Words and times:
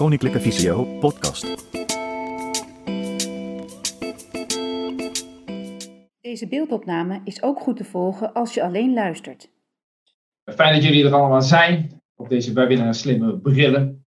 Koninklijke 0.00 0.40
Visio 0.40 0.84
podcast. 0.84 1.42
Deze 6.20 6.48
beeldopname 6.48 7.20
is 7.24 7.42
ook 7.42 7.60
goed 7.60 7.76
te 7.76 7.84
volgen 7.84 8.32
als 8.32 8.54
je 8.54 8.62
alleen 8.62 8.92
luistert. 8.92 9.50
Fijn 10.44 10.74
dat 10.74 10.82
jullie 10.82 11.04
er 11.04 11.14
allemaal 11.14 11.42
zijn 11.42 12.00
op 12.14 12.28
deze 12.28 12.52
webinar 12.52 12.94
Slimme 12.94 13.38
Brillen. 13.38 14.06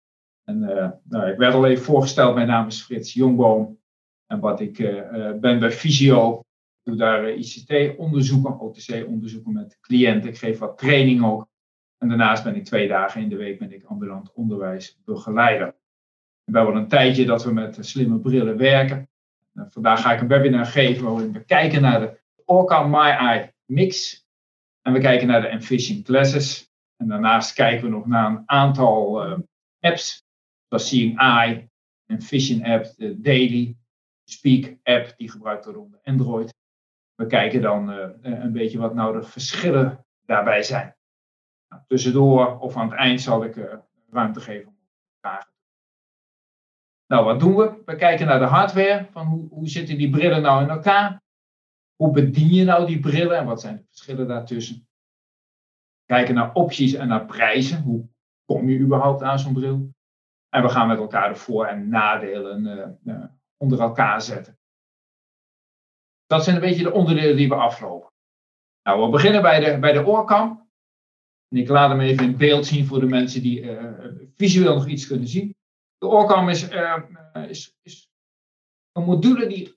En, 0.45 0.62
uh, 0.62 0.91
nou, 1.05 1.30
ik 1.30 1.38
werd 1.38 1.55
al 1.55 1.66
even 1.66 1.84
voorgesteld, 1.84 2.34
mijn 2.34 2.46
naam 2.46 2.66
is 2.66 2.82
Frits 2.82 3.12
Jongboom. 3.12 3.79
En 4.27 4.41
wat 4.41 4.61
ik 4.61 4.79
uh, 4.79 5.32
ben 5.41 5.59
bij 5.59 5.70
Visio, 5.73 6.39
ik 6.39 6.84
doe 6.84 6.96
daar 6.96 7.30
ICT-onderzoeken, 7.30 8.61
OTC-onderzoeken 8.61 9.52
met 9.52 9.79
cliënten. 9.80 10.30
Ik 10.30 10.39
geef 10.39 10.59
wat 10.59 10.79
training 10.79 11.25
ook. 11.25 11.46
En 11.99 12.09
daarnaast 12.09 12.45
ben 12.45 12.57
ik 12.57 12.65
twee 12.65 12.89
dagen 12.89 13.21
in 13.21 13.29
de 13.29 13.37
week 13.37 13.59
ben 13.59 13.73
ik 13.73 13.85
ambulant 13.85 14.33
onderwijsbegeleider. 14.33 15.66
We 16.45 16.56
hebben 16.56 16.75
al 16.75 16.80
een 16.80 16.89
tijdje 16.89 17.27
dat 17.27 17.45
we 17.45 17.52
met 17.52 17.79
slimme 17.80 18.19
brillen 18.19 18.56
werken. 18.56 19.09
En 19.55 19.70
vandaag 19.70 20.01
ga 20.01 20.12
ik 20.12 20.20
een 20.20 20.29
webinar 20.29 20.66
geven 20.66 21.05
waarin 21.05 21.33
we 21.33 21.45
kijken 21.45 21.83
naar 21.83 22.01
de 22.01 22.20
Orca 22.45 22.87
My 22.87 23.11
Eye 23.11 23.53
Mix. 23.65 24.25
En 24.83 24.92
we 24.92 25.01
kijken 25.01 25.27
naar 25.27 25.41
de 25.41 25.47
Envision 25.47 26.03
Classes. 26.03 26.73
En 26.97 27.09
daarnaast 27.09 27.55
kijken 27.55 27.84
we 27.84 27.91
nog 27.91 28.06
naar 28.06 28.30
een 28.30 28.42
aantal 28.47 29.27
uh, 29.27 29.39
apps. 29.80 30.27
Zoals 30.69 30.89
Seeing 30.89 31.19
Eye, 31.19 31.69
Envision 32.06 32.65
app, 32.65 32.84
de 32.97 33.20
Daily, 33.20 33.77
Speak 34.25 34.77
app 34.83 35.15
die 35.17 35.30
gebruikt 35.30 35.65
wordt 35.65 35.78
onder 35.78 36.01
Android. 36.03 36.55
We 37.15 37.27
kijken 37.27 37.62
dan 37.62 37.91
uh, 37.92 38.09
een 38.20 38.53
beetje 38.53 38.78
wat 38.78 38.95
nou 38.95 39.20
de 39.20 39.27
verschillen 39.27 40.06
daarbij 40.27 40.62
zijn. 40.62 40.98
Nou, 41.68 41.82
tussendoor 41.86 42.58
of 42.58 42.77
aan 42.77 42.90
het 42.90 42.98
eind 42.98 43.20
zal 43.20 43.45
ik 43.45 43.56
uh, 43.56 43.74
ruimte 44.10 44.40
geven 44.40 44.68
om 44.68 44.78
vragen. 45.20 45.52
Nou, 47.06 47.25
wat 47.25 47.41
doen 47.41 47.56
we? 47.56 47.83
We 47.84 47.97
kijken 47.97 48.27
naar 48.27 48.38
de 48.38 48.44
hardware. 48.44 49.08
Van 49.10 49.27
hoe, 49.27 49.48
hoe 49.48 49.69
zitten 49.69 49.98
die 49.98 50.10
brillen 50.10 50.42
nou 50.42 50.62
in 50.62 50.70
elkaar? 50.70 51.22
Hoe 51.97 52.12
bedien 52.12 52.48
je 52.48 52.64
nou 52.64 52.86
die 52.86 53.00
brillen 53.00 53.36
en 53.36 53.47
wat 53.47 53.60
zijn 53.60 53.77
de 53.77 53.84
verschillen 53.88 54.28
daartussen? 54.28 54.88
Kijken 56.05 56.34
naar 56.34 56.52
opties 56.52 56.92
en 56.92 57.08
naar 57.08 57.27
prijzen. 57.27 57.82
Hoe 57.82 58.08
kom 58.44 58.69
je 58.69 58.78
überhaupt 58.78 59.22
aan 59.22 59.38
zo'n 59.38 59.53
bril? 59.53 59.94
En 60.48 60.62
we 60.62 60.69
gaan 60.69 60.88
met 60.88 60.98
elkaar 60.98 61.28
de 61.28 61.34
voor- 61.34 61.66
en 61.66 61.88
nadelen 61.88 62.66
uh, 62.66 63.14
uh, 63.14 63.25
onder 63.56 63.80
elkaar 63.80 64.22
zetten. 64.22 64.58
Dat 66.27 66.44
zijn 66.44 66.56
een 66.56 66.62
beetje 66.62 66.82
de 66.82 66.92
onderdelen 66.92 67.36
die 67.36 67.48
we 67.48 67.55
aflopen. 67.55 68.12
Nou, 68.82 69.05
we 69.05 69.10
beginnen 69.10 69.42
bij 69.42 69.60
de, 69.60 69.78
bij 69.78 69.92
de 69.92 70.06
oorkam. 70.06 70.67
En 71.48 71.56
ik 71.56 71.68
laat 71.68 71.91
hem 71.91 72.00
even 72.00 72.24
in 72.24 72.36
beeld 72.36 72.66
zien 72.66 72.86
voor 72.86 73.00
de 73.00 73.06
mensen 73.06 73.42
die 73.42 73.60
uh, 73.60 73.94
visueel 74.36 74.74
nog 74.74 74.86
iets 74.86 75.06
kunnen 75.06 75.28
zien. 75.28 75.56
De 75.98 76.06
oorkam 76.06 76.48
is, 76.48 76.70
uh, 76.70 77.02
is, 77.48 77.77
is, 77.82 78.08
een 78.92 79.04
module 79.04 79.46
die 79.46 79.76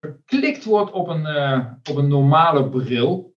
geklikt 0.00 0.64
wordt 0.64 0.92
op 0.92 1.08
een, 1.08 1.26
op 1.88 1.96
een 1.96 2.08
normale 2.08 2.68
bril. 2.68 3.34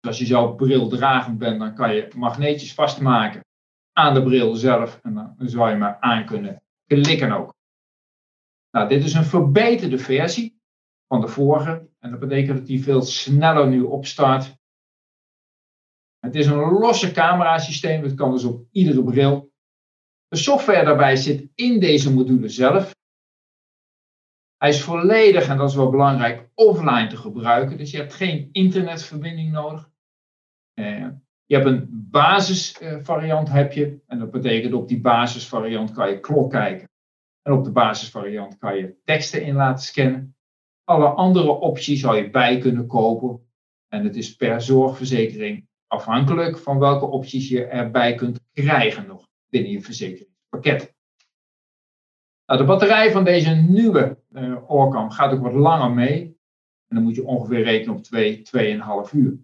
Dus 0.00 0.10
als 0.10 0.18
je 0.18 0.26
zelf 0.26 0.56
brildragend 0.56 1.38
bent, 1.38 1.58
dan 1.58 1.74
kan 1.74 1.94
je 1.94 2.08
magneetjes 2.16 2.74
vastmaken 2.74 3.44
aan 3.92 4.14
de 4.14 4.22
bril 4.22 4.54
zelf. 4.54 5.00
En 5.02 5.14
dan 5.14 5.48
zou 5.48 5.70
je 5.70 5.76
maar 5.76 6.00
aan 6.00 6.26
kunnen 6.26 6.62
klikken 6.86 7.32
ook. 7.32 7.54
Nou, 8.70 8.88
dit 8.88 9.04
is 9.04 9.14
een 9.14 9.24
verbeterde 9.24 9.98
versie 9.98 10.60
van 11.06 11.20
de 11.20 11.28
vorige. 11.28 11.88
En 11.98 12.10
dat 12.10 12.20
betekent 12.20 12.56
dat 12.56 12.66
die 12.66 12.82
veel 12.82 13.02
sneller 13.02 13.68
nu 13.68 13.82
opstart 13.82 14.57
het 16.28 16.36
is 16.36 16.46
een 16.46 16.58
losse 16.58 17.12
camerasysteem, 17.12 18.02
het 18.02 18.14
kan 18.14 18.32
dus 18.32 18.44
op 18.44 18.66
iedere 18.70 19.04
bril. 19.04 19.52
De 20.28 20.36
software 20.36 20.84
daarbij 20.84 21.16
zit 21.16 21.48
in 21.54 21.80
deze 21.80 22.12
module 22.12 22.48
zelf. 22.48 22.96
Hij 24.56 24.68
is 24.68 24.82
volledig, 24.82 25.48
en 25.48 25.56
dat 25.56 25.68
is 25.68 25.74
wel 25.74 25.90
belangrijk, 25.90 26.48
offline 26.54 27.06
te 27.06 27.16
gebruiken. 27.16 27.78
Dus 27.78 27.90
je 27.90 27.96
hebt 27.96 28.14
geen 28.14 28.48
internetverbinding 28.52 29.52
nodig. 29.52 29.90
Eh, 30.74 31.08
je 31.44 31.54
hebt 31.54 31.66
een 31.66 31.88
basisvariant, 31.90 33.48
heb 33.48 33.72
je. 33.72 34.00
En 34.06 34.18
dat 34.18 34.30
betekent 34.30 34.72
op 34.72 34.88
die 34.88 35.00
basisvariant 35.00 35.92
kan 35.92 36.10
je 36.10 36.20
klok 36.20 36.50
kijken. 36.50 36.88
En 37.42 37.52
op 37.52 37.64
de 37.64 37.72
basisvariant 37.72 38.58
kan 38.58 38.76
je 38.76 38.96
teksten 39.04 39.42
in 39.42 39.54
laten 39.54 39.84
scannen. 39.84 40.36
Alle 40.84 41.08
andere 41.08 41.50
opties 41.50 42.00
zou 42.00 42.16
je 42.16 42.30
bij 42.30 42.58
kunnen 42.58 42.86
kopen. 42.86 43.46
En 43.88 44.04
het 44.04 44.16
is 44.16 44.36
per 44.36 44.60
zorgverzekering 44.60 45.67
afhankelijk 45.88 46.58
van 46.58 46.78
welke 46.78 47.04
opties 47.04 47.48
je 47.48 47.64
erbij 47.64 48.14
kunt 48.14 48.40
krijgen 48.52 49.06
nog 49.06 49.28
binnen 49.50 49.70
je 49.70 49.80
verzekeringspakket. 49.80 50.96
Nou, 52.46 52.60
de 52.60 52.66
batterij 52.66 53.12
van 53.12 53.24
deze 53.24 53.50
nieuwe 53.50 54.18
uh, 54.32 54.70
Orcam 54.70 55.10
gaat 55.10 55.32
ook 55.32 55.42
wat 55.42 55.52
langer 55.52 55.90
mee. 55.90 56.36
En 56.88 56.96
dan 56.96 57.02
moet 57.02 57.14
je 57.14 57.24
ongeveer 57.24 57.62
rekenen 57.62 57.94
op 57.94 58.02
2, 58.02 58.42
2,5 59.06 59.12
uur. 59.12 59.38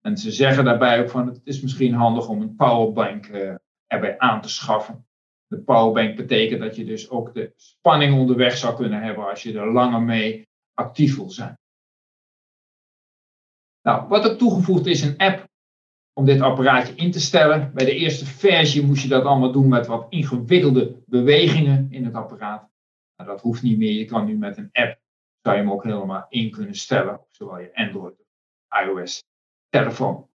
En 0.00 0.16
ze 0.16 0.32
zeggen 0.32 0.64
daarbij 0.64 1.00
ook 1.00 1.10
van 1.10 1.26
het 1.26 1.40
is 1.44 1.60
misschien 1.60 1.94
handig 1.94 2.28
om 2.28 2.40
een 2.40 2.54
powerbank 2.54 3.26
uh, 3.26 3.54
erbij 3.86 4.18
aan 4.18 4.40
te 4.40 4.48
schaffen. 4.48 5.06
De 5.46 5.60
powerbank 5.60 6.16
betekent 6.16 6.60
dat 6.60 6.76
je 6.76 6.84
dus 6.84 7.10
ook 7.10 7.34
de 7.34 7.52
spanning 7.56 8.18
onderweg 8.18 8.56
zou 8.56 8.76
kunnen 8.76 9.02
hebben 9.02 9.28
als 9.28 9.42
je 9.42 9.58
er 9.58 9.72
langer 9.72 10.02
mee 10.02 10.48
actief 10.74 11.16
wil 11.16 11.30
zijn. 11.30 11.58
Nou, 13.82 14.08
wat 14.08 14.30
ook 14.30 14.38
toegevoegd 14.38 14.86
is 14.86 15.02
een 15.02 15.16
app 15.16 15.48
om 16.14 16.24
dit 16.24 16.40
apparaatje 16.40 16.94
in 16.94 17.10
te 17.10 17.20
stellen. 17.20 17.70
Bij 17.74 17.84
de 17.84 17.94
eerste 17.94 18.24
versie 18.24 18.86
moest 18.86 19.02
je 19.02 19.08
dat 19.08 19.24
allemaal 19.24 19.52
doen 19.52 19.68
met 19.68 19.86
wat 19.86 20.06
ingewikkelde 20.08 21.02
bewegingen 21.06 21.86
in 21.90 22.04
het 22.04 22.14
apparaat. 22.14 22.70
Nou, 23.16 23.30
dat 23.30 23.40
hoeft 23.40 23.62
niet 23.62 23.78
meer. 23.78 23.92
Je 23.92 24.04
kan 24.04 24.26
nu 24.26 24.36
met 24.36 24.56
een 24.56 24.68
app, 24.72 25.00
zou 25.42 25.56
je 25.56 25.62
hem 25.62 25.72
ook 25.72 25.84
helemaal 25.84 26.26
in 26.28 26.50
kunnen 26.50 26.74
stellen. 26.74 27.20
Zowel 27.30 27.58
je 27.58 27.74
Android 27.74 28.14
iOS 28.84 29.24
telefoon. 29.68 30.28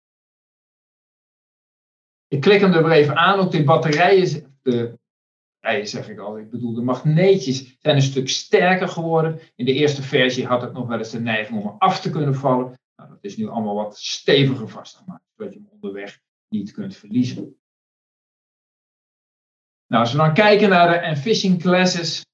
Ik 2.29 2.41
klik 2.41 2.61
hem 2.61 2.73
er 2.73 2.83
weer 2.83 2.93
even 2.93 3.17
aan. 3.17 3.39
Ook 3.39 3.51
de 3.51 3.65
batterijen, 3.65 4.59
de 4.63 4.99
batterijen 5.61 5.89
zeg 5.89 6.09
ik 6.09 6.19
al, 6.19 6.39
ik 6.39 6.51
bedoel 6.51 6.75
de 6.75 6.83
magneetjes 6.83 7.77
zijn 7.81 7.97
een 7.97 8.03
stuk 8.03 8.29
sterker 8.29 8.89
geworden. 8.89 9.41
In 9.55 9.65
de 9.65 9.73
eerste 9.73 10.03
versie 10.03 10.47
had 10.47 10.63
het 10.63 10.73
nog 10.73 10.87
wel 10.87 10.99
eens 10.99 11.11
de 11.11 11.21
neiging 11.21 11.65
om 11.65 11.75
af 11.79 12.01
te 12.01 12.11
kunnen 12.11 12.35
vallen. 12.35 12.79
Nou, 12.97 13.09
dat 13.09 13.25
is 13.25 13.37
nu 13.37 13.49
allemaal 13.49 13.75
wat 13.75 13.99
steviger 13.99 14.69
vastgemaakt, 14.69 15.25
zodat 15.37 15.53
je 15.53 15.59
hem 15.59 15.69
onderweg 15.73 16.21
niet 16.49 16.73
kunt 16.73 16.97
verliezen. 16.97 17.61
Nou, 19.87 20.03
als 20.03 20.13
we 20.13 20.19
dan 20.19 20.35
kijken 20.35 20.69
naar 20.69 20.89
de 20.89 20.97
Envision 20.97 21.59
Classes, 21.59 22.25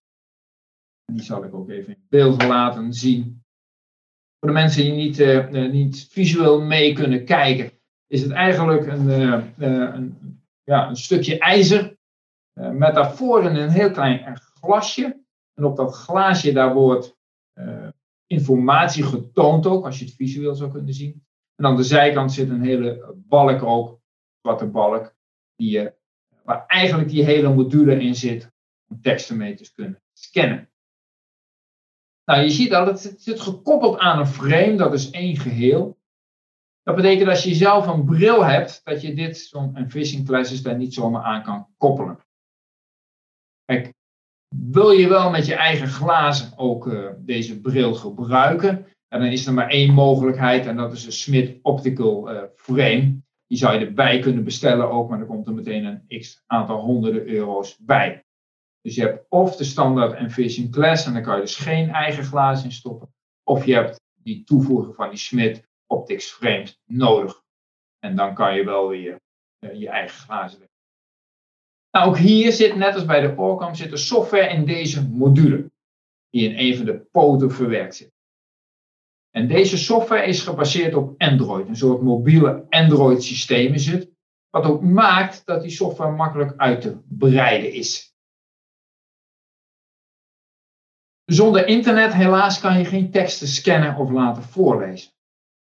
die 1.13 1.23
zal 1.23 1.45
ik 1.45 1.55
ook 1.55 1.69
even 1.69 1.95
in 1.95 2.07
beeld 2.09 2.43
laten 2.43 2.93
zien. 2.93 3.43
Voor 4.39 4.49
de 4.49 4.55
mensen 4.55 4.83
die 4.83 4.93
niet, 4.93 5.19
uh, 5.19 5.71
niet 5.71 6.07
visueel 6.11 6.61
mee 6.61 6.93
kunnen 6.93 7.25
kijken, 7.25 7.73
is 8.07 8.23
het 8.23 8.31
eigenlijk 8.31 8.87
een, 8.87 9.07
uh, 9.07 9.47
een, 9.57 10.41
ja, 10.63 10.89
een 10.89 10.97
stukje 10.97 11.39
ijzer 11.39 11.97
met 12.53 12.95
daarvoor 12.95 13.45
een 13.45 13.71
heel 13.71 13.91
klein 13.91 14.37
glasje. 14.37 15.25
En 15.55 15.65
op 15.65 15.77
dat 15.77 15.95
glaasje 15.95 16.53
daar 16.53 16.75
wordt 16.75 17.17
informatie 18.27 19.05
getoond 19.05 19.67
ook, 19.67 19.85
als 19.85 19.99
je 19.99 20.05
het 20.05 20.15
visueel 20.15 20.55
zou 20.55 20.71
kunnen 20.71 20.95
zien. 20.95 21.27
En 21.55 21.65
aan 21.67 21.77
de 21.77 21.83
zijkant 21.83 22.33
zit 22.33 22.49
een 22.49 22.63
hele 22.63 23.15
balk 23.17 23.63
ook, 23.63 24.01
zwarte 24.41 24.67
balk, 24.67 25.15
die, 25.57 25.91
waar 26.45 26.67
eigenlijk 26.67 27.09
die 27.09 27.25
hele 27.25 27.55
module 27.55 28.01
in 28.01 28.15
zit 28.15 28.51
om 28.89 29.01
teksten 29.01 29.37
mee 29.37 29.55
te 29.55 29.73
kunnen 29.73 30.03
scannen. 30.13 30.71
Nou, 32.25 32.43
je 32.43 32.51
ziet 32.51 32.73
al, 32.75 32.87
het 32.87 33.15
zit 33.19 33.41
gekoppeld 33.41 33.99
aan 33.99 34.19
een 34.19 34.27
frame, 34.27 34.77
dat 34.77 34.93
is 34.93 35.11
één 35.11 35.37
geheel. 35.37 36.01
Dat 36.83 36.97
betekent 36.97 37.29
als 37.29 37.45
je 37.45 37.55
zelf 37.55 37.87
een 37.87 38.05
bril 38.05 38.45
hebt, 38.45 38.81
dat 38.85 39.03
je 39.03 39.15
dit, 39.15 39.39
zo'n 39.39 39.77
Envision 39.77 40.25
Classes, 40.25 40.63
daar 40.63 40.77
niet 40.77 40.95
zomaar 40.95 41.23
aan 41.23 41.43
kan 41.43 41.75
koppelen. 41.77 42.19
Kijk, 43.65 43.95
wil 44.49 44.91
je 44.91 45.09
wel 45.09 45.31
met 45.31 45.47
je 45.47 45.55
eigen 45.55 45.89
glazen 45.89 46.59
ook 46.59 46.87
uh, 46.87 47.11
deze 47.19 47.61
bril 47.61 47.95
gebruiken? 47.95 48.87
En 49.13 49.21
dan 49.21 49.29
is 49.29 49.47
er 49.47 49.55
maar 49.55 49.69
één 49.69 49.95
mogelijkheid 49.95 50.67
en 50.67 50.77
dat 50.77 50.93
is 50.93 51.05
een 51.05 51.13
Smith 51.13 51.59
Optical 51.63 52.33
uh, 52.33 52.43
Frame. 52.57 53.21
Die 53.47 53.59
zou 53.59 53.79
je 53.79 53.87
erbij 53.87 54.19
kunnen 54.19 54.45
bestellen 54.45 54.91
ook, 54.91 55.09
maar 55.09 55.19
dan 55.19 55.27
komt 55.27 55.47
er 55.47 55.55
meteen 55.55 55.85
een 55.85 56.21
x 56.21 56.43
aantal 56.47 56.81
honderden 56.81 57.27
euro's 57.27 57.79
bij. 57.79 58.25
Dus 58.81 58.95
je 58.95 59.01
hebt 59.01 59.27
of 59.29 59.57
de 59.57 59.65
standaard 59.65 60.13
Envision 60.13 60.73
Glass 60.73 61.07
en 61.07 61.13
dan 61.13 61.23
kan 61.23 61.35
je 61.35 61.41
dus 61.41 61.57
geen 61.57 61.91
eigen 61.91 62.25
glazen 62.25 62.65
in 62.65 62.73
stoppen. 62.73 63.15
Of 63.43 63.65
je 63.65 63.75
hebt 63.75 64.01
die 64.15 64.45
toevoeging 64.45 64.95
van 64.95 65.09
die 65.09 65.19
Smith 65.19 65.69
Optics 65.87 66.31
Frames 66.31 66.81
nodig. 66.85 67.43
En 67.99 68.17
dan 68.17 68.35
kan 68.35 68.55
je 68.55 68.65
wel 68.65 68.89
weer 68.89 69.21
uh, 69.61 69.75
je 69.75 69.89
eigen 69.89 70.19
glazen 70.19 70.71
nou, 71.93 72.09
ook 72.09 72.17
hier 72.17 72.53
zit, 72.53 72.77
net 72.77 72.95
als 72.95 73.05
bij 73.05 73.21
de 73.21 73.37
Orcam, 73.37 73.75
zit 73.75 73.91
de 73.91 73.97
software 73.97 74.49
in 74.49 74.65
deze 74.65 75.09
module. 75.09 75.71
Die 76.31 76.49
in 76.49 76.59
een 76.59 76.77
van 76.77 76.87
de 76.87 76.99
poten 76.99 77.51
verwerkt 77.51 77.95
zit. 77.95 78.12
En 79.33 79.49
deze 79.49 79.79
software 79.79 80.27
is 80.27 80.43
gebaseerd 80.43 80.95
op 80.95 81.15
Android. 81.19 81.69
Een 81.69 81.77
soort 81.77 82.03
mobiele 82.03 82.67
Android 82.69 83.23
systeem 83.23 83.73
is 83.73 83.87
het. 83.87 84.11
Wat 84.51 84.65
ook 84.65 84.83
maakt 84.83 85.47
dat 85.47 85.63
die 85.63 85.71
software 85.71 86.17
makkelijk 86.17 86.57
uit 86.57 86.81
te 86.81 86.99
breiden 87.09 87.73
is. 87.73 88.17
Zonder 91.25 91.67
internet 91.67 92.13
helaas 92.13 92.61
kan 92.61 92.79
je 92.79 92.85
geen 92.85 93.11
teksten 93.11 93.47
scannen 93.47 93.97
of 93.97 94.11
laten 94.11 94.43
voorlezen. 94.43 95.13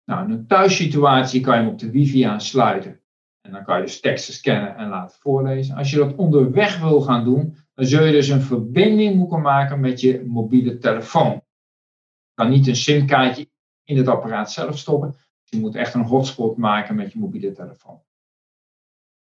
Nou, 0.04 0.24
in 0.24 0.30
een 0.30 0.46
thuissituatie 0.46 1.40
kan 1.40 1.56
je 1.56 1.62
hem 1.62 1.72
op 1.72 1.78
de 1.78 1.90
wifi 1.90 2.22
aansluiten. 2.22 3.00
En 3.40 3.52
dan 3.52 3.64
kan 3.64 3.76
je 3.76 3.82
dus 3.82 4.00
teksten 4.00 4.34
scannen 4.34 4.76
en 4.76 4.88
laten 4.88 5.18
voorlezen. 5.20 5.76
Als 5.76 5.90
je 5.90 5.96
dat 5.96 6.14
onderweg 6.14 6.80
wil 6.80 7.00
gaan 7.00 7.24
doen, 7.24 7.56
dan 7.74 7.86
zul 7.86 8.04
je 8.04 8.12
dus 8.12 8.28
een 8.28 8.42
verbinding 8.42 9.16
moeten 9.16 9.40
maken 9.40 9.80
met 9.80 10.00
je 10.00 10.24
mobiele 10.26 10.78
telefoon. 10.78 11.32
Je 11.32 12.42
kan 12.42 12.50
niet 12.50 12.66
een 12.66 12.76
simkaartje 12.76 13.52
in 13.84 13.96
het 13.96 14.08
apparaat 14.08 14.52
zelf 14.52 14.78
stoppen. 14.78 15.14
Je 15.44 15.60
moet 15.60 15.74
echt 15.74 15.94
een 15.94 16.04
hotspot 16.04 16.56
maken 16.56 16.94
met 16.94 17.12
je 17.12 17.18
mobiele 17.18 17.52
telefoon. 17.52 18.00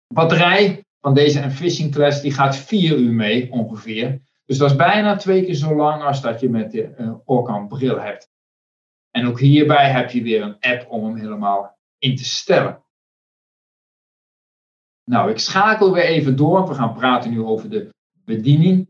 De 0.06 0.14
batterij 0.14 0.84
van 1.00 1.14
deze 1.14 1.40
Enphishing 1.40 1.92
Class 1.92 2.20
die 2.20 2.32
gaat 2.32 2.56
4 2.56 2.96
uur 2.96 3.12
mee 3.12 3.50
ongeveer. 3.52 4.20
Dus 4.44 4.58
dat 4.58 4.70
is 4.70 4.76
bijna 4.76 5.16
twee 5.16 5.44
keer 5.44 5.54
zo 5.54 5.76
lang 5.76 6.02
als 6.02 6.20
dat 6.20 6.40
je 6.40 6.48
met 6.48 6.70
de 6.70 6.94
uh, 6.98 7.14
Orkan 7.24 7.68
bril 7.68 8.00
hebt. 8.00 8.32
En 9.10 9.26
ook 9.26 9.40
hierbij 9.40 9.90
heb 9.90 10.10
je 10.10 10.22
weer 10.22 10.42
een 10.42 10.60
app 10.60 10.90
om 10.90 11.04
hem 11.04 11.16
helemaal 11.16 11.78
in 11.98 12.16
te 12.16 12.24
stellen. 12.24 12.82
Nou, 15.04 15.30
ik 15.30 15.38
schakel 15.38 15.92
weer 15.92 16.04
even 16.04 16.36
door. 16.36 16.68
We 16.68 16.74
gaan 16.74 16.94
praten 16.94 17.30
nu 17.30 17.42
over 17.42 17.70
de 17.70 17.94
bediening. 18.24 18.88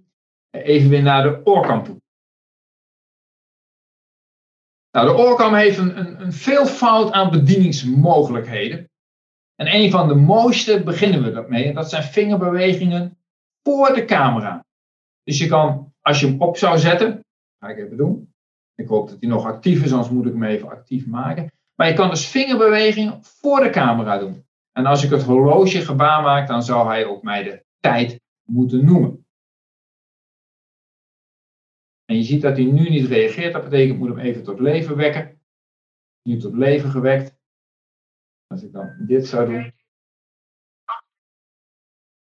Even 0.50 0.90
weer 0.90 1.02
naar 1.02 1.22
de 1.22 1.40
Orcam 1.44 1.84
toe. 1.84 2.02
Nou, 4.94 5.06
de 5.06 5.22
Orcam 5.22 5.54
heeft 5.54 5.78
een, 5.78 5.98
een, 5.98 6.20
een 6.20 6.32
veelvoud 6.32 7.12
aan 7.12 7.30
bedieningsmogelijkheden. 7.30 8.90
En 9.54 9.74
een 9.74 9.90
van 9.90 10.08
de 10.08 10.14
mooiste 10.14 10.82
beginnen 10.82 11.22
we 11.22 11.32
dat 11.32 11.48
mee. 11.48 11.64
En 11.64 11.74
dat 11.74 11.90
zijn 11.90 12.02
vingerbewegingen 12.02 13.18
voor 13.62 13.94
de 13.94 14.04
camera. 14.04 14.64
Dus 15.22 15.38
je 15.38 15.46
kan, 15.46 15.92
als 16.00 16.20
je 16.20 16.26
hem 16.26 16.40
op 16.40 16.56
zou 16.56 16.78
zetten, 16.78 17.24
ga 17.58 17.68
ik 17.68 17.78
even 17.78 17.96
doen. 17.96 18.32
Ik 18.74 18.88
hoop 18.88 19.08
dat 19.08 19.20
hij 19.20 19.28
nog 19.28 19.46
actief 19.46 19.84
is, 19.84 19.92
anders 19.92 20.10
moet 20.10 20.26
ik 20.26 20.32
hem 20.32 20.42
even 20.42 20.68
actief 20.68 21.06
maken. 21.06 21.52
Maar 21.74 21.88
je 21.88 21.94
kan 21.94 22.10
dus 22.10 22.26
vingerbewegingen 22.26 23.18
voor 23.22 23.60
de 23.60 23.70
camera 23.70 24.18
doen. 24.18 24.44
En 24.72 24.86
als 24.86 25.04
ik 25.04 25.10
het 25.10 25.22
horloge 25.22 25.80
gebaar 25.80 26.22
maak, 26.22 26.48
dan 26.48 26.62
zou 26.62 26.88
hij 26.88 27.04
ook 27.04 27.22
mij 27.22 27.42
de 27.42 27.64
tijd 27.80 28.20
moeten 28.42 28.84
noemen. 28.84 29.23
En 32.14 32.20
je 32.20 32.26
ziet 32.26 32.42
dat 32.42 32.56
hij 32.56 32.64
nu 32.64 32.88
niet 32.88 33.08
reageert. 33.08 33.52
Dat 33.52 33.64
betekent, 33.64 33.92
ik 33.92 33.98
moet 33.98 34.08
hem 34.08 34.18
even 34.18 34.42
tot 34.42 34.60
leven 34.60 34.96
wekken. 34.96 35.40
Nu 36.22 36.38
tot 36.38 36.54
leven 36.54 36.90
gewekt. 36.90 37.36
Als 38.46 38.62
ik 38.62 38.72
dan 38.72 38.94
dit 39.06 39.26
zou 39.26 39.46
doen. 39.46 39.72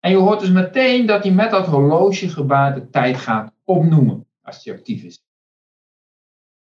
En 0.01 0.11
je 0.11 0.17
hoort 0.17 0.41
dus 0.41 0.51
meteen 0.51 1.07
dat 1.07 1.23
hij 1.23 1.33
met 1.33 1.51
dat 1.51 1.67
horlogegebaar 1.67 2.75
de 2.75 2.91
tijd 2.91 3.17
gaat 3.17 3.55
opnoemen. 3.65 4.27
Als 4.41 4.65
hij 4.65 4.75
actief 4.75 5.03
is. 5.03 5.23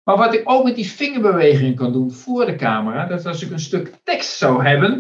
Maar 0.03 0.17
wat 0.17 0.33
ik 0.33 0.49
ook 0.49 0.63
met 0.63 0.75
die 0.75 0.89
vingerbewegingen 0.89 1.75
kan 1.75 1.91
doen 1.91 2.11
voor 2.11 2.45
de 2.45 2.55
camera. 2.55 3.05
Dat 3.05 3.25
als 3.25 3.43
ik 3.43 3.51
een 3.51 3.59
stuk 3.59 3.99
tekst 4.03 4.37
zou 4.37 4.63
hebben. 4.63 4.99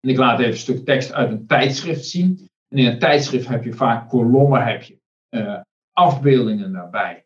En 0.00 0.10
ik 0.10 0.16
laat 0.16 0.38
even 0.38 0.50
een 0.50 0.58
stuk 0.58 0.84
tekst 0.84 1.12
uit 1.12 1.30
een 1.30 1.46
tijdschrift 1.46 2.04
zien. 2.04 2.48
En 2.68 2.78
in 2.78 2.86
een 2.86 2.98
tijdschrift 2.98 3.48
heb 3.48 3.64
je 3.64 3.72
vaak 3.72 4.08
kolommen, 4.08 4.64
heb 4.64 4.82
je 4.82 4.98
uh, 5.30 5.60
afbeeldingen 5.92 6.72
daarbij. 6.72 7.24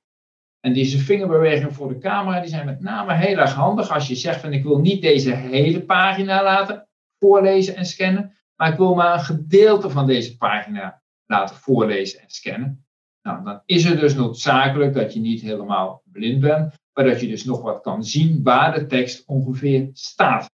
En 0.61 0.73
deze 0.73 0.99
vingerbewegingen 0.99 1.73
voor 1.73 1.89
de 1.89 1.99
camera 1.99 2.41
die 2.41 2.51
zijn 2.51 2.67
met 2.67 2.81
name 2.81 3.15
heel 3.15 3.37
erg 3.37 3.53
handig 3.53 3.91
als 3.91 4.09
je 4.09 4.15
zegt 4.15 4.41
van 4.41 4.53
ik 4.53 4.63
wil 4.63 4.79
niet 4.79 5.03
deze 5.03 5.35
hele 5.35 5.83
pagina 5.83 6.43
laten 6.43 6.89
voorlezen 7.19 7.77
en 7.77 7.85
scannen, 7.85 8.37
maar 8.57 8.71
ik 8.73 8.77
wil 8.77 8.95
maar 8.95 9.13
een 9.13 9.25
gedeelte 9.25 9.91
van 9.91 10.07
deze 10.07 10.37
pagina 10.37 11.03
laten 11.27 11.57
voorlezen 11.57 12.21
en 12.21 12.31
scannen. 12.31 12.87
Nou, 13.23 13.45
dan 13.45 13.63
is 13.67 13.85
het 13.85 14.01
dus 14.01 14.15
noodzakelijk 14.15 14.95
dat 14.95 15.15
je 15.15 15.21
niet 15.21 15.41
helemaal 15.41 16.03
blind 16.05 16.41
bent, 16.41 16.75
maar 16.93 17.05
dat 17.05 17.21
je 17.21 17.27
dus 17.27 17.45
nog 17.45 17.63
wat 17.63 17.81
kan 17.81 18.05
zien 18.05 18.43
waar 18.43 18.75
de 18.75 18.87
tekst 18.87 19.27
ongeveer 19.27 19.91
staat. 19.93 20.51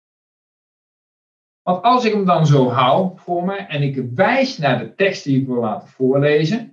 Want 1.61 1.83
als 1.83 2.05
ik 2.05 2.13
hem 2.13 2.25
dan 2.25 2.47
zo 2.47 2.69
hou 2.69 3.11
voor 3.15 3.45
me 3.45 3.55
en 3.55 3.81
ik 3.81 4.03
wijs 4.15 4.57
naar 4.57 4.79
de 4.79 4.95
tekst 4.95 5.23
die 5.23 5.41
ik 5.41 5.47
wil 5.47 5.59
laten 5.59 5.87
voorlezen, 5.87 6.68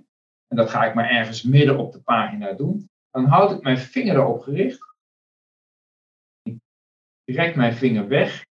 en 0.47 0.57
dat 0.57 0.69
ga 0.69 0.85
ik 0.85 0.93
maar 0.93 1.09
ergens 1.09 1.43
midden 1.43 1.77
op 1.77 1.91
de 1.91 2.01
pagina 2.01 2.53
doen, 2.53 2.89
dan 3.11 3.25
houd 3.25 3.51
ik 3.51 3.61
mijn 3.61 3.77
vinger 3.77 4.15
erop 4.15 4.41
gericht. 4.41 4.95
Ik 6.41 6.59
trek 7.23 7.55
mijn 7.55 7.73
vinger 7.73 8.07
weg. 8.07 8.45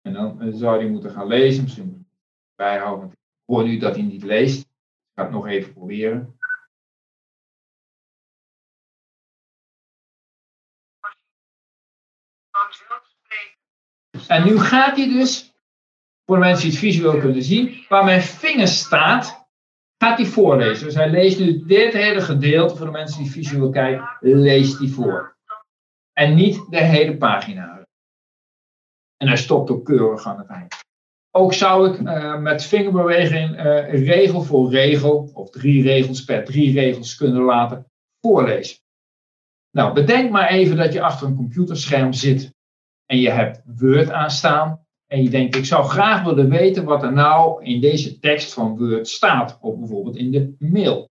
En 0.00 0.12
dan 0.12 0.40
eh, 0.40 0.52
zou 0.52 0.78
hij 0.78 0.90
moeten 0.90 1.10
gaan 1.10 1.26
lezen. 1.26 1.62
Misschien 1.62 2.06
bijhouden, 2.54 3.00
want 3.00 3.12
ik 3.12 3.18
hoor 3.44 3.64
nu 3.64 3.78
dat 3.78 3.94
hij 3.94 4.04
niet 4.04 4.22
leest. 4.22 4.60
Ik 4.60 5.10
ga 5.14 5.22
het 5.22 5.32
nog 5.32 5.46
even 5.46 5.72
proberen. 5.72 6.38
En 14.28 14.44
nu 14.44 14.58
gaat 14.58 14.96
hij 14.96 15.08
dus 15.08 15.53
voor 16.26 16.36
de 16.36 16.44
mensen 16.44 16.62
die 16.62 16.70
het 16.70 16.80
visueel 16.80 17.18
kunnen 17.18 17.42
zien, 17.42 17.84
waar 17.88 18.04
mijn 18.04 18.22
vinger 18.22 18.68
staat, 18.68 19.46
gaat 19.98 20.18
hij 20.18 20.26
voorlezen. 20.26 20.84
Dus 20.84 20.94
hij 20.94 21.10
leest 21.10 21.38
nu 21.38 21.64
dit 21.66 21.92
hele 21.92 22.20
gedeelte, 22.20 22.76
voor 22.76 22.86
de 22.86 22.92
mensen 22.92 23.22
die 23.22 23.30
visueel 23.30 23.70
kijken, 23.70 24.16
leest 24.20 24.78
hij 24.78 24.88
voor. 24.88 25.36
En 26.12 26.34
niet 26.34 26.66
de 26.70 26.82
hele 26.82 27.16
pagina. 27.16 27.82
En 29.16 29.26
hij 29.26 29.36
stopt 29.36 29.70
ook 29.70 29.84
keurig 29.84 30.26
aan 30.26 30.38
het 30.38 30.46
eind. 30.46 30.82
Ook 31.30 31.52
zou 31.52 31.92
ik 31.92 32.00
uh, 32.00 32.38
met 32.38 32.64
vingerbeweging 32.64 33.50
uh, 33.50 34.06
regel 34.06 34.42
voor 34.42 34.70
regel, 34.70 35.30
of 35.34 35.50
drie 35.50 35.82
regels 35.82 36.24
per 36.24 36.44
drie 36.44 36.72
regels 36.72 37.16
kunnen 37.16 37.42
laten 37.42 37.86
voorlezen. 38.20 38.78
Nou, 39.70 39.94
bedenk 39.94 40.30
maar 40.30 40.48
even 40.48 40.76
dat 40.76 40.92
je 40.92 41.02
achter 41.02 41.26
een 41.26 41.36
computerscherm 41.36 42.12
zit 42.12 42.54
en 43.06 43.18
je 43.18 43.30
hebt 43.30 43.62
Word 43.64 44.10
aanstaan 44.10 44.83
en 45.14 45.22
je 45.22 45.30
denkt, 45.30 45.56
ik 45.56 45.64
zou 45.64 45.84
graag 45.84 46.24
willen 46.24 46.48
weten 46.48 46.84
wat 46.84 47.02
er 47.02 47.12
nou 47.12 47.64
in 47.64 47.80
deze 47.80 48.18
tekst 48.18 48.52
van 48.52 48.78
Word 48.78 49.08
staat, 49.08 49.58
of 49.60 49.78
bijvoorbeeld 49.78 50.16
in 50.16 50.30
de 50.30 50.54
mail. 50.58 51.10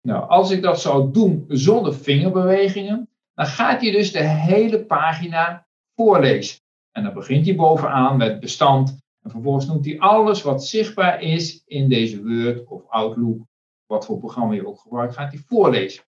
Nou, 0.00 0.28
als 0.28 0.50
ik 0.50 0.62
dat 0.62 0.80
zou 0.80 1.12
doen 1.12 1.44
zonder 1.48 1.94
vingerbewegingen, 1.94 3.08
dan 3.34 3.46
gaat 3.46 3.80
hij 3.80 3.90
dus 3.90 4.12
de 4.12 4.22
hele 4.22 4.84
pagina 4.84 5.66
voorlezen. 5.94 6.60
En 6.90 7.02
dan 7.02 7.14
begint 7.14 7.46
hij 7.46 7.54
bovenaan 7.54 8.16
met 8.16 8.40
bestand. 8.40 8.98
En 9.22 9.30
vervolgens 9.30 9.66
noemt 9.66 9.84
hij 9.84 9.98
alles 9.98 10.42
wat 10.42 10.64
zichtbaar 10.64 11.22
is 11.22 11.62
in 11.66 11.88
deze 11.88 12.22
Word 12.22 12.66
of 12.66 12.88
Outlook, 12.88 13.46
wat 13.86 14.06
voor 14.06 14.18
programma 14.18 14.54
je 14.54 14.66
ook 14.66 14.80
gebruikt, 14.80 15.14
gaat 15.14 15.32
hij 15.32 15.42
voorlezen. 15.46 16.04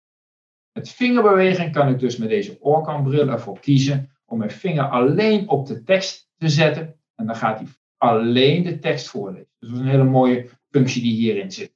Met 0.72 0.90
vingerbeweging 0.90 1.72
kan 1.72 1.88
ik 1.88 2.00
dus 2.00 2.18
met 2.18 2.30
deze 2.30 2.58
Orkan-bril 2.60 3.28
ervoor 3.28 3.60
kiezen 3.60 4.18
om 4.26 4.38
mijn 4.38 4.52
vinger 4.52 4.90
alleen 4.90 5.50
op 5.50 5.68
de 5.68 5.84
tekst 5.84 6.29
te 6.40 6.50
zetten. 6.50 7.00
En 7.16 7.26
dan 7.26 7.36
gaat 7.36 7.60
hij 7.60 7.68
alleen 7.98 8.64
de 8.64 8.80
tekst 8.80 9.08
voorlezen. 9.08 9.50
Dus 9.60 9.70
dat 9.70 9.80
is 9.80 9.84
een 9.84 9.92
hele 9.92 10.04
mooie 10.04 10.50
functie 10.70 11.02
die 11.02 11.16
hierin 11.16 11.52
zit. 11.52 11.74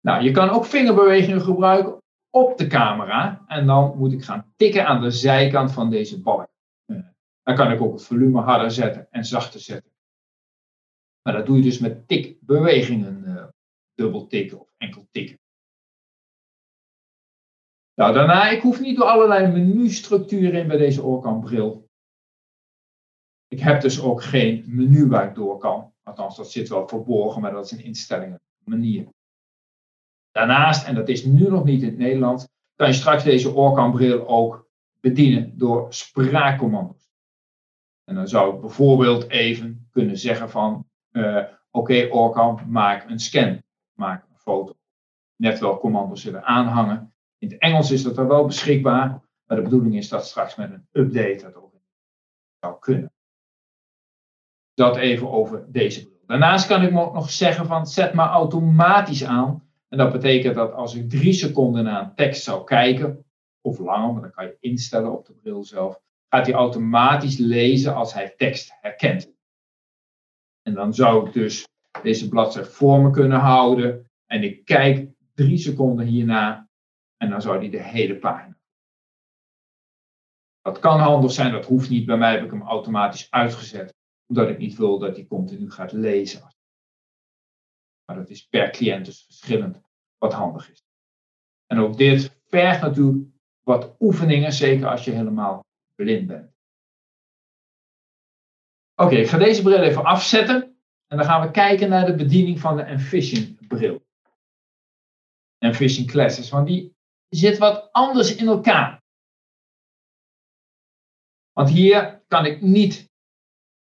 Nou, 0.00 0.22
je 0.22 0.30
kan 0.30 0.50
ook 0.50 0.64
vingerbewegingen 0.64 1.40
gebruiken 1.40 2.02
op 2.30 2.58
de 2.58 2.66
camera. 2.66 3.44
En 3.46 3.66
dan 3.66 3.98
moet 3.98 4.12
ik 4.12 4.24
gaan 4.24 4.52
tikken 4.56 4.86
aan 4.86 5.00
de 5.00 5.10
zijkant 5.10 5.72
van 5.72 5.90
deze 5.90 6.22
balk. 6.22 6.48
Eh, 6.84 6.98
dan 7.42 7.54
kan 7.54 7.72
ik 7.72 7.80
ook 7.80 7.92
het 7.92 8.04
volume 8.04 8.40
harder 8.40 8.70
zetten 8.70 9.06
en 9.10 9.24
zachter 9.24 9.60
zetten. 9.60 9.92
Maar 11.22 11.32
dat 11.32 11.46
doe 11.46 11.56
je 11.56 11.62
dus 11.62 11.78
met 11.78 12.08
tikbewegingen. 12.08 13.22
Uh, 13.26 13.44
dubbel 13.94 14.26
tikken 14.26 14.60
of 14.60 14.72
enkel 14.76 15.08
tikken. 15.10 15.38
Nou, 17.94 18.14
daarna, 18.14 18.48
ik 18.48 18.62
hoef 18.62 18.80
niet 18.80 18.96
door 18.96 19.06
allerlei 19.06 19.52
menustructuren 19.52 20.60
in 20.60 20.68
bij 20.68 20.76
deze 20.76 21.02
Orkan. 21.02 21.40
Ik 23.48 23.60
heb 23.60 23.80
dus 23.80 24.00
ook 24.00 24.22
geen 24.22 24.64
menu 24.66 25.06
waar 25.08 25.28
ik 25.28 25.34
door 25.34 25.58
kan. 25.58 25.92
Althans, 26.02 26.36
dat 26.36 26.50
zit 26.50 26.68
wel 26.68 26.88
verborgen, 26.88 27.42
maar 27.42 27.52
dat 27.52 27.64
is 27.64 27.70
een 27.70 27.84
instellingen 27.84 28.40
manier. 28.64 29.08
Daarnaast, 30.30 30.86
en 30.86 30.94
dat 30.94 31.08
is 31.08 31.24
nu 31.24 31.48
nog 31.48 31.64
niet 31.64 31.82
in 31.82 31.88
het 31.88 31.98
Nederlands, 31.98 32.48
kan 32.74 32.86
je 32.86 32.92
straks 32.92 33.24
deze 33.24 33.50
Orkan 33.50 33.92
bril 33.92 34.28
ook 34.28 34.68
bedienen 35.00 35.58
door 35.58 35.86
spraakcommando's. 35.94 37.10
En 38.04 38.14
dan 38.14 38.28
zou 38.28 38.54
ik 38.54 38.60
bijvoorbeeld 38.60 39.28
even 39.28 39.88
kunnen 39.90 40.18
zeggen 40.18 40.50
van, 40.50 40.86
uh, 41.12 41.42
oké 41.70 42.08
okay, 42.08 42.66
maak 42.66 43.10
een 43.10 43.18
scan, 43.18 43.62
maak 43.92 44.22
een 44.28 44.38
foto. 44.38 44.74
Net 45.36 45.58
wel 45.58 45.78
commando's 45.78 46.22
zullen 46.22 46.44
aanhangen. 46.44 47.14
In 47.38 47.48
het 47.48 47.58
Engels 47.58 47.90
is 47.90 48.02
dat 48.02 48.18
er 48.18 48.28
wel 48.28 48.46
beschikbaar, 48.46 49.08
maar 49.46 49.56
de 49.56 49.62
bedoeling 49.62 49.96
is 49.96 50.08
dat 50.08 50.26
straks 50.26 50.56
met 50.56 50.70
een 50.70 50.88
update 50.92 51.42
dat 51.42 51.54
ook 51.54 51.66
zou 52.60 52.78
kunnen. 52.78 53.15
Dat 54.76 54.96
even 54.96 55.30
over 55.30 55.66
deze 55.68 56.04
bril. 56.04 56.20
Daarnaast 56.26 56.66
kan 56.66 56.82
ik 56.82 56.92
nog 56.92 57.30
zeggen 57.30 57.66
van 57.66 57.86
zet 57.86 58.12
maar 58.12 58.28
automatisch 58.28 59.24
aan. 59.24 59.68
En 59.88 59.98
dat 59.98 60.12
betekent 60.12 60.54
dat 60.54 60.72
als 60.72 60.94
ik 60.94 61.10
drie 61.10 61.32
seconden 61.32 61.84
naar 61.84 62.02
een 62.02 62.14
tekst 62.14 62.42
zou 62.42 62.64
kijken, 62.64 63.24
of 63.60 63.78
langer, 63.78 64.12
maar 64.12 64.22
dan 64.22 64.30
kan 64.30 64.44
je 64.44 64.56
instellen 64.60 65.12
op 65.12 65.26
de 65.26 65.32
bril 65.32 65.64
zelf, 65.64 66.00
gaat 66.28 66.46
hij 66.46 66.54
automatisch 66.54 67.38
lezen 67.38 67.94
als 67.94 68.14
hij 68.14 68.34
tekst 68.36 68.76
herkent. 68.80 69.32
En 70.62 70.74
dan 70.74 70.94
zou 70.94 71.26
ik 71.26 71.32
dus 71.32 71.68
deze 72.02 72.28
bladzijde 72.28 72.68
voor 72.68 73.00
me 73.00 73.10
kunnen 73.10 73.38
houden. 73.38 74.10
En 74.26 74.42
ik 74.42 74.64
kijk 74.64 75.10
drie 75.34 75.58
seconden 75.58 76.06
hierna. 76.06 76.68
En 77.16 77.30
dan 77.30 77.42
zou 77.42 77.58
hij 77.58 77.70
de 77.70 77.82
hele 77.82 78.16
pagina. 78.16 78.56
Dat 80.62 80.78
kan 80.78 81.00
handig 81.00 81.32
zijn, 81.32 81.52
dat 81.52 81.66
hoeft 81.66 81.90
niet. 81.90 82.06
Bij 82.06 82.16
mij 82.16 82.32
heb 82.32 82.44
ik 82.44 82.50
hem 82.50 82.62
automatisch 82.62 83.30
uitgezet. 83.30 83.94
Omdat 84.26 84.48
ik 84.48 84.58
niet 84.58 84.76
wil 84.76 84.98
dat 84.98 85.16
hij 85.16 85.26
continu 85.26 85.70
gaat 85.70 85.92
lezen. 85.92 86.54
Maar 88.04 88.16
dat 88.16 88.30
is 88.30 88.46
per 88.46 88.70
cliënt 88.70 89.04
dus 89.04 89.24
verschillend 89.24 89.80
wat 90.18 90.32
handig 90.32 90.70
is. 90.70 90.84
En 91.66 91.78
ook 91.78 91.96
dit 91.96 92.40
vergt 92.44 92.80
natuurlijk 92.80 93.28
wat 93.62 93.96
oefeningen, 93.98 94.52
zeker 94.52 94.88
als 94.88 95.04
je 95.04 95.10
helemaal 95.10 95.64
blind 95.94 96.26
bent. 96.26 96.54
Oké, 98.94 99.14
ik 99.14 99.28
ga 99.28 99.38
deze 99.38 99.62
bril 99.62 99.82
even 99.82 100.04
afzetten. 100.04 100.62
En 101.06 101.16
dan 101.16 101.26
gaan 101.26 101.40
we 101.40 101.50
kijken 101.50 101.88
naar 101.88 102.06
de 102.06 102.14
bediening 102.14 102.60
van 102.60 102.76
de 102.76 102.82
Envision 102.82 103.58
bril. 103.68 104.04
Envision 105.58 106.06
Classes, 106.06 106.50
want 106.50 106.66
die 106.66 106.96
zit 107.28 107.58
wat 107.58 107.92
anders 107.92 108.36
in 108.36 108.46
elkaar. 108.46 109.02
Want 111.52 111.68
hier 111.68 112.24
kan 112.28 112.44
ik 112.44 112.60
niet 112.60 113.10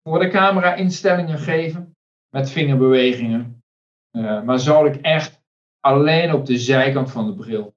voor 0.04 0.20
de 0.20 0.30
camera 0.30 0.76
instellingen 0.76 1.40
geven 1.40 1.96
met 2.30 2.50
vingerbewegingen. 2.50 3.64
Uh, 4.12 4.44
maar 4.44 4.60
zal 4.60 4.86
ik 4.86 4.96
echt 4.96 5.42
alleen 5.80 6.34
op 6.34 6.46
de 6.46 6.58
zijkant 6.58 7.12
van 7.12 7.28
de 7.28 7.36
bril 7.36 7.76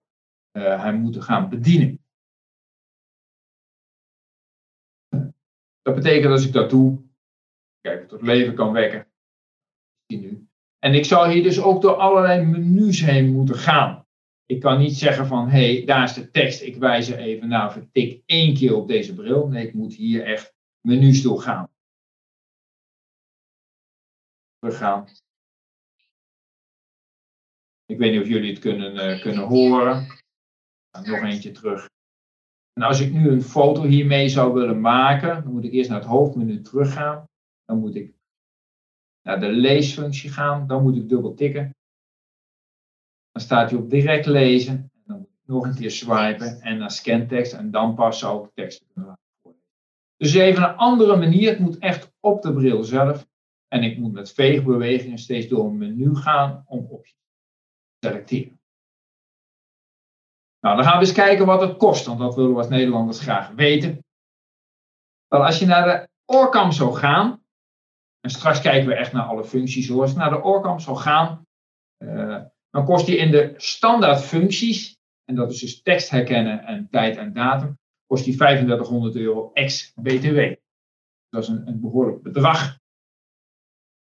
uh, 0.52 0.82
hem 0.82 0.94
moeten 0.94 1.22
gaan 1.22 1.48
bedienen. 1.48 2.04
Dat 5.82 5.94
betekent 5.94 6.32
als 6.32 6.46
ik 6.46 6.52
dat 6.52 6.70
doe, 6.70 7.02
kijk, 7.80 8.08
tot 8.08 8.22
leven 8.22 8.54
kan 8.54 8.72
wekken. 8.72 9.06
En 10.78 10.94
ik 10.94 11.04
zou 11.04 11.32
hier 11.32 11.42
dus 11.42 11.62
ook 11.62 11.82
door 11.82 11.94
allerlei 11.94 12.44
menus 12.44 13.00
heen 13.00 13.32
moeten 13.32 13.56
gaan. 13.56 14.06
Ik 14.46 14.60
kan 14.60 14.78
niet 14.78 14.96
zeggen 14.96 15.26
van, 15.26 15.48
hé, 15.48 15.76
hey, 15.76 15.84
daar 15.84 16.04
is 16.04 16.12
de 16.12 16.30
tekst, 16.30 16.62
ik 16.62 16.76
wijs 16.76 17.10
er 17.10 17.18
even 17.18 17.48
naar 17.48 17.66
of 17.66 17.76
ik 17.76 17.92
tik 17.92 18.22
één 18.26 18.54
keer 18.54 18.74
op 18.74 18.88
deze 18.88 19.14
bril. 19.14 19.48
Nee, 19.48 19.66
ik 19.66 19.74
moet 19.74 19.94
hier 19.94 20.24
echt 20.24 20.54
menus 20.80 21.22
doorgaan. 21.22 21.70
Ik 27.86 27.98
weet 27.98 28.12
niet 28.12 28.20
of 28.20 28.28
jullie 28.28 28.50
het 28.50 28.58
kunnen, 28.58 28.94
uh, 28.94 29.20
kunnen 29.20 29.44
horen. 29.44 30.06
nog 31.02 31.22
eentje 31.22 31.50
terug. 31.50 31.88
En 32.72 32.82
als 32.82 33.00
ik 33.00 33.12
nu 33.12 33.28
een 33.28 33.42
foto 33.42 33.82
hiermee 33.82 34.28
zou 34.28 34.52
willen 34.52 34.80
maken, 34.80 35.42
dan 35.42 35.52
moet 35.52 35.64
ik 35.64 35.72
eerst 35.72 35.90
naar 35.90 36.00
het 36.00 36.08
hoofdmenu 36.08 36.60
teruggaan. 36.60 37.24
Dan 37.64 37.78
moet 37.78 37.94
ik 37.94 38.14
naar 39.22 39.40
de 39.40 39.48
leesfunctie 39.48 40.30
gaan. 40.30 40.66
Dan 40.66 40.82
moet 40.82 40.96
ik 40.96 41.08
dubbel 41.08 41.34
tikken. 41.34 41.70
Dan 43.32 43.42
staat 43.42 43.70
hij 43.70 43.78
op 43.78 43.90
direct 43.90 44.26
lezen. 44.26 44.90
Dan 45.04 45.18
moet 45.18 45.26
ik 45.26 45.46
nog 45.46 45.64
een 45.64 45.74
keer 45.74 45.90
swipen 45.90 46.60
en 46.60 46.78
naar 46.78 46.90
scantekst. 46.90 47.52
En 47.52 47.70
dan 47.70 47.94
pas 47.94 48.18
zou 48.18 48.44
ik 48.44 48.50
tekst 48.54 48.84
kunnen. 48.92 49.18
Dus 50.16 50.34
even 50.34 50.62
een 50.62 50.76
andere 50.76 51.16
manier. 51.16 51.50
Het 51.50 51.58
moet 51.58 51.78
echt 51.78 52.12
op 52.20 52.42
de 52.42 52.52
bril 52.52 52.84
zelf. 52.84 53.26
En 53.68 53.82
ik 53.82 53.98
moet 53.98 54.12
met 54.12 54.32
veegbewegingen 54.32 55.18
steeds 55.18 55.48
door 55.48 55.64
een 55.64 55.78
menu 55.78 56.14
gaan 56.14 56.64
om 56.66 56.86
opties 56.86 57.16
te 57.98 58.08
selecteren. 58.08 58.60
Nou, 60.60 60.76
dan 60.76 60.84
gaan 60.84 60.98
we 60.98 61.04
eens 61.04 61.12
kijken 61.12 61.46
wat 61.46 61.60
het 61.60 61.76
kost, 61.76 62.06
want 62.06 62.18
dat 62.18 62.34
willen 62.34 62.50
we 62.50 62.56
als 62.56 62.68
Nederlanders 62.68 63.20
graag 63.20 63.50
weten. 63.50 64.04
Wel, 65.26 65.44
als 65.44 65.58
je 65.58 65.66
naar 65.66 65.84
de 65.84 66.08
oorkam 66.24 66.72
zou 66.72 66.94
gaan, 66.94 67.44
en 68.20 68.30
straks 68.30 68.60
kijken 68.60 68.88
we 68.88 68.94
echt 68.94 69.12
naar 69.12 69.24
alle 69.24 69.44
functies 69.44 69.88
hoor, 69.88 70.00
als 70.00 70.10
je 70.10 70.16
naar 70.16 70.30
de 70.30 70.42
oorkam 70.42 70.80
zou 70.80 70.96
gaan, 70.96 71.46
uh, 72.04 72.42
dan 72.70 72.84
kost 72.84 73.06
die 73.06 73.16
in 73.16 73.30
de 73.30 73.54
standaard 73.56 74.20
functies, 74.20 74.96
en 75.24 75.34
dat 75.34 75.50
is 75.50 75.60
dus 75.60 75.82
tekst 75.82 76.10
herkennen 76.10 76.64
en 76.64 76.88
tijd 76.90 77.16
en 77.16 77.32
datum, 77.32 77.78
kost 78.06 78.24
die 78.24 78.36
3500 78.36 79.16
euro 79.16 79.50
ex-BTW. 79.52 80.54
Dat 81.28 81.42
is 81.42 81.48
een, 81.48 81.68
een 81.68 81.80
behoorlijk 81.80 82.22
bedrag. 82.22 82.78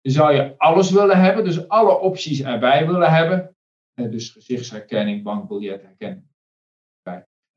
Zou 0.01 0.33
je 0.33 0.57
alles 0.57 0.91
willen 0.91 1.19
hebben, 1.19 1.43
dus 1.43 1.67
alle 1.67 1.99
opties 1.99 2.41
erbij 2.41 2.87
willen 2.87 3.13
hebben, 3.13 3.55
eh, 3.93 4.11
dus 4.11 4.29
gezichtsherkenning, 4.29 5.23
bankbiljetherkenning, 5.23 6.29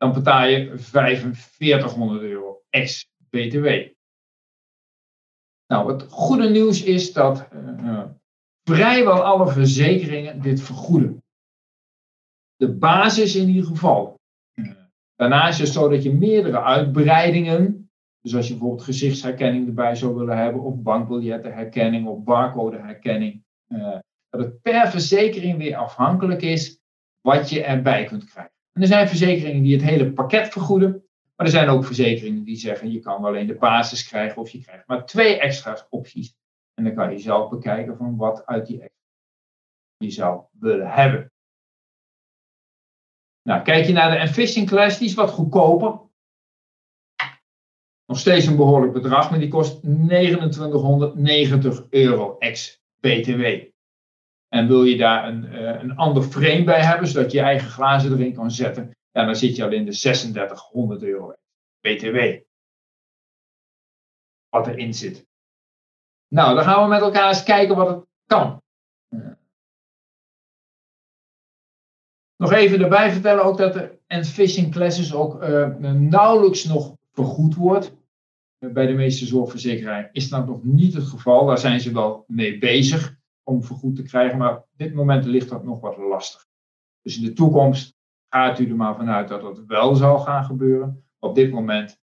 dan 0.03 0.13
betaal 0.13 0.47
je 0.47 0.79
4500 0.79 2.23
euro 2.23 2.63
ex-BTW. 2.71 3.67
Nou, 5.67 5.93
het 5.93 6.03
goede 6.11 6.51
nieuws 6.51 6.83
is 6.83 7.13
dat 7.13 7.49
uh, 7.53 8.05
vrijwel 8.65 9.23
alle 9.25 9.53
verzekeringen 9.53 10.41
dit 10.41 10.61
vergoeden. 10.61 11.25
De 12.57 12.73
basis 12.73 13.37
in 13.37 13.49
ieder 13.49 13.65
geval. 13.65 14.21
Daarnaast 15.15 15.61
is 15.61 15.67
het 15.67 15.77
zo 15.77 15.89
dat 15.89 16.03
je 16.03 16.13
meerdere 16.13 16.63
uitbreidingen, 16.63 17.82
dus 18.23 18.35
als 18.35 18.47
je 18.47 18.53
bijvoorbeeld 18.53 18.83
gezichtsherkenning 18.83 19.67
erbij 19.67 19.95
zou 19.95 20.15
willen 20.15 20.39
hebben, 20.39 20.63
of 20.63 20.75
bankbiljettenherkenning 20.77 22.07
of 22.07 22.23
barcodeherkenning, 22.23 23.45
uh, 23.69 23.99
dat 24.29 24.41
het 24.41 24.63
per 24.63 24.91
verzekering 24.91 25.59
weer 25.59 25.77
afhankelijk 25.77 26.43
is 26.43 26.81
wat 27.21 27.51
je 27.51 27.65
erbij 27.65 28.05
kunt 28.05 28.25
krijgen. 28.25 28.53
En 28.73 28.83
er 28.83 28.89
zijn 28.89 29.09
verzekeringen 29.09 29.63
die 29.63 29.75
het 29.75 29.85
hele 29.85 30.13
pakket 30.13 30.49
vergoeden. 30.49 30.91
Maar 31.37 31.47
er 31.47 31.53
zijn 31.53 31.69
ook 31.69 31.85
verzekeringen 31.85 32.45
die 32.45 32.57
zeggen 32.57 32.93
je 32.93 33.01
kan 33.01 33.25
alleen 33.25 33.47
de 33.47 33.55
basis 33.55 34.09
krijgen 34.09 34.41
of 34.41 34.51
je 34.51 34.63
krijgt 34.63 34.87
maar 34.87 35.07
twee 35.07 35.41
extra 35.41 35.87
opties. 35.91 36.35
En 36.75 36.85
dan 36.85 36.95
kan 36.95 37.11
je 37.11 37.19
zelf 37.19 37.51
bekijken 37.51 37.97
van 37.97 38.17
wat 38.17 38.47
uit 38.47 38.67
die 38.67 38.81
extra 38.81 39.01
je 39.97 40.11
zou 40.11 40.43
willen 40.59 40.91
hebben. 40.91 41.33
Nou, 43.43 43.63
kijk 43.63 43.87
je 43.87 43.93
naar 43.93 44.11
de 44.11 44.17
Envision 44.17 44.67
Class, 44.67 44.99
die 44.99 45.09
is 45.09 45.15
wat 45.15 45.31
goedkoper. 45.31 46.01
Nog 48.13 48.21
steeds 48.21 48.47
een 48.47 48.57
behoorlijk 48.57 48.93
bedrag, 48.93 49.31
maar 49.31 49.39
die 49.39 49.49
kost 49.49 49.81
2990 49.81 51.85
euro 51.91 52.39
ex-BTW. 52.39 53.45
En 54.49 54.67
wil 54.67 54.85
je 54.85 54.97
daar 54.97 55.29
een, 55.29 55.45
uh, 55.45 55.83
een 55.83 55.97
ander 55.97 56.23
frame 56.23 56.65
bij 56.65 56.85
hebben, 56.85 57.09
zodat 57.09 57.33
je 57.33 57.41
eigen 57.41 57.69
glazen 57.69 58.13
erin 58.13 58.35
kan 58.35 58.51
zetten, 58.51 58.97
ja, 59.11 59.25
dan 59.25 59.37
zit 59.37 59.57
je 59.57 59.65
al 59.65 59.71
in 59.71 59.85
de 59.85 59.91
3600 59.91 61.03
euro 61.03 61.35
BTW. 61.81 62.19
Wat 64.49 64.67
erin 64.67 64.95
zit. 64.95 65.27
Nou, 66.29 66.55
dan 66.55 66.65
gaan 66.65 66.83
we 66.83 66.89
met 66.89 67.01
elkaar 67.01 67.29
eens 67.29 67.43
kijken 67.43 67.77
wat 67.77 67.89
het 67.89 68.05
kan. 68.27 68.63
Nog 72.37 72.53
even 72.53 72.83
erbij 72.83 73.13
vertellen 73.13 73.45
ook 73.45 73.59
dat 73.59 73.73
de 73.73 73.99
Envision 74.07 74.71
Classes 74.71 75.15
ook 75.15 75.43
uh, 75.43 75.77
nauwelijks 75.95 76.65
nog 76.65 76.97
vergoed 77.13 77.55
wordt. 77.55 78.01
Bij 78.71 78.87
de 78.87 78.93
meeste 78.93 79.27
zorgverzekeraars 79.27 80.09
is 80.13 80.29
dat 80.29 80.47
nog 80.47 80.65
niet 80.65 80.95
het 80.95 81.05
geval. 81.05 81.47
Daar 81.47 81.59
zijn 81.59 81.81
ze 81.81 81.93
wel 81.93 82.25
mee 82.27 82.59
bezig 82.59 83.17
om 83.43 83.65
vergoed 83.65 83.97
te 83.97 84.03
krijgen. 84.03 84.39
Maar 84.39 84.57
op 84.57 84.69
dit 84.77 84.95
moment 84.95 85.25
ligt 85.25 85.49
dat 85.49 85.65
nog 85.65 85.81
wat 85.81 85.97
lastig. 85.97 86.47
Dus 87.01 87.17
in 87.17 87.25
de 87.25 87.33
toekomst 87.33 87.97
gaat 88.29 88.59
u 88.59 88.69
er 88.69 88.77
maar 88.77 88.97
vanuit 88.97 89.29
dat 89.29 89.41
dat 89.41 89.65
wel 89.67 89.95
zal 89.95 90.19
gaan 90.19 90.45
gebeuren. 90.45 91.05
Op 91.19 91.35
dit 91.35 91.51
moment 91.53 92.01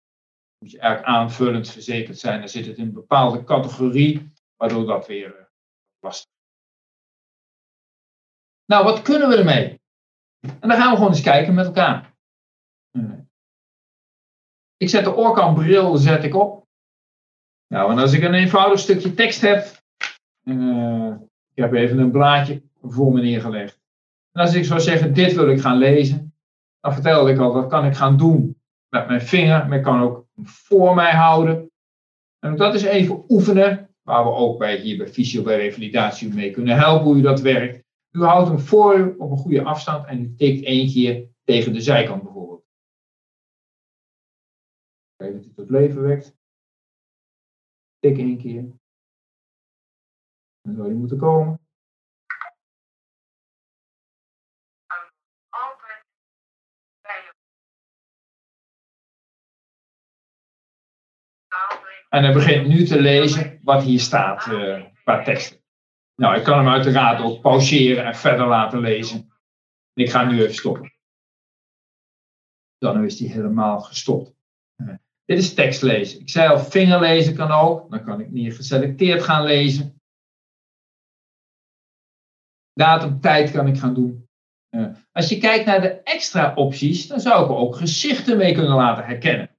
moet 0.58 0.70
je 0.70 0.78
eigenlijk 0.78 1.16
aanvullend 1.16 1.68
verzekerd 1.68 2.18
zijn. 2.18 2.38
Dan 2.38 2.48
zit 2.48 2.66
het 2.66 2.76
in 2.76 2.86
een 2.86 2.92
bepaalde 2.92 3.44
categorie, 3.44 4.32
waardoor 4.56 4.86
dat 4.86 5.06
weer 5.06 5.26
uh, 5.26 5.44
lastig 6.00 6.30
is. 6.30 6.42
Nou, 8.64 8.84
wat 8.84 9.02
kunnen 9.02 9.28
we 9.28 9.36
ermee? 9.36 9.80
En 10.40 10.68
dan 10.68 10.78
gaan 10.78 10.90
we 10.90 10.96
gewoon 10.96 11.12
eens 11.12 11.20
kijken 11.20 11.54
met 11.54 11.66
elkaar. 11.66 12.14
Ik 14.76 14.88
zet 14.88 15.04
de 15.04 15.16
oorkambril 15.16 15.96
zet 15.96 16.24
ik 16.24 16.34
op. 16.34 16.66
Nou, 17.68 17.90
en 17.90 17.98
als 17.98 18.12
ik 18.12 18.22
een 18.22 18.34
eenvoudig 18.34 18.78
stukje 18.78 19.14
tekst 19.14 19.40
heb, 19.40 19.82
uh, 20.44 21.14
ik 21.54 21.62
heb 21.62 21.72
even 21.72 21.98
een 21.98 22.10
blaadje 22.10 22.62
voor 22.82 23.12
me 23.12 23.20
neergelegd. 23.20 23.80
En 24.32 24.40
als 24.40 24.54
ik 24.54 24.64
zou 24.64 24.80
zeggen, 24.80 25.14
dit 25.14 25.34
wil 25.34 25.48
ik 25.48 25.60
gaan 25.60 25.78
lezen, 25.78 26.34
dan 26.80 26.92
vertelde 26.92 27.32
ik 27.32 27.38
al, 27.38 27.52
dat 27.52 27.66
kan 27.66 27.84
ik 27.84 27.94
gaan 27.94 28.16
doen 28.16 28.56
met 28.88 29.06
mijn 29.06 29.20
vinger, 29.20 29.68
maar 29.68 29.78
ik 29.78 29.84
kan 29.84 30.00
ook 30.00 30.26
voor 30.42 30.94
mij 30.94 31.12
houden. 31.12 31.70
En 32.38 32.56
dat 32.56 32.74
is 32.74 32.82
even 32.82 33.24
oefenen, 33.28 33.88
waar 34.02 34.24
we 34.24 34.30
ook 34.30 34.58
bij, 34.58 34.76
hier 34.76 34.96
bij 34.96 35.08
fysio, 35.08 35.42
bij 35.42 35.56
revalidatie 35.56 36.34
mee 36.34 36.50
kunnen 36.50 36.76
helpen 36.76 37.04
hoe 37.04 37.16
u 37.16 37.20
dat 37.20 37.40
werkt. 37.40 37.82
U 38.10 38.22
houdt 38.22 38.48
hem 38.48 38.58
voor 38.58 38.98
u 38.98 39.14
op 39.18 39.30
een 39.30 39.36
goede 39.36 39.62
afstand 39.62 40.06
en 40.06 40.20
u 40.20 40.34
tikt 40.36 40.64
één 40.64 40.92
keer 40.92 41.28
tegen 41.44 41.72
de 41.72 41.80
zijkant 41.80 42.22
Kijken 45.16 45.36
dat 45.36 45.46
u 45.46 45.54
tot 45.54 45.70
leven 45.70 46.02
wekt. 46.02 46.36
Tik 47.98 48.18
één 48.18 48.38
keer. 48.38 48.62
Dan 50.60 50.74
zou 50.74 50.88
die 50.88 50.96
moeten 50.96 51.18
komen. 51.18 51.58
En 62.08 62.24
hij 62.24 62.32
begint 62.32 62.66
nu 62.66 62.84
te 62.84 63.00
lezen 63.00 63.60
wat 63.62 63.82
hier 63.82 64.00
staat 64.00 64.46
uh, 64.46 64.86
qua 65.02 65.22
teksten. 65.22 65.62
Nou, 66.14 66.36
ik 66.38 66.44
kan 66.44 66.58
hem 66.58 66.68
uiteraard 66.68 67.22
ook 67.22 67.40
pauzeren 67.40 68.04
en 68.04 68.14
verder 68.14 68.46
laten 68.46 68.78
lezen. 68.78 69.32
ik 69.92 70.10
ga 70.10 70.24
nu 70.24 70.40
even 70.42 70.54
stoppen. 70.54 70.92
Dan 72.78 73.04
is 73.04 73.18
hij 73.18 73.28
helemaal 73.28 73.80
gestopt. 73.80 74.34
Dit 75.24 75.38
is 75.38 75.54
tekstlezen. 75.54 76.20
Ik 76.20 76.28
zei 76.28 76.48
al, 76.48 76.58
vingerlezen 76.58 77.34
kan 77.34 77.50
ook. 77.50 77.90
Dan 77.90 78.04
kan 78.04 78.20
ik 78.20 78.30
meer 78.30 78.52
geselecteerd 78.52 79.22
gaan 79.22 79.44
lezen. 79.44 80.02
Datum, 82.72 83.20
tijd 83.20 83.50
kan 83.50 83.66
ik 83.66 83.78
gaan 83.78 83.94
doen. 83.94 84.28
Uh, 84.70 84.96
als 85.12 85.28
je 85.28 85.38
kijkt 85.38 85.66
naar 85.66 85.80
de 85.80 86.02
extra 86.02 86.54
opties, 86.54 87.06
dan 87.06 87.20
zou 87.20 87.44
ik 87.44 87.50
er 87.50 87.56
ook 87.56 87.76
gezichten 87.76 88.36
mee 88.36 88.54
kunnen 88.54 88.74
laten 88.74 89.04
herkennen. 89.04 89.56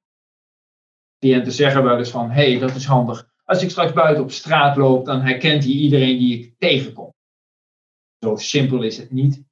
Cliënten 1.19 1.51
zeggen 1.51 1.83
wel 1.83 1.97
eens 1.97 2.09
van, 2.09 2.29
hé, 2.29 2.51
hey, 2.51 2.59
dat 2.59 2.75
is 2.75 2.85
handig. 2.85 3.33
Als 3.43 3.63
ik 3.63 3.69
straks 3.69 3.93
buiten 3.93 4.23
op 4.23 4.31
straat 4.31 4.77
loop, 4.77 5.05
dan 5.05 5.21
herkent 5.21 5.63
hij 5.63 5.73
iedereen 5.73 6.17
die 6.17 6.39
ik 6.39 6.59
tegenkom. 6.59 7.13
Zo 8.19 8.35
simpel 8.35 8.81
is 8.81 8.97
het 8.97 9.11
niet. 9.11 9.35
Als 9.35 9.45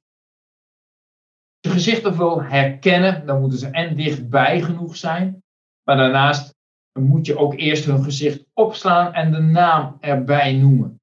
je 1.60 1.70
gezichten 1.70 2.16
wil 2.16 2.42
herkennen, 2.42 3.26
dan 3.26 3.40
moeten 3.40 3.58
ze 3.58 3.70
en 3.70 3.96
dichtbij 3.96 4.62
genoeg 4.62 4.96
zijn. 4.96 5.43
Maar 5.84 5.96
daarnaast 5.96 6.54
moet 6.98 7.26
je 7.26 7.38
ook 7.38 7.54
eerst 7.54 7.84
hun 7.84 8.02
gezicht 8.02 8.46
opslaan 8.52 9.12
en 9.12 9.32
de 9.32 9.40
naam 9.40 9.96
erbij 10.00 10.52
noemen. 10.52 11.00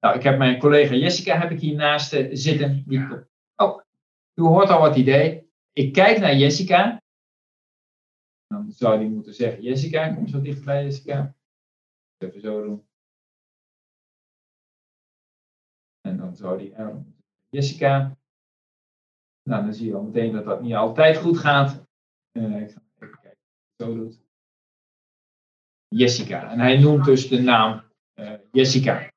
Nou, 0.00 0.16
ik 0.16 0.22
heb 0.22 0.38
mijn 0.38 0.58
collega 0.58 0.94
Jessica 0.94 1.38
heb 1.38 1.50
ik 1.50 1.60
hiernaast 1.60 2.12
eh, 2.12 2.28
zitten. 2.32 2.84
Die, 2.86 3.00
oh, 3.56 3.80
u 4.34 4.42
hoort 4.42 4.68
al 4.68 4.80
wat 4.80 4.96
idee. 4.96 5.50
Ik 5.72 5.92
kijk 5.92 6.18
naar 6.18 6.36
Jessica. 6.36 7.02
Dan 8.46 8.72
zou 8.72 8.98
die 8.98 9.08
moeten 9.08 9.34
zeggen, 9.34 9.62
Jessica, 9.62 10.14
kom 10.14 10.28
zo 10.28 10.40
dichtbij 10.40 10.84
Jessica. 10.84 11.34
Even 12.18 12.40
zo 12.40 12.62
doen. 12.62 12.86
En 16.00 16.16
dan 16.16 16.36
zou 16.36 16.58
die 16.58 16.74
Jessica. 17.48 18.16
Nou, 19.42 19.64
dan 19.64 19.74
zie 19.74 19.86
je 19.86 19.94
al 19.94 20.02
meteen 20.02 20.32
dat 20.32 20.44
dat 20.44 20.62
niet 20.62 20.74
altijd 20.74 21.16
goed 21.16 21.38
gaat. 21.38 21.86
Uh, 22.32 22.60
ik 22.60 22.70
ga 22.70 22.83
doet. 23.92 24.22
Jessica. 25.88 26.50
En 26.50 26.58
hij 26.58 26.78
noemt 26.78 27.04
dus 27.04 27.28
de 27.28 27.40
naam 27.40 27.82
uh, 28.14 28.32
Jessica. 28.52 29.12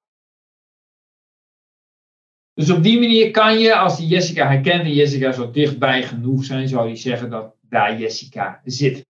Dus 2.53 2.69
op 2.69 2.83
die 2.83 2.99
manier 2.99 3.31
kan 3.31 3.59
je, 3.59 3.75
als 3.75 3.97
die 3.97 4.07
Jessica 4.07 4.47
herkent 4.47 4.81
en 4.81 4.93
Jessica 4.93 5.31
zo 5.31 5.51
dichtbij 5.51 6.03
genoeg 6.03 6.43
zijn, 6.43 6.67
zou 6.67 6.87
hij 6.87 6.95
zeggen 6.95 7.29
dat 7.29 7.55
daar 7.61 7.99
Jessica 7.99 8.61
zit. 8.63 9.05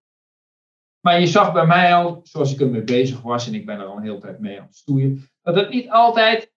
Maar 1.00 1.20
je 1.20 1.26
zag 1.26 1.52
bij 1.52 1.66
mij 1.66 1.94
al, 1.94 2.20
zoals 2.22 2.52
ik 2.52 2.60
ermee 2.60 2.82
bezig 2.82 3.20
was, 3.20 3.46
en 3.46 3.54
ik 3.54 3.66
ben 3.66 3.78
er 3.78 3.84
al 3.84 3.96
een 3.96 4.02
hele 4.02 4.18
tijd 4.18 4.38
mee 4.38 4.60
aan 4.60 4.66
het 4.66 4.76
stoeien, 4.76 5.28
dat 5.42 5.54
het 5.54 5.70
niet 5.70 5.88
altijd 5.88 6.52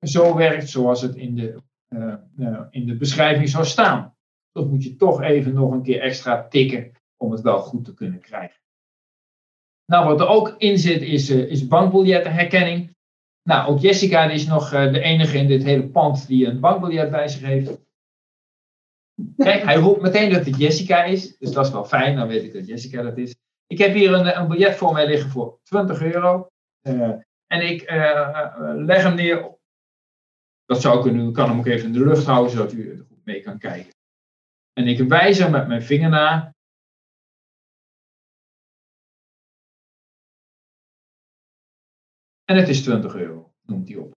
zo 0.00 0.36
werkt 0.36 0.68
zoals 0.68 1.02
het 1.02 1.14
in 1.14 1.34
de, 1.34 1.62
uh, 1.88 2.14
uh, 2.38 2.60
in 2.70 2.86
de 2.86 2.96
beschrijving 2.96 3.48
zou 3.48 3.64
staan. 3.64 4.16
Dat 4.52 4.68
moet 4.68 4.84
je 4.84 4.96
toch 4.96 5.22
even 5.22 5.54
nog 5.54 5.72
een 5.72 5.82
keer 5.82 6.00
extra 6.00 6.48
tikken 6.48 6.92
om 7.22 7.32
het 7.32 7.40
wel 7.40 7.58
goed 7.58 7.84
te 7.84 7.94
kunnen 7.94 8.20
krijgen. 8.20 8.60
Nou, 9.84 10.06
wat 10.06 10.20
er 10.20 10.28
ook 10.28 10.54
in 10.58 10.78
zit 10.78 11.02
is, 11.02 11.30
uh, 11.30 11.50
is 11.50 11.66
bankbiljettenherkenning. 11.66 12.96
Nou, 13.42 13.70
ook 13.70 13.78
Jessica 13.78 14.30
is 14.30 14.46
nog 14.46 14.70
de 14.70 15.00
enige 15.00 15.38
in 15.38 15.46
dit 15.46 15.62
hele 15.62 15.88
pand 15.88 16.26
die 16.26 16.46
een 16.46 16.60
bankbiljet 16.60 17.10
bij 17.10 17.28
zich 17.28 17.40
heeft. 17.40 17.80
Kijk, 19.36 19.62
hij 19.62 19.76
roept 19.76 20.00
meteen 20.00 20.32
dat 20.32 20.46
het 20.46 20.56
Jessica 20.56 21.04
is, 21.04 21.38
dus 21.38 21.52
dat 21.52 21.66
is 21.66 21.72
wel 21.72 21.84
fijn, 21.84 22.16
dan 22.16 22.28
weet 22.28 22.42
ik 22.42 22.52
dat 22.52 22.66
Jessica 22.66 23.02
dat 23.02 23.18
is. 23.18 23.34
Ik 23.66 23.78
heb 23.78 23.94
hier 23.94 24.12
een, 24.12 24.38
een 24.38 24.48
biljet 24.48 24.76
voor 24.76 24.92
mij 24.92 25.06
liggen 25.06 25.30
voor 25.30 25.58
20 25.62 26.02
euro. 26.02 26.48
En 27.46 27.68
ik 27.70 27.90
leg 28.74 29.02
hem 29.02 29.14
neer. 29.14 29.58
Dat 30.64 30.80
zou 30.80 31.08
ik 31.08 31.14
nu, 31.14 31.30
kan 31.30 31.48
hem 31.48 31.58
ook 31.58 31.66
even 31.66 31.86
in 31.86 31.92
de 31.92 32.04
lucht 32.04 32.26
houden, 32.26 32.52
zodat 32.52 32.72
u 32.72 32.90
er 32.90 32.96
goed 32.96 33.24
mee 33.24 33.40
kan 33.40 33.58
kijken. 33.58 33.92
En 34.72 34.86
ik 34.86 35.08
wijs 35.08 35.38
hem 35.38 35.50
met 35.50 35.68
mijn 35.68 35.82
vinger 35.82 36.10
naar. 36.10 36.54
En 42.44 42.56
het 42.56 42.68
is 42.68 42.82
20 42.82 43.14
euro, 43.14 43.52
noemt 43.62 43.88
hij 43.88 43.96
op. 43.96 44.12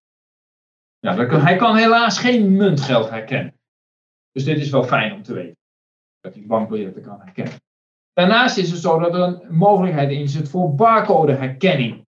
Ja, 0.99 1.15
hij 1.15 1.55
kan 1.55 1.75
helaas 1.75 2.19
geen 2.19 2.55
muntgeld 2.55 3.09
herkennen. 3.09 3.59
Dus 4.31 4.43
dit 4.43 4.57
is 4.57 4.69
wel 4.69 4.83
fijn 4.83 5.13
om 5.13 5.23
te 5.23 5.33
weten. 5.33 5.57
Dat 6.19 6.33
hij 6.33 6.45
bankbiljetten 6.45 7.01
kan 7.01 7.19
herkennen. 7.19 7.53
Daarnaast 8.13 8.57
is 8.57 8.71
het 8.71 8.79
zo 8.79 8.99
dat 8.99 9.13
er 9.13 9.21
een 9.21 9.55
mogelijkheid 9.55 10.11
in 10.11 10.27
zit 10.27 10.49
voor 10.49 10.75
barcodeherkenning. 10.75 12.05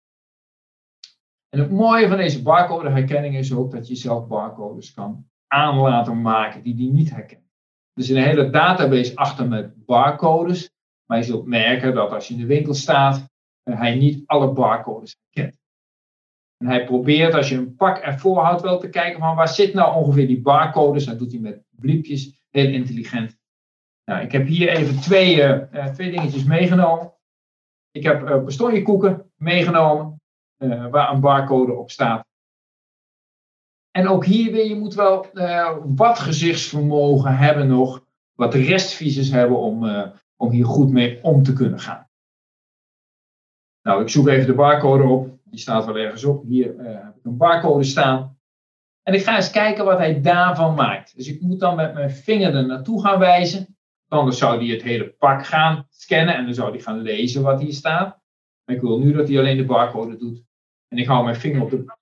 En 1.49 1.59
het 1.59 1.71
mooie 1.71 2.07
van 2.07 2.17
deze 2.17 2.41
barcodeherkenning 2.41 3.35
is 3.35 3.53
ook 3.53 3.71
dat 3.71 3.87
je 3.87 3.95
zelf 3.95 4.27
barcodes 4.27 4.93
kan 4.93 5.29
aan 5.47 5.75
laten 5.75 6.21
maken 6.21 6.63
die 6.63 6.75
die 6.75 6.91
niet 6.91 7.09
herkennen. 7.09 7.49
Er 7.93 8.03
is 8.03 8.09
een 8.09 8.23
hele 8.23 8.49
database 8.49 9.15
achter 9.15 9.47
met 9.47 9.85
barcodes, 9.85 10.71
maar 11.05 11.17
je 11.17 11.23
zult 11.23 11.45
merken 11.45 11.93
dat 11.93 12.11
als 12.11 12.27
je 12.27 12.33
in 12.33 12.39
de 12.39 12.45
winkel 12.45 12.73
staat, 12.73 13.29
eh, 13.63 13.77
hij 13.77 13.95
niet 13.95 14.27
alle 14.27 14.53
barcodes 14.53 15.15
herkent. 15.29 15.60
En 16.61 16.67
hij 16.67 16.85
probeert, 16.85 17.33
als 17.33 17.49
je 17.49 17.55
een 17.55 17.75
pak 17.75 17.97
ervoor 17.97 18.37
houdt, 18.37 18.61
wel 18.61 18.79
te 18.79 18.89
kijken 18.89 19.19
van 19.19 19.35
waar 19.35 19.47
zit 19.47 19.73
nou 19.73 19.95
ongeveer 19.95 20.27
die 20.27 20.41
barcodes. 20.41 21.05
Dat 21.05 21.19
doet 21.19 21.31
hij 21.31 21.41
met 21.41 21.63
bliepjes, 21.69 22.43
heel 22.49 22.69
intelligent. 22.69 23.39
Nou, 24.05 24.23
ik 24.23 24.31
heb 24.31 24.47
hier 24.47 24.69
even 24.69 25.01
twee, 25.01 25.35
uh, 25.35 25.85
twee 25.85 26.11
dingetjes 26.11 26.43
meegenomen. 26.43 27.13
Ik 27.91 28.03
heb 28.03 28.29
uh, 28.29 29.17
meegenomen, 29.35 30.21
uh, 30.57 30.87
waar 30.89 31.13
een 31.13 31.19
barcode 31.19 31.73
op 31.73 31.91
staat. 31.91 32.25
En 33.91 34.07
ook 34.07 34.25
hier 34.25 34.51
weer, 34.51 34.65
je 34.65 34.75
moet 34.75 34.93
wel 34.93 35.25
wat 35.83 36.19
gezichtsvermogen 36.19 37.37
hebben 37.37 37.67
nog, 37.67 38.05
wat 38.33 38.53
restvisies 38.53 39.31
hebben 39.31 39.57
om, 39.57 39.85
om 40.35 40.49
hier 40.49 40.65
goed 40.65 40.91
mee 40.91 41.23
om 41.23 41.43
te 41.43 41.53
kunnen 41.53 41.79
gaan. 41.79 42.09
Nou, 43.81 44.01
ik 44.01 44.09
zoek 44.09 44.27
even 44.27 44.45
de 44.45 44.53
barcode 44.53 45.03
op. 45.03 45.30
Die 45.51 45.59
staat 45.59 45.85
wel 45.85 45.97
ergens 45.97 46.23
op. 46.23 46.43
Hier 46.43 46.77
heb 46.77 47.15
ik 47.17 47.25
een 47.25 47.37
barcode 47.37 47.83
staan. 47.83 48.39
En 49.03 49.13
ik 49.13 49.23
ga 49.23 49.35
eens 49.35 49.51
kijken 49.51 49.85
wat 49.85 49.97
hij 49.97 50.21
daarvan 50.21 50.75
maakt. 50.75 51.15
Dus 51.15 51.27
ik 51.27 51.41
moet 51.41 51.59
dan 51.59 51.75
met 51.75 51.93
mijn 51.93 52.11
vinger 52.11 52.55
er 52.55 52.65
naartoe 52.65 53.01
gaan 53.01 53.19
wijzen. 53.19 53.77
Dan 54.07 54.33
zou 54.33 54.57
hij 54.57 54.67
het 54.67 54.81
hele 54.81 55.09
pak 55.09 55.45
gaan 55.45 55.87
scannen 55.89 56.35
en 56.35 56.45
dan 56.45 56.53
zou 56.53 56.71
hij 56.71 56.79
gaan 56.79 57.01
lezen 57.01 57.41
wat 57.41 57.61
hier 57.61 57.73
staat. 57.73 58.19
Maar 58.63 58.75
ik 58.75 58.81
wil 58.81 58.99
nu 58.99 59.11
dat 59.11 59.27
hij 59.27 59.39
alleen 59.39 59.57
de 59.57 59.65
barcode 59.65 60.17
doet. 60.17 60.43
En 60.87 60.97
ik 60.97 61.07
hou 61.07 61.23
mijn 61.23 61.35
vinger 61.35 61.61
op 61.61 61.69
de. 61.69 61.99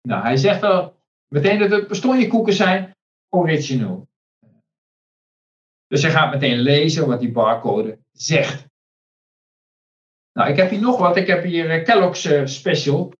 Nou, 0.00 0.22
hij 0.22 0.36
zegt 0.36 0.60
wel 0.60 1.02
meteen 1.28 1.58
dat 1.58 1.70
het 1.70 2.28
koeken 2.28 2.52
zijn 2.52 2.96
original. 3.28 4.07
Dus 5.88 6.02
hij 6.02 6.10
gaat 6.10 6.32
meteen 6.32 6.58
lezen 6.58 7.06
wat 7.06 7.20
die 7.20 7.32
barcode 7.32 7.98
zegt. 8.12 8.66
Nou, 10.32 10.50
ik 10.50 10.56
heb 10.56 10.70
hier 10.70 10.80
nog 10.80 10.98
wat. 10.98 11.16
Ik 11.16 11.26
heb 11.26 11.42
hier 11.42 11.70
eh, 11.70 11.84
Kellogg's 11.84 12.24
eh, 12.24 12.46
Special. 12.46 13.12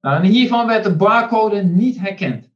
Nou, 0.00 0.16
en 0.16 0.30
hiervan 0.30 0.66
werd 0.66 0.84
de 0.84 0.96
barcode 0.96 1.62
niet 1.62 1.98
herkend. 1.98 2.50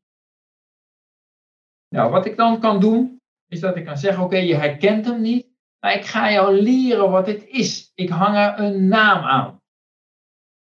Nou, 1.89 2.11
wat 2.11 2.27
ik 2.27 2.37
dan 2.37 2.61
kan 2.61 2.81
doen, 2.81 3.21
is 3.47 3.61
dat 3.61 3.77
ik 3.77 3.85
kan 3.85 3.99
zeggen, 3.99 4.25
oké, 4.25 4.37
je 4.37 4.55
herkent 4.55 5.05
hem 5.05 5.21
niet, 5.21 5.47
maar 5.81 5.95
ik 5.95 6.05
ga 6.05 6.33
jou 6.33 6.61
leren 6.61 7.11
wat 7.11 7.25
dit 7.25 7.47
is. 7.47 7.93
Ik 7.95 8.09
hang 8.09 8.37
er 8.37 8.59
een 8.59 8.89
naam 8.89 9.25
aan. 9.25 9.61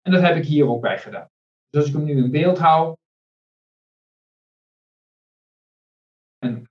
En 0.02 0.12
dat 0.12 0.22
heb 0.22 0.36
ik 0.36 0.44
hier 0.44 0.68
ook 0.68 0.80
bij 0.80 0.98
gedaan. 0.98 1.28
Dus 1.68 1.80
als 1.80 1.90
ik 1.90 1.96
hem 1.96 2.04
nu 2.04 2.24
in 2.24 2.30
beeld 2.30 2.58
hou. 2.58 2.96
En, 6.38 6.66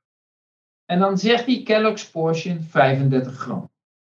en 0.85 0.99
dan 0.99 1.17
zegt 1.17 1.45
hij 1.45 1.63
Kellogg's 1.63 2.09
Portion 2.09 2.61
35 2.61 3.37
gram. 3.37 3.71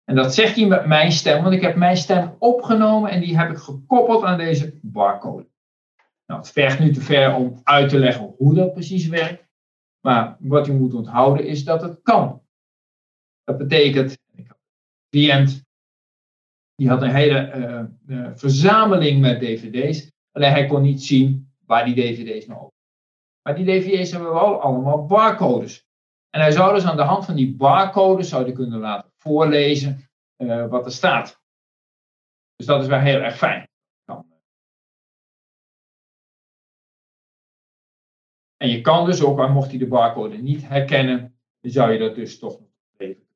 En 0.05 0.15
dat 0.15 0.35
zegt 0.35 0.57
hij 0.57 0.67
met 0.67 0.87
mijn 0.87 1.13
stem, 1.13 1.43
want 1.43 1.55
ik 1.55 1.61
heb 1.61 1.77
mijn 1.77 1.97
stem 1.97 2.35
opgenomen 2.39 3.11
en 3.11 3.21
die 3.21 3.39
heb 3.39 3.51
ik 3.51 3.57
gekoppeld 3.57 4.25
aan 4.25 4.39
deze 4.39 4.79
barcode. 4.83 5.49
Nou, 6.27 6.41
het 6.41 6.51
vergt 6.51 6.79
nu 6.79 6.93
te 6.93 7.01
ver 7.01 7.35
om 7.35 7.61
uit 7.63 7.89
te 7.89 7.99
leggen 7.99 8.35
hoe 8.37 8.55
dat 8.55 8.73
precies 8.73 9.07
werkt. 9.07 9.45
Maar 10.01 10.37
wat 10.41 10.69
u 10.69 10.73
moet 10.73 10.95
onthouden 10.95 11.47
is 11.47 11.65
dat 11.65 11.83
het 11.83 12.03
kan. 12.03 12.43
Dat 13.45 13.59
betekent, 13.59 14.19
een 14.35 14.49
cliënt 15.11 15.65
die 16.75 16.89
had 16.89 17.03
een 17.03 17.15
hele 17.15 17.53
uh, 18.07 18.31
verzameling 18.35 19.21
met 19.21 19.41
dvd's. 19.41 20.13
Alleen 20.33 20.51
hij 20.51 20.67
kon 20.67 20.83
niet 20.83 21.03
zien 21.03 21.53
waar 21.67 21.85
die 21.85 21.95
dvd's 21.95 22.47
nou 22.47 22.65
op. 22.65 22.73
Maar 23.43 23.55
die 23.55 23.65
dvd's 23.65 24.11
hebben 24.11 24.33
wel 24.33 24.61
allemaal 24.61 25.07
barcodes. 25.07 25.86
En 26.31 26.41
hij 26.41 26.51
zou 26.51 26.75
dus 26.75 26.85
aan 26.85 26.97
de 26.97 27.03
hand 27.03 27.25
van 27.25 27.35
die 27.35 27.55
barcodes 27.55 28.29
zou 28.29 28.53
kunnen 28.53 28.79
laten 28.79 29.11
voorlezen 29.17 30.11
uh, 30.37 30.69
wat 30.69 30.85
er 30.85 30.93
staat. 30.93 31.41
Dus 32.57 32.67
dat 32.67 32.83
is 32.83 32.89
wel 32.89 33.01
heel 33.01 33.21
erg 33.21 33.37
fijn. 33.37 33.69
En 38.57 38.69
je 38.69 38.81
kan 38.81 39.05
dus 39.05 39.23
ook, 39.23 39.49
mocht 39.49 39.71
hij 39.71 39.79
de 39.79 39.89
barcode 39.89 40.37
niet 40.37 40.69
herkennen, 40.69 41.39
dan 41.61 41.71
zou 41.71 41.93
je 41.93 41.99
dat 41.99 42.15
dus 42.15 42.39
toch 42.39 42.61
nog 42.61 42.69
even 42.97 43.29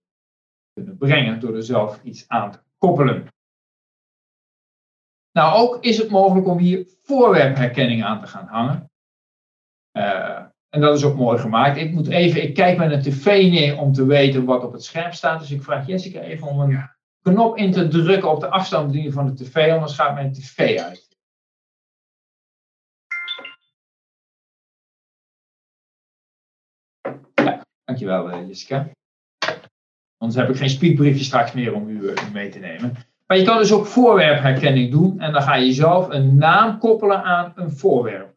kunnen 0.72 0.96
brengen 0.96 1.40
door 1.40 1.57
er 1.57 1.62
zelf 1.62 2.03
iets 2.03 2.29
aan 2.29 2.53
te 2.53 2.62
koppelen. 2.79 3.29
Nou, 5.33 5.61
ook 5.61 5.85
is 5.85 5.98
het 5.98 6.11
mogelijk 6.11 6.46
om 6.46 6.59
hier 6.59 6.87
voorwerpherkenning 6.87 8.05
aan 8.05 8.20
te 8.20 8.26
gaan 8.26 8.46
hangen. 8.46 8.90
Uh, 9.92 10.46
en 10.70 10.80
dat 10.80 10.96
is 10.96 11.04
ook 11.04 11.16
mooi 11.16 11.38
gemaakt. 11.38 11.76
Ik 11.76 11.92
moet 11.92 12.09
even, 12.09 12.42
ik 12.42 12.54
kijk 12.54 12.78
met 12.78 12.92
een 12.92 13.02
tv 13.02 13.50
neer 13.50 13.78
om 13.78 13.92
te 13.92 14.06
weten 14.06 14.44
wat 14.44 14.64
op 14.64 14.72
het 14.72 14.85
scherm 14.85 15.12
staat. 15.12 15.40
Dus 15.40 15.50
ik 15.50 15.62
vraag 15.62 15.87
Jessica 15.87 16.20
even 16.20 16.46
om 16.46 16.61
een 16.61 16.90
knop 17.22 17.56
in 17.56 17.72
te 17.72 17.88
drukken 17.88 18.30
op 18.30 18.40
de 18.40 18.48
afstandsbediening 18.48 19.14
van 19.14 19.26
de 19.26 19.44
tv, 19.44 19.72
anders 19.72 19.94
gaat 19.94 20.14
mijn 20.14 20.33
tv 20.33 20.78
uit. 20.78 21.09
Ja, 27.35 27.64
dankjewel 27.85 28.30
eh, 28.30 28.46
Jessica. 28.46 28.90
Anders 30.16 30.40
heb 30.40 30.48
ik 30.48 30.56
geen 30.56 30.70
speakbriefje 30.70 31.24
straks 31.24 31.52
meer 31.52 31.74
om 31.74 31.88
u, 31.88 32.09
eh, 32.09 32.28
u 32.28 32.33
mee 32.33 32.48
te 32.48 32.59
nemen. 32.59 32.96
Maar 33.26 33.37
je 33.37 33.44
kan 33.44 33.59
dus 33.59 33.72
ook 33.72 33.87
voorwerpherkenning 33.87 34.90
doen 34.90 35.20
en 35.20 35.33
dan 35.33 35.42
ga 35.42 35.54
je 35.54 35.72
zelf 35.72 36.09
een 36.09 36.38
naam 36.38 36.78
koppelen 36.78 37.22
aan 37.22 37.52
een 37.54 37.70
voorwerp. 37.70 38.29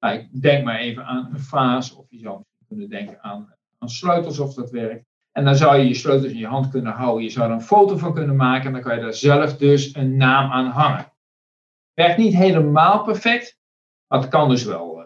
Nou, 0.00 0.18
ik 0.18 0.42
denk 0.42 0.64
maar 0.64 0.78
even 0.78 1.04
aan 1.04 1.28
een 1.32 1.40
vaas, 1.40 1.94
of 1.94 2.06
je 2.08 2.18
zou 2.18 2.42
kunnen 2.68 2.88
denken 2.88 3.22
aan, 3.22 3.54
aan 3.78 3.88
sleutels 3.88 4.38
of 4.38 4.54
dat 4.54 4.70
werkt. 4.70 5.04
En 5.32 5.44
dan 5.44 5.56
zou 5.56 5.76
je 5.76 5.88
je 5.88 5.94
sleutels 5.94 6.32
in 6.32 6.38
je 6.38 6.46
hand 6.46 6.68
kunnen 6.68 6.92
houden. 6.92 7.22
Je 7.22 7.30
zou 7.30 7.48
er 7.48 7.54
een 7.54 7.62
foto 7.62 7.96
van 7.96 8.14
kunnen 8.14 8.36
maken 8.36 8.66
en 8.66 8.72
dan 8.72 8.80
kan 8.82 8.94
je 8.94 9.00
daar 9.00 9.14
zelf 9.14 9.56
dus 9.56 9.94
een 9.94 10.16
naam 10.16 10.50
aan 10.50 10.66
hangen. 10.66 11.12
Werkt 11.94 12.16
niet 12.16 12.34
helemaal 12.34 13.02
perfect, 13.04 13.58
maar 14.06 14.20
het 14.20 14.28
kan 14.28 14.48
dus 14.48 14.64
wel. 14.64 15.00
Eh. 15.00 15.04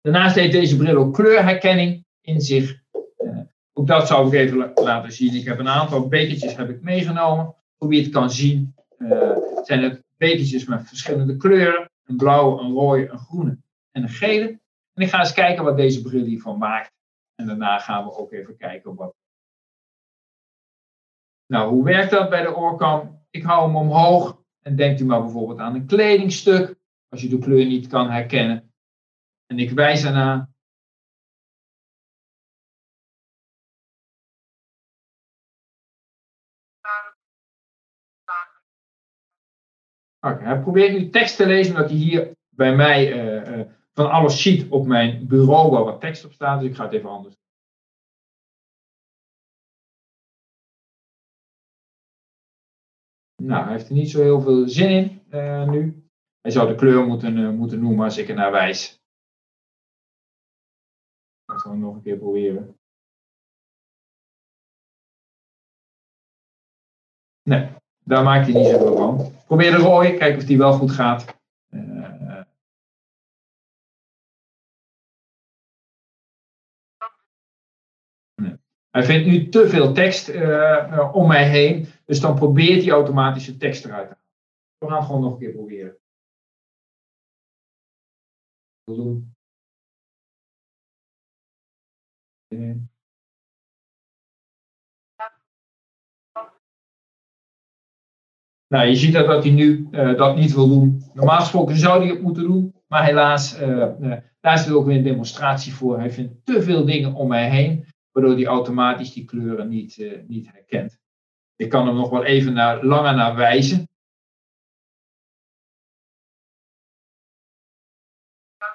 Daarnaast 0.00 0.34
heeft 0.34 0.52
deze 0.52 0.76
bril 0.76 0.96
ook 0.96 1.14
kleurherkenning 1.14 2.04
in 2.20 2.40
zich. 2.40 2.82
Eh, 3.16 3.38
ook 3.72 3.86
dat 3.86 4.06
zou 4.06 4.26
ik 4.26 4.32
even 4.32 4.72
laten 4.74 5.12
zien. 5.12 5.34
Ik 5.34 5.44
heb 5.44 5.58
een 5.58 5.68
aantal 5.68 6.08
bekertjes 6.08 6.56
heb 6.56 6.68
ik 6.68 6.82
meegenomen. 6.82 7.54
Hoe 7.76 7.88
wie 7.88 8.02
het 8.02 8.12
kan 8.12 8.30
zien, 8.30 8.74
uh, 8.98 9.36
zijn 9.62 9.82
het 9.82 10.02
bekertjes 10.16 10.64
met 10.64 10.88
verschillende 10.88 11.36
kleuren 11.36 11.89
een 12.04 12.16
blauwe, 12.16 12.60
een 12.60 12.72
rode, 12.72 13.08
een 13.08 13.18
groene 13.18 13.58
en 13.90 14.02
een 14.02 14.08
gele. 14.08 14.60
En 14.92 15.02
ik 15.02 15.08
ga 15.08 15.18
eens 15.18 15.32
kijken 15.32 15.64
wat 15.64 15.76
deze 15.76 16.02
bril 16.02 16.24
hiervan 16.24 16.58
maakt. 16.58 16.92
En 17.34 17.46
daarna 17.46 17.78
gaan 17.78 18.04
we 18.04 18.16
ook 18.16 18.32
even 18.32 18.56
kijken 18.56 18.94
wat. 18.94 19.14
Nou, 21.46 21.70
hoe 21.70 21.84
werkt 21.84 22.10
dat 22.10 22.30
bij 22.30 22.42
de 22.42 22.56
oorkam? 22.56 23.24
Ik 23.30 23.42
hou 23.42 23.66
hem 23.66 23.76
omhoog 23.76 24.42
en 24.62 24.76
denkt 24.76 25.00
u 25.00 25.04
maar 25.04 25.22
bijvoorbeeld 25.22 25.58
aan 25.58 25.74
een 25.74 25.86
kledingstuk, 25.86 26.78
als 27.08 27.22
je 27.22 27.28
de 27.28 27.38
kleur 27.38 27.66
niet 27.66 27.86
kan 27.86 28.10
herkennen. 28.10 28.72
En 29.46 29.58
ik 29.58 29.70
wijs 29.70 30.04
ernaar. 30.04 30.49
Okay, 40.20 40.44
hij 40.44 40.60
probeert 40.60 40.92
nu 40.92 41.10
tekst 41.10 41.36
te 41.36 41.46
lezen, 41.46 41.74
omdat 41.74 41.90
hij 41.90 41.98
hier 41.98 42.36
bij 42.48 42.76
mij 42.76 43.12
uh, 43.12 43.58
uh, 43.58 43.66
van 43.92 44.10
alles 44.10 44.42
ziet 44.42 44.70
op 44.70 44.86
mijn 44.86 45.26
bureau 45.26 45.70
waar 45.70 45.84
wat 45.84 46.00
tekst 46.00 46.24
op 46.24 46.32
staat. 46.32 46.60
Dus 46.60 46.68
ik 46.68 46.76
ga 46.76 46.84
het 46.84 46.92
even 46.92 47.08
anders 47.08 47.34
Nou, 53.42 53.64
hij 53.64 53.72
heeft 53.72 53.88
er 53.88 53.94
niet 53.94 54.10
zo 54.10 54.22
heel 54.22 54.40
veel 54.40 54.68
zin 54.68 54.90
in 54.90 55.22
uh, 55.30 55.68
nu. 55.68 56.08
Hij 56.40 56.50
zou 56.50 56.68
de 56.68 56.74
kleur 56.74 57.06
moeten, 57.06 57.56
moeten 57.56 57.80
noemen 57.80 58.04
als 58.04 58.16
ik 58.16 58.28
er 58.28 58.34
naar 58.34 58.50
wijs. 58.50 59.00
Ik 61.52 61.60
zal 61.60 61.70
het 61.70 61.80
nog 61.80 61.94
een 61.94 62.02
keer 62.02 62.16
proberen. 62.16 62.78
Nee, 67.42 67.68
daar 68.04 68.24
maakt 68.24 68.46
hij 68.46 68.54
niet 68.54 68.70
zoveel 68.70 68.96
van. 68.96 69.39
Probeer 69.50 69.70
de 69.70 69.76
rooi, 69.76 70.16
kijk 70.16 70.36
of 70.36 70.44
die 70.44 70.58
wel 70.58 70.72
goed 70.72 70.90
gaat. 70.90 71.40
Nee. 78.34 78.56
Hij 78.90 79.02
vindt 79.02 79.26
nu 79.26 79.48
te 79.48 79.68
veel 79.68 79.92
tekst 79.92 80.28
uh, 80.28 81.10
om 81.12 81.28
mij 81.28 81.48
heen, 81.48 81.86
dus 82.04 82.20
dan 82.20 82.34
probeert 82.34 82.82
hij 82.82 82.92
automatisch 82.92 83.46
de 83.46 83.56
tekst 83.56 83.84
eruit 83.84 84.08
te 84.08 84.14
halen. 84.14 84.28
We 84.78 84.86
gaan 84.86 84.96
het 84.96 85.06
gewoon 85.06 85.20
nog 85.20 85.32
een 85.32 85.38
keer 85.38 85.52
proberen. 85.52 85.98
Nou, 98.70 98.86
je 98.86 98.96
ziet 98.96 99.12
dat, 99.12 99.44
hij 99.44 99.52
nu 99.52 99.88
uh, 99.90 100.16
dat 100.16 100.36
niet 100.36 100.54
wil 100.54 100.68
doen. 100.68 101.02
Normaal 101.14 101.40
gesproken 101.40 101.76
zou 101.76 102.00
hij 102.00 102.10
het 102.10 102.22
moeten 102.22 102.42
doen, 102.42 102.74
maar 102.86 103.04
helaas, 103.04 103.60
uh, 103.60 103.86
uh, 104.00 104.16
daar 104.40 104.72
ook 104.72 104.86
weer 104.86 104.96
een 104.96 105.02
demonstratie 105.02 105.74
voor. 105.74 105.98
Hij 105.98 106.10
vindt 106.10 106.44
te 106.44 106.62
veel 106.62 106.84
dingen 106.84 107.14
om 107.14 107.28
mij 107.28 107.50
heen, 107.50 107.86
waardoor 108.12 108.34
hij 108.34 108.46
automatisch 108.46 109.12
die 109.12 109.24
kleuren 109.24 109.68
niet, 109.68 110.22
niet 110.26 110.52
herkent. 110.52 110.98
Ik 111.56 111.68
kan 111.68 111.86
hem 111.86 111.96
nog 111.96 112.10
wel 112.10 112.24
even 112.24 112.52
naar, 112.52 112.84
langer 112.84 113.14
naar 113.14 113.36
wijzen. 113.36 113.88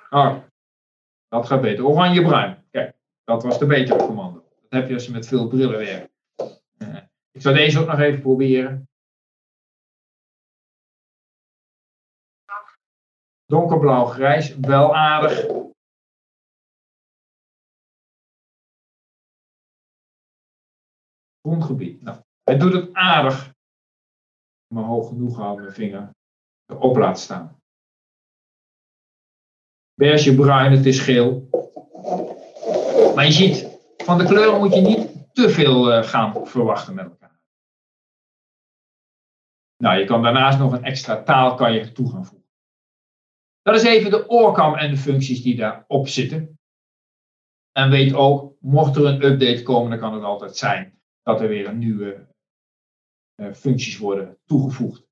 Oh, 0.09 0.35
dat 1.27 1.45
gaat 1.45 1.61
beter. 1.61 1.85
Oranje-bruin. 1.85 2.63
Kijk, 2.71 2.95
dat 3.23 3.43
was 3.43 3.59
de 3.59 3.65
betere 3.65 4.05
commando. 4.05 4.43
Dat 4.61 4.79
heb 4.79 4.87
je 4.87 4.93
als 4.93 5.05
je 5.05 5.11
met 5.11 5.27
veel 5.27 5.47
brillen 5.47 5.77
werkt. 5.77 6.13
ik 7.31 7.41
zal 7.41 7.53
deze 7.53 7.79
ook 7.79 7.87
nog 7.87 7.99
even 7.99 8.21
proberen. 8.21 8.87
Donkerblauw-grijs, 13.45 14.55
wel 14.55 14.95
aardig. 14.95 15.45
Grondgebied. 21.41 22.01
Nou, 22.01 22.19
hij 22.43 22.57
doet 22.57 22.73
het 22.73 22.93
aardig. 22.93 23.53
Maar 24.73 24.83
hoog 24.83 25.07
genoeg 25.07 25.35
houden 25.35 25.63
mijn 25.63 25.75
vinger 25.75 26.09
erop 26.65 26.95
laat 26.95 27.19
staan. 27.19 27.59
Beige 29.93 30.35
bruin, 30.35 30.71
het 30.71 30.85
is 30.85 30.99
geel. 30.99 31.49
Maar 33.15 33.25
je 33.25 33.31
ziet, 33.31 33.79
van 33.97 34.17
de 34.17 34.25
kleuren 34.25 34.59
moet 34.59 34.73
je 34.73 34.81
niet 34.81 35.33
te 35.33 35.49
veel 35.49 35.97
uh, 35.97 36.03
gaan 36.03 36.47
verwachten 36.47 36.93
met 36.93 37.05
elkaar. 37.05 37.39
Nou, 39.77 39.99
je 39.99 40.05
kan 40.05 40.23
daarnaast 40.23 40.59
nog 40.59 40.71
een 40.71 40.83
extra 40.83 41.23
taal 41.23 41.55
kan 41.55 41.73
je 41.73 41.91
toe 41.91 42.11
gaan 42.11 42.25
voegen. 42.25 42.44
Dat 43.65 43.75
is 43.75 43.83
even 43.83 44.11
de 44.11 44.29
oorkam 44.29 44.75
en 44.75 44.91
de 44.91 44.97
functies 44.97 45.41
die 45.41 45.55
daarop 45.55 46.07
zitten. 46.07 46.59
En 47.71 47.89
weet 47.89 48.13
ook, 48.13 48.55
mocht 48.59 48.95
er 48.95 49.05
een 49.05 49.23
update 49.23 49.63
komen, 49.63 49.89
dan 49.89 49.99
kan 49.99 50.13
het 50.13 50.23
altijd 50.23 50.57
zijn 50.57 50.99
dat 51.21 51.41
er 51.41 51.47
weer 51.47 51.67
een 51.67 51.77
nieuwe 51.77 52.27
uh, 53.35 53.53
functies 53.53 53.97
worden 53.97 54.37
toegevoegd. 54.45 55.07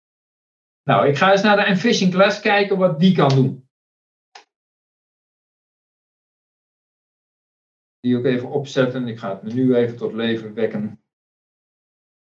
Nou, 0.84 1.08
ik 1.08 1.18
ga 1.18 1.32
eens 1.32 1.42
naar 1.42 1.56
de 1.56 1.64
Envision 1.64 2.12
Class 2.12 2.40
kijken 2.40 2.78
wat 2.78 3.00
die 3.00 3.16
kan 3.16 3.30
doen. 3.30 3.68
Die 8.00 8.18
ook 8.18 8.26
even 8.26 8.50
opzetten. 8.50 9.08
Ik 9.08 9.20
ga 9.20 9.30
het 9.30 9.44
menu 9.44 9.76
even 9.76 9.98
tot 9.98 10.14
leven 10.14 10.54
wekken. 10.54 11.04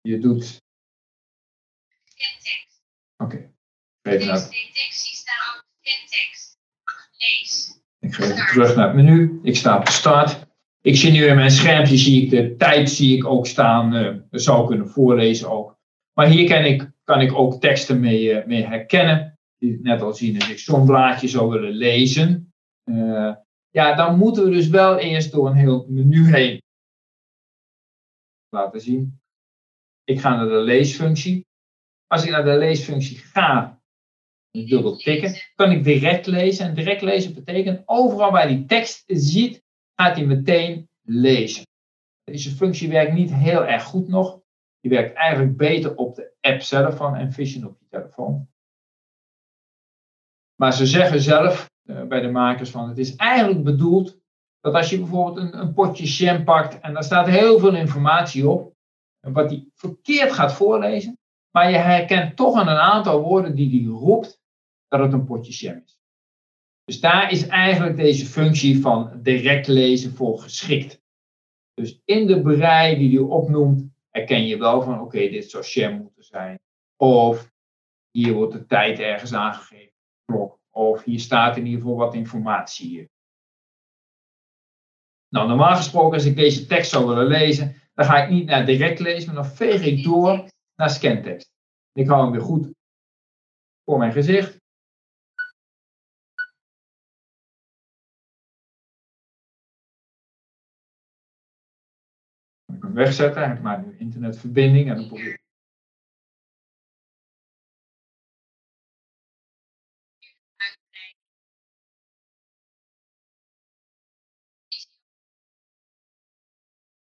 Je 0.01 0.19
doet. 0.19 0.63
Oké. 3.17 3.35
Okay. 3.35 3.53
Even 4.03 4.27
naar. 4.27 4.51
Ik 8.01 8.15
ga 8.15 8.25
even 8.25 8.47
terug 8.47 8.77
naar 8.77 8.87
het 8.87 8.97
menu. 8.97 9.41
Ik 9.43 9.57
sta 9.57 9.79
op 9.79 9.89
start. 9.89 10.47
Ik 10.81 10.97
zie 10.97 11.13
nu 11.13 11.25
in 11.25 11.37
mijn 11.37 11.51
schermpje 11.51 11.97
zie 11.97 12.23
ik 12.23 12.31
de 12.31 12.57
tijd 12.57 12.91
zie 12.91 13.17
ik 13.17 13.25
ook 13.25 13.47
staan. 13.47 13.91
Dat 14.31 14.43
zou 14.43 14.67
kunnen 14.67 14.89
voorlezen 14.89 15.51
ook. 15.51 15.79
Maar 16.13 16.27
hier 16.27 16.49
kan 16.49 16.65
ik, 16.65 16.91
kan 17.05 17.21
ik 17.21 17.33
ook 17.33 17.61
teksten 17.61 18.01
mee, 18.01 18.23
uh, 18.23 18.47
mee 18.47 18.67
herkennen. 18.67 19.39
Die 19.59 19.79
net 19.83 20.03
al 20.03 20.15
zien 20.15 20.35
als 20.35 20.51
ik 20.51 20.59
zo'n 20.59 20.87
blaadje 20.87 21.29
zou 21.29 21.51
willen 21.51 21.73
lezen. 21.73 22.53
Uh, 22.85 23.35
ja, 23.71 23.95
dan 23.95 24.19
moeten 24.19 24.45
we 24.45 24.51
dus 24.51 24.69
wel 24.69 24.99
eerst 24.99 25.33
door 25.33 25.47
een 25.47 25.57
heel 25.57 25.87
menu 25.89 26.35
heen. 26.35 26.63
Laten 28.49 28.81
zien. 28.81 29.21
Ik 30.05 30.21
ga 30.21 30.37
naar 30.37 30.49
de 30.49 30.61
leesfunctie. 30.61 31.47
Als 32.07 32.25
ik 32.25 32.31
naar 32.31 32.45
de 32.45 32.57
leesfunctie 32.59 33.17
ga, 33.17 33.82
dubbel 34.53 34.97
tikken, 34.97 35.35
kan 35.55 35.71
ik 35.71 35.85
direct 35.85 36.27
lezen. 36.27 36.67
En 36.67 36.75
direct 36.75 37.03
lezen 37.03 37.35
betekent 37.35 37.83
overal 37.85 38.31
waar 38.31 38.49
die 38.49 38.65
tekst 38.65 39.05
ziet, 39.07 39.63
gaat 39.95 40.17
hij 40.17 40.27
meteen 40.27 40.89
lezen. 41.03 41.67
Deze 42.25 42.51
functie 42.51 42.89
werkt 42.89 43.13
niet 43.13 43.35
heel 43.35 43.67
erg 43.67 43.83
goed 43.83 44.09
nog. 44.09 44.41
Die 44.81 44.91
werkt 44.91 45.15
eigenlijk 45.15 45.57
beter 45.57 45.97
op 45.97 46.15
de 46.15 46.33
app 46.41 46.61
zelf 46.61 46.97
van 46.97 47.17
Envision 47.17 47.67
op 47.67 47.77
je 47.79 47.87
telefoon. 47.89 48.49
Maar 50.55 50.73
ze 50.73 50.87
zeggen 50.87 51.21
zelf 51.21 51.71
uh, 51.85 52.03
bij 52.03 52.21
de 52.21 52.31
makers 52.31 52.71
van 52.71 52.89
het 52.89 52.99
is 52.99 53.17
eigenlijk 53.17 53.65
bedoeld 53.65 54.21
dat 54.61 54.75
als 54.75 54.91
je 54.91 54.99
bijvoorbeeld 54.99 55.37
een, 55.37 55.59
een 55.59 55.75
potje 55.75 56.05
jam 56.05 56.45
pakt 56.45 56.81
en 56.81 56.93
daar 56.93 57.05
staat 57.05 57.27
heel 57.27 57.59
veel 57.59 57.75
informatie 57.75 58.49
op, 58.49 58.75
wat 59.21 59.51
hij 59.51 59.69
verkeerd 59.75 60.33
gaat 60.33 60.53
voorlezen, 60.53 61.19
maar 61.51 61.71
je 61.71 61.77
herkent 61.77 62.37
toch 62.37 62.57
aan 62.57 62.69
een 62.69 62.77
aantal 62.77 63.23
woorden 63.23 63.55
die 63.55 63.81
hij 63.81 63.91
roept 63.91 64.42
dat 64.93 65.01
het 65.01 65.13
een 65.13 65.25
potje 65.25 65.53
jam 65.53 65.83
is. 65.85 66.01
Dus 66.85 67.01
daar 67.01 67.31
is 67.31 67.47
eigenlijk 67.47 67.97
deze 67.97 68.27
functie 68.27 68.81
van 68.81 69.21
direct 69.23 69.67
lezen 69.67 70.15
voor 70.15 70.39
geschikt. 70.39 71.01
Dus 71.75 72.01
in 72.05 72.27
de 72.27 72.43
brei 72.43 72.99
die 72.99 73.19
hij 73.19 73.29
opnoemt, 73.29 73.91
herken 74.11 74.47
je 74.47 74.57
wel 74.57 74.83
van 74.83 75.01
oké, 75.01 75.19
dit 75.19 75.51
zou 75.51 75.65
jam 75.65 75.97
moeten 75.97 76.25
zijn. 76.25 76.61
Of 76.97 77.51
hier 78.11 78.33
wordt 78.33 78.53
de 78.53 78.67
tijd 78.67 78.99
ergens 78.99 79.33
aangegeven, 79.33 79.93
klok. 80.25 80.59
Of 80.71 81.05
hier 81.05 81.21
staat 81.21 81.57
in 81.57 81.67
ieder 81.67 81.81
geval 81.81 81.97
wat 81.97 82.15
informatie. 82.15 83.11
Nou, 85.29 85.49
normaal 85.49 85.77
gesproken, 85.77 86.15
als 86.15 86.25
ik 86.25 86.37
deze 86.37 86.67
tekst 86.67 86.91
zou 86.91 87.07
willen 87.07 87.27
lezen, 87.27 87.83
dan 87.95 88.05
ga 88.05 88.23
ik 88.23 88.31
niet 88.31 88.47
naar 88.47 88.67
direct 88.67 88.99
lezen, 88.99 89.35
maar 89.35 89.43
dan 89.43 89.53
veeg 89.53 89.85
ik 89.85 90.05
door 90.05 90.49
naar 90.75 90.91
scantekst. 90.91 91.51
Ik 91.93 92.09
hou 92.09 92.23
hem 92.23 92.33
weer 92.33 92.41
goed 92.41 92.71
voor 93.85 93.99
mijn 93.99 94.13
gezicht. 94.13 94.62
Wegzetten. 102.93 103.53
Ik 103.53 103.63
maak 103.63 103.87
nu 103.87 103.97
internetverbinding 103.99 104.91
en 104.91 104.97
dan 104.97 105.07
probeer 105.07 105.41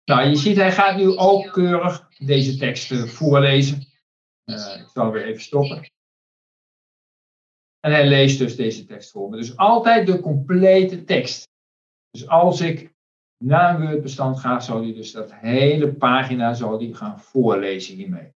Nou, 0.09 0.29
je 0.29 0.35
ziet, 0.35 0.55
hij 0.55 0.71
gaat 0.71 0.97
nu 0.97 1.17
ook 1.17 1.51
keurig 1.51 2.09
deze 2.17 2.57
tekst 2.57 2.93
voorlezen. 3.09 3.85
Uh, 4.45 4.79
ik 4.79 4.89
zal 4.93 5.11
weer 5.11 5.25
even 5.25 5.41
stoppen. 5.41 5.91
En 7.79 7.91
hij 7.91 8.07
leest 8.07 8.37
dus 8.39 8.55
deze 8.55 8.85
tekst 8.85 9.11
voor 9.11 9.29
me. 9.29 9.37
Dus 9.37 9.57
altijd 9.57 10.07
de 10.07 10.19
complete 10.19 11.03
tekst. 11.03 11.47
Dus 12.09 12.27
als 12.27 12.61
ik 12.61 12.88
naar 13.43 13.75
een 13.75 13.87
Word-bestand 13.87 14.39
ga, 14.39 14.59
zal 14.59 14.81
hij 14.81 14.93
dus 14.93 15.11
dat 15.11 15.33
hele 15.33 15.93
pagina 15.93 16.53
zal 16.53 16.77
die 16.77 16.95
gaan 16.95 17.19
voorlezen 17.19 17.95
hiermee. 17.95 18.33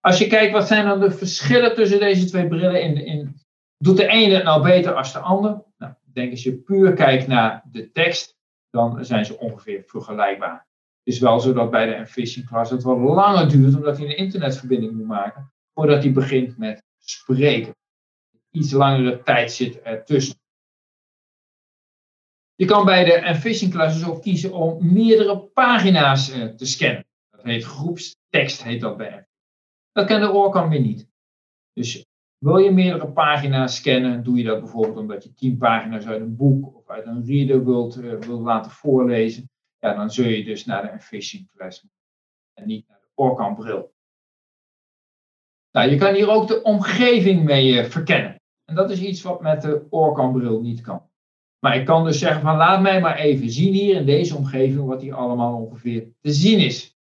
Als 0.00 0.18
je 0.18 0.26
kijkt, 0.26 0.52
wat 0.52 0.66
zijn 0.66 0.86
dan 0.86 1.00
de 1.00 1.10
verschillen 1.10 1.74
tussen 1.74 1.98
deze 1.98 2.24
twee 2.24 2.48
brillen? 2.48 2.82
In, 2.82 2.96
in, 2.96 3.40
doet 3.76 3.96
de 3.96 4.06
ene 4.06 4.34
het 4.34 4.44
nou 4.44 4.62
beter 4.62 4.94
als 4.94 5.12
de 5.12 5.18
ander? 5.18 5.62
Nou, 5.78 5.92
ik 5.92 6.14
denk 6.14 6.30
als 6.30 6.42
je 6.42 6.54
puur 6.54 6.92
kijkt 6.92 7.26
naar 7.26 7.62
de 7.70 7.90
tekst, 7.92 8.36
dan 8.70 9.04
zijn 9.04 9.24
ze 9.24 9.38
ongeveer 9.38 9.82
vergelijkbaar 9.86 10.66
is 11.02 11.18
wel 11.18 11.40
zo 11.40 11.52
dat 11.52 11.70
bij 11.70 11.86
de 11.86 11.94
Envision 11.94 12.44
Class 12.46 12.70
het 12.70 12.82
wat 12.82 12.98
langer 12.98 13.48
duurt, 13.48 13.74
omdat 13.74 13.98
hij 13.98 14.06
een 14.06 14.16
internetverbinding 14.16 14.92
moet 14.92 15.06
maken, 15.06 15.52
voordat 15.74 16.02
hij 16.02 16.12
begint 16.12 16.58
met 16.58 16.82
spreken. 16.98 17.76
Iets 18.50 18.72
langere 18.72 19.22
tijd 19.22 19.52
zit 19.52 19.82
ertussen. 19.82 20.40
Je 22.54 22.64
kan 22.64 22.84
bij 22.84 23.04
de 23.04 23.12
Envision 23.12 23.70
Class 23.70 23.98
dus 23.98 24.08
ook 24.08 24.22
kiezen 24.22 24.52
om 24.52 24.92
meerdere 24.92 25.38
pagina's 25.38 26.30
eh, 26.30 26.44
te 26.44 26.66
scannen. 26.66 27.04
Dat 27.30 27.42
heet 27.42 27.64
groepstekst, 27.64 28.62
heet 28.62 28.80
dat 28.80 28.96
bij 28.96 29.26
Dat 29.92 30.06
kan 30.06 30.20
de 30.20 30.30
Orcam 30.30 30.68
weer 30.68 30.80
niet. 30.80 31.08
Dus 31.72 32.06
wil 32.38 32.56
je 32.56 32.70
meerdere 32.70 33.12
pagina's 33.12 33.76
scannen, 33.76 34.22
doe 34.22 34.38
je 34.38 34.44
dat 34.44 34.60
bijvoorbeeld 34.60 34.96
omdat 34.96 35.24
je 35.24 35.34
tien 35.34 35.56
pagina's 35.56 36.06
uit 36.06 36.20
een 36.20 36.36
boek 36.36 36.76
of 36.76 36.88
uit 36.88 37.06
een 37.06 37.24
reader 37.24 37.64
wilt, 37.64 37.94
wilt 37.94 38.42
laten 38.42 38.70
voorlezen 38.70 39.50
ja, 39.82 39.94
dan 39.94 40.10
zul 40.10 40.26
je 40.26 40.44
dus 40.44 40.64
naar 40.64 40.92
de 40.92 41.00
Fishing 41.00 41.50
Class 41.50 41.86
en 42.54 42.66
niet 42.66 42.88
naar 42.88 43.00
de 43.00 43.08
Orkan 43.14 43.54
bril. 43.54 43.94
Nou, 45.70 45.90
je 45.90 45.96
kan 45.96 46.14
hier 46.14 46.30
ook 46.30 46.48
de 46.48 46.62
omgeving 46.62 47.44
mee 47.44 47.72
uh, 47.72 47.84
verkennen. 47.84 48.40
En 48.64 48.74
dat 48.74 48.90
is 48.90 49.00
iets 49.00 49.22
wat 49.22 49.40
met 49.40 49.62
de 49.62 49.86
Orkan 49.90 50.32
bril 50.32 50.60
niet 50.60 50.80
kan. 50.80 51.10
Maar 51.64 51.76
ik 51.76 51.86
kan 51.86 52.04
dus 52.04 52.18
zeggen 52.18 52.42
van 52.42 52.56
laat 52.56 52.82
mij 52.82 53.00
maar 53.00 53.16
even 53.16 53.50
zien 53.50 53.72
hier 53.72 53.96
in 53.96 54.06
deze 54.06 54.36
omgeving 54.36 54.86
wat 54.86 55.00
hier 55.00 55.14
allemaal 55.14 55.56
ongeveer 55.56 56.12
te 56.20 56.32
zien 56.32 56.58
is. 56.58 56.96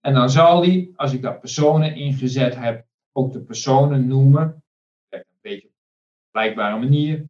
En 0.00 0.14
dan 0.14 0.30
zal 0.30 0.60
die, 0.60 0.92
als 0.96 1.12
ik 1.12 1.22
daar 1.22 1.38
personen 1.38 1.94
ingezet 1.94 2.54
heb, 2.54 2.86
ook 3.12 3.32
de 3.32 3.40
personen 3.40 4.06
noemen. 4.06 4.64
Een 5.08 5.24
beetje 5.40 5.66
op 5.66 5.74
een 5.74 6.30
blijkbare 6.30 6.78
manier. 6.78 7.28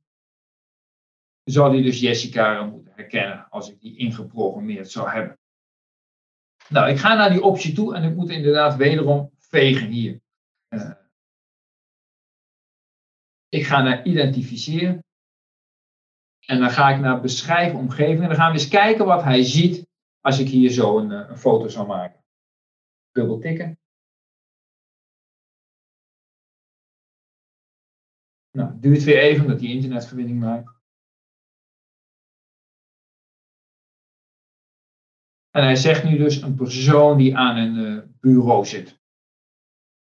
Zal 1.45 1.71
die 1.71 1.83
dus 1.83 2.01
Jessica 2.01 2.65
moeten 2.65 2.93
herkennen 2.95 3.49
als 3.51 3.71
ik 3.71 3.81
die 3.81 3.97
ingeprogrammeerd 3.97 4.91
zou 4.91 5.11
hebben. 5.11 5.39
Nou, 6.69 6.91
ik 6.91 6.99
ga 6.99 7.15
naar 7.15 7.31
die 7.31 7.43
optie 7.43 7.75
toe 7.75 7.95
en 7.95 8.03
ik 8.03 8.17
moet 8.17 8.31
inderdaad 8.31 8.77
wederom 8.77 9.31
vegen 9.39 9.89
hier. 9.89 10.21
Uh, 10.69 10.91
ik 13.49 13.67
ga 13.67 13.83
naar 13.83 14.05
identificeren. 14.05 15.06
En 16.47 16.61
dan 16.61 16.71
ga 16.71 16.91
ik 16.91 17.01
naar 17.01 17.21
beschrijf 17.21 17.75
omgeving. 17.75 18.23
En 18.23 18.29
dan 18.29 18.37
gaan 18.37 18.53
we 18.53 18.59
eens 18.59 18.69
kijken 18.69 19.05
wat 19.05 19.23
hij 19.23 19.43
ziet 19.43 19.87
als 20.21 20.39
ik 20.39 20.49
hier 20.49 20.71
zo 20.71 20.99
een, 20.99 21.13
eh, 21.13 21.29
een 21.29 21.39
foto 21.39 21.69
zou 21.69 21.87
maken. 21.87 22.25
Dubbel 23.13 23.39
tikken. 23.39 23.79
Nou, 28.51 28.71
het 28.71 28.83
duurt 28.83 29.05
weer 29.05 29.19
even 29.19 29.45
omdat 29.45 29.59
die 29.59 29.75
internetverbinding 29.75 30.41
maakt. 30.41 30.75
En 35.51 35.63
hij 35.63 35.77
zegt 35.77 36.05
nu 36.05 36.17
dus 36.17 36.43
een 36.43 36.55
persoon 36.55 37.19
die 37.19 37.37
aan 37.37 37.57
een 37.57 37.77
uh, 37.77 38.03
bureau 38.21 38.65
zit. 38.65 39.01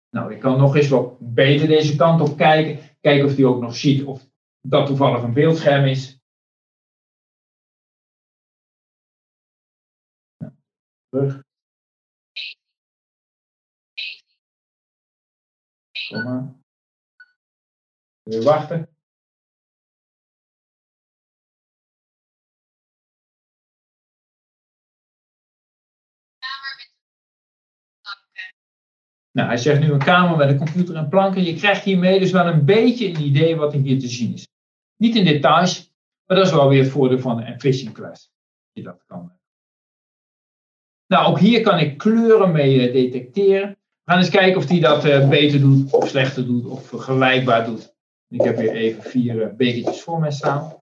Nou, 0.09 0.33
ik 0.33 0.39
kan 0.39 0.57
nog 0.57 0.75
eens 0.75 0.87
wat 0.87 1.17
beter 1.19 1.67
deze 1.67 1.95
kant 1.95 2.21
op 2.21 2.37
kijken. 2.37 2.95
Kijken 3.01 3.25
of 3.25 3.35
hij 3.35 3.45
ook 3.45 3.61
nog 3.61 3.75
ziet 3.75 4.03
of 4.03 4.27
dat 4.61 4.87
toevallig 4.87 5.21
een 5.23 5.33
beeldscherm 5.33 5.85
is. 5.85 6.16
Terug. 11.17 11.43
Kom 16.07 16.23
maar. 16.23 16.55
Weer 18.23 18.43
wachten. 18.43 18.89
Nou, 29.31 29.49
hij 29.49 29.57
zegt 29.57 29.79
nu 29.79 29.91
een 29.91 29.99
kamer 29.99 30.37
met 30.37 30.49
een 30.49 30.57
computer 30.57 30.95
en 30.95 31.09
planken. 31.09 31.43
Je 31.43 31.55
krijgt 31.55 31.83
hiermee 31.83 32.19
dus 32.19 32.31
wel 32.31 32.47
een 32.47 32.65
beetje 32.65 33.07
een 33.07 33.21
idee 33.21 33.55
wat 33.55 33.73
er 33.73 33.79
hier 33.79 33.99
te 33.99 34.07
zien 34.07 34.33
is. 34.33 34.47
Niet 34.95 35.15
in 35.15 35.25
details, 35.25 35.93
maar 36.25 36.37
dat 36.37 36.45
is 36.45 36.51
wel 36.51 36.69
weer 36.69 36.83
het 36.83 36.91
voordeel 36.91 37.19
van 37.19 37.41
een 37.41 37.59
fishing 37.59 37.93
class. 37.93 38.31
Je 38.71 38.83
dat 38.83 39.05
kan. 39.05 39.36
Nou, 41.07 41.27
ook 41.27 41.39
hier 41.39 41.61
kan 41.61 41.79
ik 41.79 41.97
kleuren 41.97 42.51
mee 42.51 42.87
eh, 42.87 42.93
detecteren. 42.93 43.69
We 43.69 44.11
gaan 44.11 44.17
eens 44.17 44.29
kijken 44.29 44.57
of 44.57 44.67
hij 44.67 44.79
dat 44.79 45.05
uh, 45.05 45.29
beter 45.29 45.59
doet, 45.59 45.93
of 45.93 46.07
slechter 46.07 46.45
doet, 46.45 46.65
of 46.65 46.87
vergelijkbaar 46.87 47.65
doet. 47.65 47.95
Ik 48.27 48.41
heb 48.41 48.57
hier 48.57 48.71
even 48.71 49.03
vier 49.03 49.35
uh, 49.35 49.55
bekertjes 49.55 50.01
voor 50.01 50.19
mij 50.19 50.31
staan. 50.31 50.81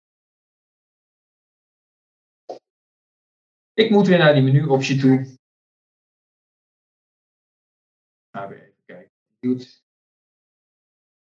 Ik 3.73 3.89
moet 3.89 4.07
weer 4.07 4.17
naar 4.17 4.33
die 4.33 4.43
menu-optie 4.43 4.99
toe. 4.99 5.37
Gaan 8.31 8.49
we 8.49 8.55
even 8.55 8.83
kijken. 8.85 9.11
Doet. 9.39 9.83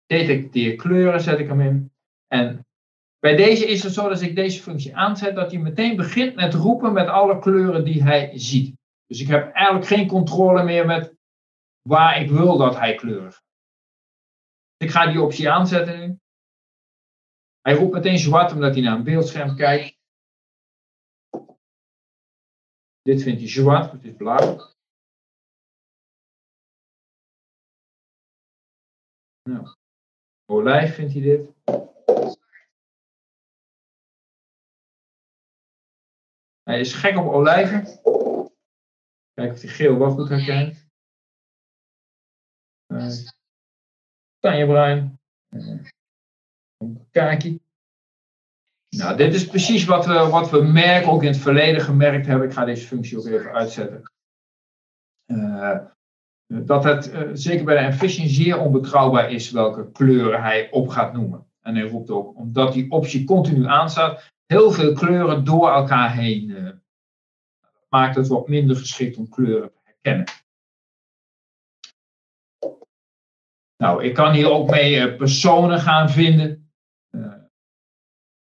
Detecteer 0.07 0.77
kleuren 0.77 1.21
zet 1.21 1.39
ik 1.39 1.49
hem 1.49 1.61
in. 1.61 1.93
En 2.27 2.67
bij 3.19 3.37
deze 3.37 3.67
is 3.67 3.83
het 3.83 3.93
zo 3.93 4.03
dat 4.03 4.11
als 4.11 4.21
ik 4.21 4.35
deze 4.35 4.63
functie 4.63 4.97
aanzet, 4.97 5.35
dat 5.35 5.51
hij 5.51 5.61
meteen 5.61 5.97
begint 5.97 6.35
met 6.35 6.55
roepen 6.55 6.93
met 6.93 7.09
alle 7.09 7.39
kleuren 7.39 7.85
die 7.85 8.03
hij 8.03 8.39
ziet. 8.39 8.75
Dus 9.07 9.21
ik 9.21 9.27
heb 9.27 9.53
eigenlijk 9.53 9.87
geen 9.87 10.09
controle 10.09 10.65
meer 10.65 10.87
met 10.87 11.17
waar 11.89 12.21
ik 12.21 12.31
wil 12.31 12.57
dat 12.59 12.75
hij 12.75 12.95
kleurig. 12.95 13.45
Ik 14.77 14.91
ga 14.91 15.07
die 15.07 15.23
optie 15.23 15.51
aanzetten 15.51 15.99
nu. 15.99 16.19
Hij 17.61 17.75
roept 17.75 17.93
meteen 17.93 18.19
zwart 18.19 18.53
omdat 18.53 18.75
hij 18.75 18.83
naar 18.83 18.97
een 18.97 19.05
beeldscherm 19.05 19.57
kijkt. 19.57 19.99
Dit 23.03 23.23
vindt 23.23 23.41
hij 23.41 23.49
zwart, 23.49 23.93
het 23.93 24.05
is 24.05 24.17
blauw. 24.17 24.75
Nou, 29.43 29.77
olijf 30.45 30.95
vindt 30.95 31.13
hij 31.13 31.23
dit. 31.23 31.55
Hij 36.63 36.81
is 36.81 36.95
gek 36.95 37.17
op 37.17 37.33
olijven. 37.33 38.01
Kijk 39.41 39.53
of 39.53 39.61
hij 39.61 39.71
geel 39.71 39.99
wel 39.99 40.11
goed 40.11 40.29
herkent. 40.29 40.87
Uh, 42.93 43.13
Tanjebruin. 44.39 45.21
Uh, 45.49 45.81
kaki. 47.11 47.61
Nou, 48.97 49.17
dit 49.17 49.35
is 49.35 49.47
precies 49.47 49.85
wat 49.85 50.07
we, 50.07 50.13
wat 50.13 50.51
we 50.51 50.63
merken, 50.63 51.13
ook 51.13 51.23
in 51.23 51.29
het 51.29 51.41
verleden 51.41 51.81
gemerkt 51.81 52.27
hebben. 52.27 52.49
Ik 52.49 52.55
ga 52.55 52.65
deze 52.65 52.87
functie 52.87 53.19
ook 53.19 53.27
even 53.27 53.53
uitzetten. 53.53 54.13
Uh, 55.27 55.79
dat 56.47 56.85
het 56.85 57.13
uh, 57.13 57.31
zeker 57.33 57.65
bij 57.65 57.79
de 57.79 57.85
Envision 57.85 58.29
zeer 58.29 58.61
onbetrouwbaar 58.61 59.31
is 59.31 59.51
welke 59.51 59.91
kleuren 59.91 60.43
hij 60.43 60.71
op 60.71 60.89
gaat 60.89 61.13
noemen. 61.13 61.47
En 61.61 61.75
hij 61.75 61.89
roept 61.89 62.11
ook, 62.11 62.37
omdat 62.37 62.73
die 62.73 62.91
optie 62.91 63.25
continu 63.25 63.67
aanstaat, 63.67 64.33
heel 64.47 64.71
veel 64.71 64.93
kleuren 64.93 65.45
door 65.45 65.71
elkaar 65.71 66.13
heen. 66.15 66.81
Maakt 67.97 68.17
het 68.17 68.29
wat 68.29 68.49
minder 68.49 68.77
geschikt 68.77 69.17
om 69.17 69.29
kleuren 69.29 69.73
te 69.73 69.81
herkennen. 69.83 70.25
Nou, 73.77 74.05
ik 74.05 74.15
kan 74.15 74.33
hier 74.33 74.51
ook 74.51 74.71
mee 74.71 75.17
personen 75.17 75.81
gaan 75.81 76.11
vinden. 76.11 76.71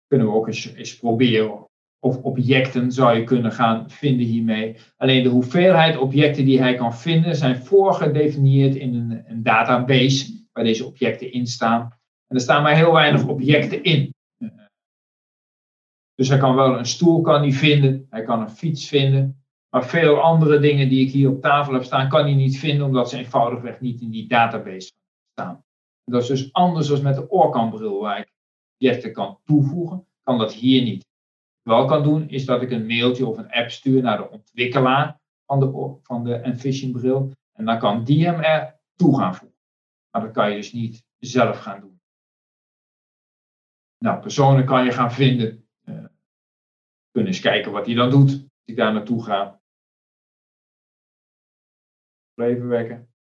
kunnen 0.07 0.27
we 0.27 0.33
ook 0.33 0.47
eens, 0.47 0.97
proberen 0.97 1.67
of 1.99 2.17
objecten 2.17 2.91
zou 2.91 3.17
je 3.17 3.23
kunnen 3.23 3.51
gaan 3.51 3.89
vinden 3.89 4.25
hiermee. 4.25 4.77
Alleen 4.97 5.23
de 5.23 5.29
hoeveelheid 5.29 5.97
objecten 5.97 6.45
die 6.45 6.61
hij 6.61 6.75
kan 6.75 6.97
vinden 6.97 7.35
zijn 7.35 7.63
voorgedefinieerd 7.63 8.75
in 8.75 8.93
een, 8.93 9.23
een 9.27 9.43
database 9.43 10.47
waar 10.51 10.63
deze 10.63 10.85
objecten 10.85 11.31
in 11.31 11.47
staan. 11.47 11.81
En 12.27 12.35
er 12.35 12.41
staan 12.41 12.63
maar 12.63 12.75
heel 12.75 12.93
weinig 12.93 13.27
objecten 13.27 13.83
in. 13.83 14.13
Dus 16.15 16.27
hij 16.27 16.37
kan 16.37 16.55
wel 16.55 16.77
een 16.77 16.85
stoel 16.85 17.21
kan 17.21 17.41
hij 17.41 17.51
vinden, 17.51 18.07
hij 18.09 18.23
kan 18.23 18.41
een 18.41 18.49
fiets 18.49 18.87
vinden, 18.87 19.44
maar 19.75 19.85
veel 19.85 20.21
andere 20.21 20.59
dingen 20.59 20.89
die 20.89 21.05
ik 21.05 21.11
hier 21.11 21.29
op 21.29 21.41
tafel 21.41 21.73
heb 21.73 21.83
staan, 21.83 22.09
kan 22.09 22.23
hij 22.23 22.33
niet 22.33 22.57
vinden 22.57 22.85
omdat 22.85 23.09
ze 23.09 23.17
eenvoudigweg 23.17 23.79
niet 23.79 24.01
in 24.01 24.09
die 24.09 24.27
database 24.27 24.91
staan. 25.31 25.63
Dat 26.03 26.21
is 26.21 26.27
dus 26.27 26.53
anders 26.53 26.87
dan 26.87 27.03
met 27.03 27.15
de 27.15 27.29
oorkambril 27.29 27.99
waar 27.99 28.19
ik 28.19 28.33
objecten 28.73 29.13
kan 29.13 29.39
toevoegen, 29.43 30.07
kan 30.23 30.37
dat 30.37 30.53
hier 30.53 30.83
niet 30.83 31.05
wel 31.61 31.85
kan 31.85 32.03
doen, 32.03 32.29
is 32.29 32.45
dat 32.45 32.61
ik 32.61 32.71
een 32.71 32.85
mailtje 32.85 33.25
of 33.25 33.37
een 33.37 33.51
app 33.51 33.69
stuur 33.69 34.01
naar 34.01 34.17
de 34.17 34.29
ontwikkelaar 34.29 35.19
van 35.45 35.59
de, 35.59 35.97
van 36.03 36.23
de 36.23 36.35
Envision 36.35 36.91
bril. 36.91 37.31
En 37.53 37.65
dan 37.65 37.79
kan 37.79 38.03
die 38.03 38.25
hem 38.25 38.39
er 38.39 38.79
toe 38.95 39.17
gaan 39.17 39.35
voegen. 39.35 39.59
Maar 40.11 40.21
dat 40.21 40.31
kan 40.31 40.49
je 40.49 40.55
dus 40.55 40.73
niet 40.73 41.03
zelf 41.19 41.57
gaan 41.57 41.79
doen. 41.79 41.99
Nou, 43.97 44.21
personen 44.21 44.65
kan 44.65 44.85
je 44.85 44.91
gaan 44.91 45.11
vinden. 45.11 45.67
Uh, 45.83 46.05
kunnen 47.11 47.31
eens 47.31 47.41
kijken 47.41 47.71
wat 47.71 47.85
hij 47.85 47.95
dan 47.95 48.09
doet. 48.09 48.31
Als 48.31 48.63
ik 48.65 48.75
daar 48.75 48.93
naartoe 48.93 49.23
ga. 49.23 49.63
Leven 52.35 52.67
wekken. 52.67 53.13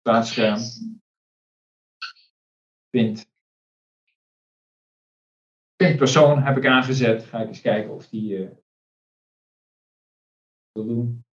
Staatsscherm. 0.00 0.58
Vind 2.90 3.30
persoon 5.76 6.42
heb 6.42 6.56
ik 6.56 6.66
aangezet. 6.66 7.24
Ga 7.24 7.40
ik 7.40 7.48
eens 7.48 7.60
kijken 7.60 7.94
of 7.94 8.08
die 8.08 8.38
uh, 8.38 8.50
wil 10.72 10.86
doen. 10.86 11.24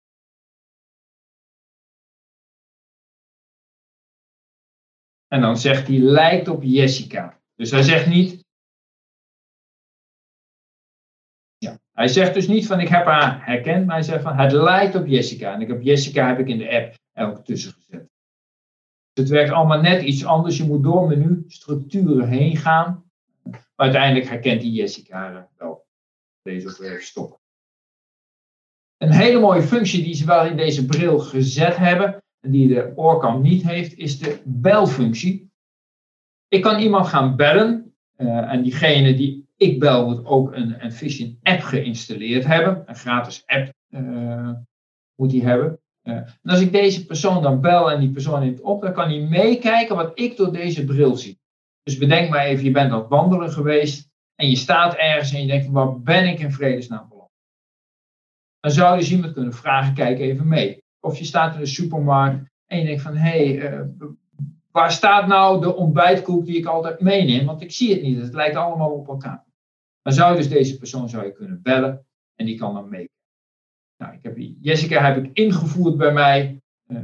En 5.27 5.41
dan 5.41 5.57
zegt 5.57 5.87
hij 5.87 5.99
lijkt 5.99 6.49
op 6.49 6.63
Jessica. 6.63 7.41
Dus 7.55 7.71
hij 7.71 7.83
zegt 7.83 8.07
niet. 8.07 8.48
Hij 11.99 12.09
zegt 12.09 12.35
dus 12.35 12.49
niet 12.49 12.67
van 12.67 12.81
ik 12.81 12.89
heb 12.89 13.05
haar 13.05 13.47
herkend, 13.47 13.87
maar 13.87 13.95
hij 13.95 14.05
zegt 14.05 14.23
van 14.23 14.37
het 14.37 14.53
lijkt 14.53 14.95
op 14.95 15.07
Jessica. 15.07 15.55
En 15.55 15.61
ik 15.61 15.69
heb 15.69 15.83
Jessica 15.83 16.27
heb 16.27 16.39
ik 16.39 16.49
in 16.49 16.59
de 16.59 16.71
app 16.71 16.95
elke 17.13 17.43
tussen 17.43 17.73
gezet. 17.73 18.09
Dus 19.13 19.25
het 19.25 19.29
werkt 19.29 19.51
allemaal 19.51 19.81
net 19.81 20.03
iets 20.03 20.25
anders. 20.25 20.57
Je 20.57 20.65
moet 20.65 20.83
door 20.83 21.09
menu 21.09 21.45
structuren 21.49 22.29
heen 22.29 22.57
gaan. 22.57 23.05
Maar 23.43 23.61
uiteindelijk 23.77 24.29
herkent 24.29 24.61
die 24.61 24.73
Jessica 24.73 25.49
wel. 25.57 25.87
Deze 26.43 26.69
ook 26.69 26.77
weer 26.77 27.01
stoppen. 27.01 27.39
Een 28.97 29.13
hele 29.13 29.41
mooie 29.41 29.63
functie 29.63 30.03
die 30.03 30.15
ze 30.15 30.27
wel 30.27 30.45
in 30.45 30.57
deze 30.57 30.87
bril 30.87 31.19
gezet 31.19 31.77
hebben, 31.77 32.23
en 32.41 32.51
die 32.51 32.69
de 32.69 32.93
oorkam 32.95 33.43
niet 33.43 33.63
heeft, 33.63 33.97
is 33.97 34.19
de 34.19 34.41
belfunctie. 34.45 35.51
Ik 36.49 36.63
kan 36.63 36.81
iemand 36.81 37.07
gaan 37.07 37.37
bellen, 37.37 37.95
uh, 38.17 38.53
en 38.53 38.63
diegene 38.63 39.15
die 39.15 39.48
ik 39.59 39.79
bel 39.79 40.07
moet 40.07 40.25
ook 40.25 40.53
een 40.55 40.75
Envision 40.75 41.39
app 41.43 41.61
geïnstalleerd 41.61 42.45
hebben. 42.45 42.83
Een 42.87 42.97
gratis 42.97 43.43
app 43.47 43.73
uh, 43.91 44.51
moet 45.15 45.33
hij 45.33 45.41
hebben. 45.41 45.81
Uh, 46.03 46.15
en 46.15 46.51
als 46.51 46.61
ik 46.61 46.73
deze 46.73 47.07
persoon 47.07 47.43
dan 47.43 47.61
bel 47.61 47.91
en 47.91 48.01
die 48.01 48.11
persoon 48.11 48.41
neemt 48.41 48.61
op, 48.61 48.83
dan 48.83 48.93
kan 48.93 49.09
hij 49.09 49.21
meekijken 49.21 49.97
wat 49.97 50.11
ik 50.15 50.37
door 50.37 50.53
deze 50.53 50.85
bril 50.85 51.17
zie. 51.17 51.39
Dus 51.83 51.99
bedenk 51.99 52.31
maar 52.31 52.45
even, 52.45 52.65
je 52.65 52.71
bent 52.71 52.93
aan 52.93 52.99
het 52.99 53.09
wandelen 53.09 53.51
geweest 53.51 54.11
en 54.35 54.49
je 54.49 54.57
staat 54.57 54.95
ergens 54.95 55.33
en 55.33 55.41
je 55.41 55.47
denkt, 55.47 55.69
waar 55.69 56.01
ben 56.01 56.27
ik 56.27 56.39
in 56.39 56.53
vredesnaam 56.53 57.09
beland? 57.09 57.31
Dan 58.61 58.71
zou 58.71 58.93
je 58.93 59.01
dus 59.01 59.11
iemand 59.11 59.33
kunnen 59.33 59.55
vragen, 59.55 59.95
kijk 59.95 60.19
even 60.19 60.49
mee. 60.49 60.83
Of 61.01 61.19
je 61.19 61.25
staat 61.25 61.55
in 61.55 61.61
de 61.61 61.67
supermarkt 61.67 62.51
en 62.67 62.79
je 62.79 62.87
denkt 62.87 63.03
van, 63.03 63.17
hé, 63.17 63.57
hey, 63.57 63.73
uh, 63.73 63.81
waar 64.71 64.93
staat 64.93 65.27
nou 65.27 65.61
de 65.61 65.77
ontbijtkoek 65.77 66.45
die 66.47 66.57
ik 66.57 66.67
altijd 66.67 67.01
meeneem? 67.01 67.47
Want 67.47 67.61
ik 67.63 67.73
zie 67.73 67.93
het 67.93 68.03
niet, 68.03 68.21
het 68.21 68.35
lijkt 68.35 68.57
allemaal 68.57 68.91
op 68.91 69.09
elkaar. 69.09 69.47
Dan 70.09 70.17
zou 70.17 70.31
je 70.31 70.37
dus 70.37 70.49
deze 70.49 70.79
persoon 70.79 71.09
zou 71.09 71.25
je 71.25 71.33
kunnen 71.33 71.63
bellen 71.63 72.07
en 72.35 72.47
die 72.47 72.59
kan 72.59 72.75
dan 72.75 72.89
mee. 72.89 73.11
Nou, 73.97 74.15
ik 74.15 74.23
heb 74.23 74.37
Jessica 74.39 75.05
heb 75.05 75.25
ik 75.25 75.37
ingevoerd 75.37 75.97
bij 75.97 76.13
mij 76.13 76.63
uh, 76.87 76.99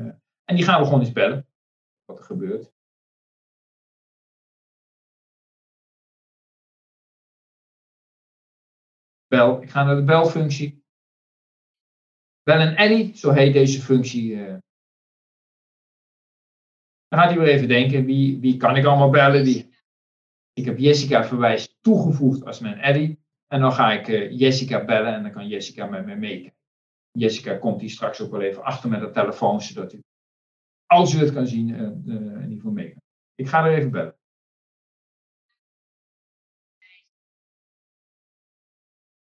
en 0.45 0.57
die 0.57 0.65
gaan 0.65 0.81
we 0.81 0.87
gewoon 0.87 1.01
eens 1.01 1.13
bellen. 1.13 1.47
Wat 2.05 2.19
er 2.19 2.25
gebeurt. 2.25 2.73
bel. 9.27 9.63
Ik 9.63 9.71
ga 9.71 9.85
naar 9.85 9.97
de 9.97 10.03
belfunctie. 10.03 10.85
Bel 12.43 12.59
en 12.59 12.77
Ellie, 12.77 13.17
zo 13.17 13.31
heet 13.31 13.53
deze 13.53 13.81
functie. 13.81 14.33
Uh. 14.33 14.57
Dan 17.09 17.19
gaat 17.21 17.31
hij 17.31 17.39
weer 17.39 17.49
even 17.49 17.69
denken, 17.69 18.05
wie, 18.05 18.41
wie 18.41 18.57
kan 18.57 18.77
ik 18.77 18.85
allemaal 18.85 19.11
bellen? 19.11 19.45
Die... 19.45 19.74
Ik 20.55 20.65
heb 20.65 20.79
Jessica 20.79 21.25
verwijs 21.25 21.77
toegevoegd 21.81 22.45
als 22.45 22.61
mijn 22.61 22.79
Ellie. 22.79 23.23
En 23.47 23.61
dan 23.61 23.73
ga 23.73 23.93
ik 23.93 24.09
uh, 24.09 24.39
Jessica 24.39 24.85
bellen 24.85 25.15
en 25.15 25.23
dan 25.23 25.33
kan 25.33 25.49
Jessica 25.49 25.87
met 25.87 26.07
me 26.07 26.15
meekijken. 26.15 26.59
Jessica 27.11 27.57
komt 27.57 27.81
hier 27.81 27.91
straks 27.91 28.21
ook 28.21 28.31
wel 28.31 28.41
even 28.41 28.63
achter 28.63 28.91
met 28.91 29.01
de 29.01 29.11
telefoon, 29.11 29.61
zodat 29.61 29.93
u, 29.93 30.03
als 30.87 31.15
u 31.15 31.19
het 31.19 31.33
kan 31.33 31.47
zien, 31.47 31.69
uh, 31.69 31.79
in 31.79 32.43
ieder 32.43 32.57
geval 32.57 32.73
mee 32.73 32.97
Ik 33.35 33.49
ga 33.49 33.67
er 33.67 33.79
even 33.79 33.91
bellen. 33.91 34.17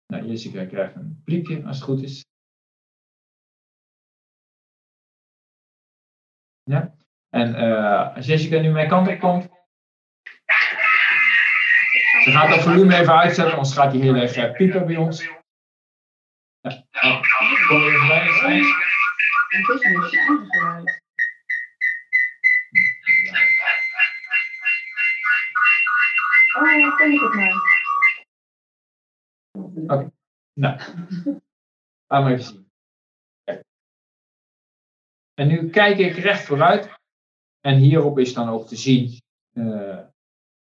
Nou, 0.06 0.28
Jessica 0.28 0.66
krijgt 0.66 0.96
een 0.96 1.22
briefje 1.24 1.64
als 1.64 1.76
het 1.76 1.86
goed 1.86 2.02
is. 2.02 2.26
Ja. 6.64 6.96
En 7.30 7.56
als 8.16 8.26
Jessica 8.26 8.60
nu 8.60 8.72
mijn 8.72 8.88
kant 8.88 9.08
op 9.08 9.20
komt. 9.20 9.63
Ze 12.24 12.32
gaat 12.32 12.50
dat 12.50 12.62
volume 12.62 12.96
even 12.96 13.18
uitzetten, 13.18 13.56
anders 13.56 13.74
gaat 13.74 13.92
hij 13.92 14.02
heel 14.02 14.16
uh, 14.16 14.54
piepen 14.54 14.86
bij 14.86 14.98
ons. 14.98 15.24
Ja. 16.62 16.84
Oh, 16.92 17.22
kom 17.68 17.82
even 17.84 18.08
bij. 18.08 18.62
Oh, 26.56 26.72
ik 27.14 27.22
het? 27.34 27.54
Oké, 29.88 30.12
nou. 30.54 30.80
Laten 32.08 32.28
we 32.28 32.32
even 32.32 32.44
zien. 32.44 32.72
En 35.34 35.48
nu 35.48 35.70
kijk 35.70 35.98
ik 35.98 36.18
recht 36.18 36.46
vooruit. 36.46 36.90
En 37.62 37.76
hierop 37.76 38.20
is 38.20 38.34
dan 38.34 38.50
ook 38.50 38.68
te 38.68 38.76
zien 38.76 39.22
uh, 39.54 40.00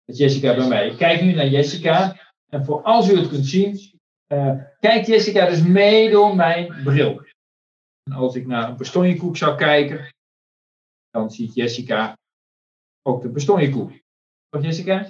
dat 0.05 0.17
Jessica 0.17 0.55
bij 0.55 0.67
mij. 0.67 0.89
Ik 0.89 0.97
kijk 0.97 1.21
nu 1.21 1.33
naar 1.33 1.47
Jessica. 1.47 2.21
En 2.49 2.65
voor 2.65 2.83
als 2.83 3.09
u 3.09 3.17
het 3.17 3.29
kunt 3.29 3.45
zien, 3.45 3.99
uh, 4.27 4.61
kijkt 4.79 5.07
Jessica 5.07 5.45
dus 5.45 5.63
mee 5.63 6.09
door 6.11 6.35
mijn 6.35 6.83
bril. 6.83 7.25
En 8.03 8.13
als 8.13 8.35
ik 8.35 8.47
naar 8.47 8.69
een 8.69 8.77
bestonjekoek 8.77 9.37
zou 9.37 9.57
kijken, 9.57 10.13
dan 11.09 11.31
ziet 11.31 11.53
Jessica 11.53 12.17
ook 13.01 13.21
de 13.21 13.29
bestonjekoek. 13.29 13.91
Toch 14.49 14.63
Jessica? 14.63 15.09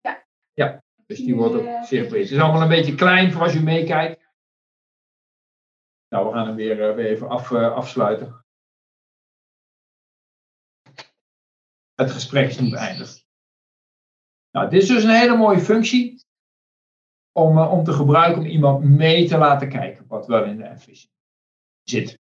Ja. 0.00 0.24
Ja. 0.52 0.82
Dus 1.06 1.18
die 1.18 1.34
wordt 1.34 1.54
ook 1.54 1.84
zichtbaar. 1.84 2.18
Het 2.18 2.30
is 2.30 2.38
allemaal 2.38 2.62
een 2.62 2.68
beetje 2.68 2.94
klein 2.94 3.32
voor 3.32 3.42
als 3.42 3.54
u 3.54 3.62
meekijkt. 3.62 4.20
Nou, 6.08 6.26
we 6.26 6.32
gaan 6.32 6.46
hem 6.46 6.56
weer, 6.56 6.90
uh, 6.90 6.94
weer 6.94 7.06
even 7.06 7.28
af, 7.28 7.50
uh, 7.50 7.72
afsluiten. 7.72 8.44
Het 11.94 12.10
gesprek 12.10 12.48
is 12.48 12.58
nu 12.58 12.70
beëindigd. 12.70 13.21
Nou, 14.52 14.70
dit 14.70 14.82
is 14.82 14.88
dus 14.88 15.04
een 15.04 15.10
hele 15.10 15.36
mooie 15.36 15.60
functie 15.60 16.24
om, 17.32 17.58
uh, 17.58 17.72
om 17.72 17.84
te 17.84 17.92
gebruiken 17.92 18.42
om 18.42 18.46
iemand 18.46 18.84
mee 18.84 19.28
te 19.28 19.38
laten 19.38 19.68
kijken 19.68 20.06
wat 20.06 20.26
wel 20.26 20.44
in 20.44 20.56
de 20.56 20.64
Envision 20.64 21.12
zit. 21.82 22.20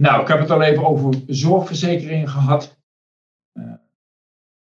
Nou, 0.00 0.22
ik 0.22 0.28
heb 0.28 0.38
het 0.38 0.50
al 0.50 0.62
even 0.62 0.86
over 0.86 1.22
zorgverzekeringen 1.26 2.28
gehad. 2.28 2.78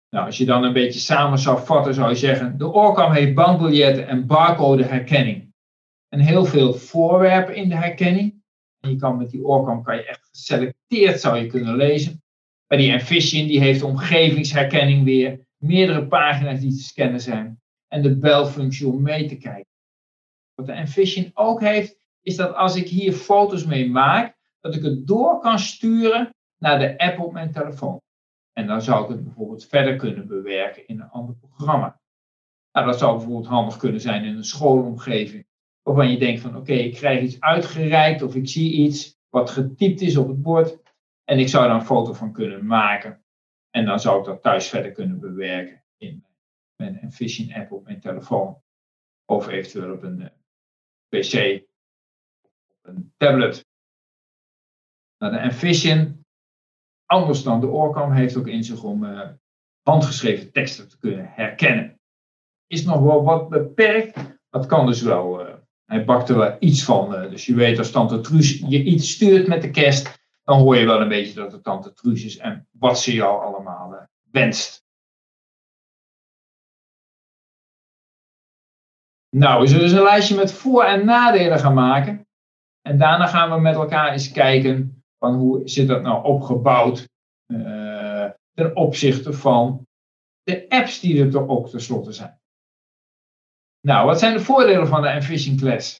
Nou, 0.09 0.25
als 0.25 0.37
je 0.37 0.45
dan 0.45 0.63
een 0.63 0.73
beetje 0.73 0.99
samen 0.99 1.39
zou 1.39 1.65
vatten, 1.65 1.93
zou 1.93 2.09
je 2.09 2.15
zeggen, 2.15 2.57
de 2.57 2.67
oorkam 2.67 3.11
heeft 3.11 3.35
bankbiljetten 3.35 4.07
en 4.07 4.27
barcode 4.27 4.83
herkenning. 4.83 5.53
En 6.07 6.19
heel 6.19 6.45
veel 6.45 6.73
voorwerpen 6.73 7.55
in 7.55 7.69
de 7.69 7.75
herkenning. 7.75 8.43
En 8.79 8.89
je 8.89 8.95
kan 8.95 9.17
met 9.17 9.29
die 9.29 9.43
oorkam 9.43 9.83
kan 9.83 9.95
je 9.95 10.05
echt 10.05 10.27
geselecteerd 10.29 11.19
zou 11.19 11.37
je 11.37 11.47
kunnen 11.47 11.75
lezen. 11.75 12.23
Bij 12.71 12.79
die 12.79 12.91
Envision 12.91 13.47
die 13.47 13.59
heeft 13.59 13.81
omgevingsherkenning 13.81 15.03
weer, 15.03 15.47
meerdere 15.57 16.07
pagina's 16.07 16.59
die 16.59 16.71
te 16.71 16.83
scannen 16.83 17.21
zijn 17.21 17.61
en 17.87 18.01
de 18.01 18.17
belfunctie 18.17 18.87
om 18.87 19.01
mee 19.01 19.27
te 19.27 19.37
kijken. 19.37 19.71
Wat 20.53 20.65
de 20.65 20.71
Envision 20.71 21.31
ook 21.33 21.59
heeft, 21.59 21.97
is 22.21 22.35
dat 22.35 22.55
als 22.55 22.75
ik 22.75 22.87
hier 22.87 23.13
foto's 23.13 23.65
mee 23.65 23.89
maak, 23.89 24.37
dat 24.59 24.75
ik 24.75 24.83
het 24.83 25.07
door 25.07 25.39
kan 25.39 25.59
sturen 25.59 26.29
naar 26.57 26.79
de 26.79 26.97
app 26.97 27.19
op 27.19 27.33
mijn 27.33 27.51
telefoon. 27.51 28.01
En 28.53 28.67
dan 28.67 28.81
zou 28.81 29.03
ik 29.03 29.09
het 29.09 29.23
bijvoorbeeld 29.23 29.65
verder 29.65 29.95
kunnen 29.95 30.27
bewerken 30.27 30.87
in 30.87 30.99
een 30.99 31.09
ander 31.09 31.35
programma. 31.35 31.99
Nou, 32.71 32.85
dat 32.85 32.99
zou 32.99 33.17
bijvoorbeeld 33.17 33.47
handig 33.47 33.77
kunnen 33.77 34.01
zijn 34.01 34.23
in 34.23 34.35
een 34.35 34.43
schoolomgeving. 34.43 35.45
Waarvan 35.81 36.11
je 36.11 36.17
denkt 36.19 36.41
van 36.41 36.57
oké, 36.57 36.73
ik 36.73 36.93
krijg 36.93 37.21
iets 37.21 37.39
uitgereikt 37.39 38.21
of 38.21 38.35
ik 38.35 38.49
zie 38.49 38.71
iets 38.73 39.17
wat 39.29 39.49
getypt 39.49 40.01
is 40.01 40.17
op 40.17 40.27
het 40.27 40.41
bord. 40.41 40.80
En 41.31 41.39
ik 41.39 41.47
zou 41.47 41.67
daar 41.67 41.75
een 41.75 41.85
foto 41.85 42.13
van 42.13 42.31
kunnen 42.31 42.65
maken. 42.65 43.23
En 43.69 43.85
dan 43.85 43.99
zou 43.99 44.19
ik 44.19 44.25
dat 44.25 44.41
thuis 44.41 44.69
verder 44.69 44.91
kunnen 44.91 45.19
bewerken 45.19 45.83
in 45.97 46.25
mijn 46.75 46.99
Envision 46.99 47.53
app 47.53 47.71
op 47.71 47.83
mijn 47.83 47.99
telefoon. 47.99 48.61
Of 49.25 49.47
eventueel 49.47 49.93
op 49.93 50.03
een 50.03 50.21
eh, 50.21 50.29
PC, 51.09 51.63
of 52.69 52.79
een 52.81 53.13
tablet. 53.17 53.65
Nou, 55.17 55.33
de 55.33 55.39
Envision, 55.39 56.25
anders 57.05 57.43
dan 57.43 57.59
de 57.59 57.67
Oorkam, 57.67 58.11
heeft 58.11 58.37
ook 58.37 58.47
in 58.47 58.63
zich 58.63 58.83
om 58.83 59.03
uh, 59.03 59.29
handgeschreven 59.81 60.51
teksten 60.51 60.89
te 60.89 60.97
kunnen 60.97 61.31
herkennen. 61.33 61.99
Is 62.67 62.83
nog 62.85 63.01
wel 63.01 63.23
wat 63.23 63.49
beperkt. 63.49 64.39
Dat 64.49 64.65
kan 64.65 64.85
dus 64.85 65.01
wel. 65.01 65.47
Uh, 65.47 65.55
hij 65.85 66.05
bakt 66.05 66.29
er 66.29 66.37
wel 66.37 66.55
iets 66.59 66.83
van. 66.83 67.09
dus 67.29 67.45
je 67.45 67.55
weet 67.55 67.77
als 67.77 67.91
Tante 67.91 68.19
Truus 68.19 68.59
je 68.59 68.83
iets 68.83 69.11
stuurt 69.11 69.47
met 69.47 69.61
de 69.61 69.69
kerst, 69.69 70.20
dan 70.43 70.59
hoor 70.59 70.75
je 70.75 70.85
wel 70.85 71.01
een 71.01 71.09
beetje 71.09 71.33
dat 71.33 71.51
het 71.51 71.63
Tante 71.63 71.93
Truus 71.93 72.23
is 72.23 72.37
en 72.37 72.67
wat 72.71 72.99
ze 72.99 73.13
jou 73.13 73.43
allemaal 73.43 74.07
wenst. 74.31 74.83
Nou, 79.35 79.61
we 79.61 79.67
zullen 79.67 79.83
dus 79.83 79.91
een 79.91 80.03
lijstje 80.03 80.35
met 80.35 80.53
voor- 80.53 80.83
en 80.83 81.05
nadelen 81.05 81.59
gaan 81.59 81.73
maken. 81.73 82.27
En 82.81 82.97
daarna 82.97 83.27
gaan 83.27 83.49
we 83.49 83.59
met 83.59 83.75
elkaar 83.75 84.11
eens 84.11 84.31
kijken 84.31 85.03
van 85.17 85.33
hoe 85.35 85.61
zit 85.69 85.87
dat 85.87 86.01
nou 86.01 86.23
opgebouwd 86.23 87.09
uh, 87.47 88.29
ten 88.53 88.75
opzichte 88.75 89.33
van 89.33 89.87
de 90.43 90.69
apps 90.69 90.99
die 90.99 91.25
er 91.25 91.49
ook 91.49 91.69
tenslotte 91.69 92.11
zijn. 92.11 92.39
Nou, 93.87 94.05
wat 94.05 94.19
zijn 94.19 94.33
de 94.33 94.43
voordelen 94.43 94.87
van 94.87 95.01
de 95.01 95.07
Envision 95.07 95.57
Class? 95.57 95.99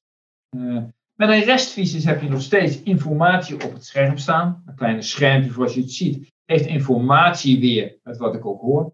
Uh, 0.56 0.84
met 1.22 1.30
een 1.30 1.44
restvisus 1.44 2.04
heb 2.04 2.22
je 2.22 2.30
nog 2.30 2.42
steeds 2.42 2.82
informatie 2.82 3.56
op 3.56 3.74
het 3.74 3.86
scherm 3.86 4.18
staan. 4.18 4.64
Een 4.66 4.76
kleine 4.76 5.02
schermpje 5.02 5.52
zoals 5.52 5.74
je 5.74 5.82
het 5.82 5.92
ziet, 5.92 6.32
heeft 6.46 6.66
informatie 6.66 7.60
weer 7.60 8.00
met 8.04 8.18
wat 8.18 8.36
ik 8.36 8.46
ook 8.46 8.62
hoor. 8.62 8.94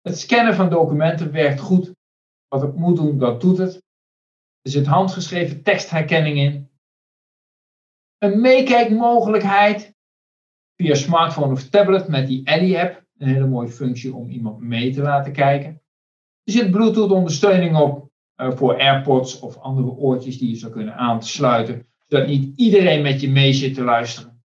Het 0.00 0.18
scannen 0.18 0.54
van 0.54 0.70
documenten 0.70 1.32
werkt 1.32 1.60
goed 1.60 1.92
wat 2.48 2.62
het 2.62 2.76
moet 2.76 2.96
doen, 2.96 3.18
dat 3.18 3.40
doet 3.40 3.58
het. 3.58 3.74
Er 4.62 4.70
zit 4.70 4.86
handgeschreven 4.86 5.62
tekstherkenning 5.62 6.38
in. 6.38 6.70
Een 8.18 8.40
meekijkmogelijkheid 8.40 9.94
via 10.76 10.94
smartphone 10.94 11.52
of 11.52 11.68
tablet 11.68 12.08
met 12.08 12.26
die 12.26 12.44
Eddy-app. 12.44 13.04
Een 13.18 13.28
hele 13.28 13.46
mooie 13.46 13.68
functie 13.68 14.14
om 14.14 14.28
iemand 14.28 14.60
mee 14.60 14.92
te 14.92 15.02
laten 15.02 15.32
kijken. 15.32 15.82
Er 16.44 16.52
zit 16.52 16.70
Bluetooth-ondersteuning 16.70 17.76
op 17.76 18.03
voor 18.36 18.78
AirPods 18.78 19.40
of 19.40 19.58
andere 19.58 19.88
oortjes 19.88 20.38
die 20.38 20.48
je 20.48 20.56
zou 20.56 20.72
kunnen 20.72 20.94
aansluiten, 20.94 21.86
zodat 22.06 22.26
niet 22.26 22.58
iedereen 22.58 23.02
met 23.02 23.20
je 23.20 23.30
mee 23.30 23.52
zit 23.52 23.74
te 23.74 23.82
luisteren. 23.82 24.44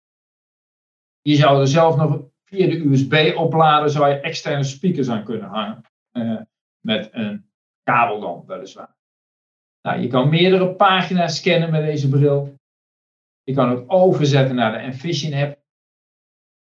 Je 1.22 1.36
zou 1.36 1.60
er 1.60 1.68
zelf 1.68 1.96
nog 1.96 2.24
via 2.44 2.66
de 2.66 2.84
USB-oplader 2.84 3.90
zou 3.90 4.08
je 4.08 4.20
externe 4.20 4.64
speakers 4.64 5.08
aan 5.08 5.24
kunnen 5.24 5.48
hangen. 5.48 5.82
Uh, 6.12 6.40
met 6.80 7.08
een 7.12 7.50
kabel 7.82 8.20
dan, 8.20 8.44
weliswaar. 8.46 8.96
Nou, 9.82 10.00
je 10.00 10.08
kan 10.08 10.28
meerdere 10.28 10.74
pagina's 10.74 11.36
scannen 11.36 11.70
met 11.70 11.84
deze 11.84 12.08
bril. 12.08 12.54
Je 13.42 13.54
kan 13.54 13.70
het 13.70 13.88
overzetten 13.88 14.56
naar 14.56 14.72
de 14.72 14.78
Envision 14.78 15.32
app. 15.32 15.64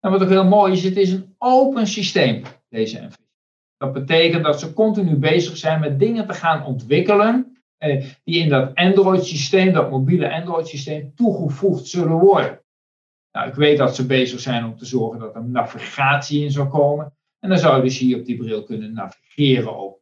En 0.00 0.10
wat 0.10 0.22
ook 0.22 0.28
heel 0.28 0.44
mooi 0.44 0.72
is, 0.72 0.82
het 0.82 0.96
is 0.96 1.12
een 1.12 1.34
open 1.38 1.86
systeem, 1.86 2.42
deze 2.68 2.98
Envision. 2.98 3.29
Dat 3.80 3.92
betekent 3.92 4.44
dat 4.44 4.60
ze 4.60 4.72
continu 4.72 5.16
bezig 5.16 5.56
zijn 5.56 5.80
met 5.80 5.98
dingen 5.98 6.26
te 6.26 6.32
gaan 6.32 6.64
ontwikkelen 6.64 7.62
eh, 7.76 8.04
die 8.24 8.42
in 8.42 8.48
dat 8.48 8.74
Android 8.74 9.24
systeem, 9.24 9.72
dat 9.72 9.90
mobiele 9.90 10.32
Android 10.32 10.68
systeem, 10.68 11.14
toegevoegd 11.14 11.86
zullen 11.86 12.18
worden. 12.18 12.62
Nou, 13.32 13.48
ik 13.48 13.54
weet 13.54 13.78
dat 13.78 13.94
ze 13.94 14.06
bezig 14.06 14.40
zijn 14.40 14.64
om 14.64 14.76
te 14.76 14.84
zorgen 14.84 15.18
dat 15.18 15.34
er 15.34 15.44
navigatie 15.44 16.44
in 16.44 16.50
zal 16.50 16.68
komen. 16.68 17.16
En 17.38 17.48
dan 17.48 17.58
zou 17.58 17.76
je 17.76 17.82
dus 17.82 17.98
hier 17.98 18.18
op 18.18 18.24
die 18.24 18.36
bril 18.36 18.64
kunnen 18.64 18.92
navigeren 18.92 19.76
ook. 19.76 19.98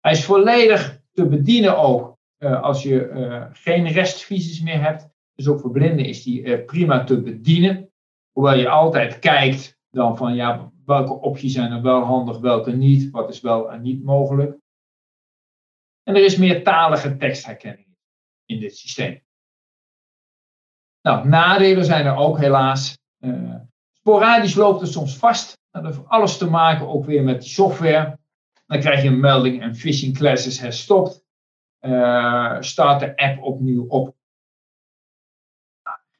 Hij 0.00 0.12
is 0.12 0.24
volledig 0.24 1.00
te 1.12 1.28
bedienen 1.28 1.78
ook 1.78 2.18
uh, 2.38 2.62
als 2.62 2.82
je 2.82 3.08
uh, 3.08 3.44
geen 3.52 3.86
restvisies 3.88 4.60
meer 4.60 4.80
hebt. 4.80 5.08
Dus 5.34 5.48
ook 5.48 5.60
voor 5.60 5.70
blinden 5.70 6.04
is 6.04 6.22
die 6.22 6.64
prima 6.64 7.04
te 7.04 7.20
bedienen. 7.20 7.90
Hoewel 8.32 8.54
je 8.54 8.68
altijd 8.68 9.18
kijkt 9.18 9.78
dan 9.90 10.16
van 10.16 10.34
ja, 10.34 10.71
welke 10.84 11.12
opties 11.12 11.52
zijn 11.52 11.72
er 11.72 11.82
wel 11.82 12.02
handig, 12.02 12.38
welke 12.38 12.72
niet, 12.72 13.10
wat 13.10 13.28
is 13.28 13.40
wel 13.40 13.72
en 13.72 13.82
niet 13.82 14.04
mogelijk. 14.04 14.58
En 16.02 16.14
er 16.14 16.24
is 16.24 16.36
meertalige 16.36 17.16
tekstherkenning 17.16 17.96
in 18.46 18.60
dit 18.60 18.76
systeem. 18.76 19.22
Nou, 21.02 21.28
nadelen 21.28 21.84
zijn 21.84 22.06
er 22.06 22.16
ook 22.16 22.38
helaas. 22.38 22.98
sporadisch 23.92 24.54
loopt 24.54 24.80
het 24.80 24.90
soms 24.90 25.16
vast. 25.16 25.60
Dat 25.70 25.84
heeft 25.84 26.08
alles 26.08 26.38
te 26.38 26.50
maken 26.50 26.88
ook 26.88 27.04
weer 27.04 27.22
met 27.22 27.44
software. 27.44 28.18
Dan 28.66 28.80
krijg 28.80 29.02
je 29.02 29.08
een 29.08 29.20
melding 29.20 29.62
en 29.62 29.76
phishing 29.76 30.16
classes 30.16 30.60
herstopt. 30.60 31.24
Uh, 31.80 32.60
start 32.60 33.00
de 33.00 33.16
app 33.16 33.42
opnieuw 33.42 33.86
op. 33.88 34.16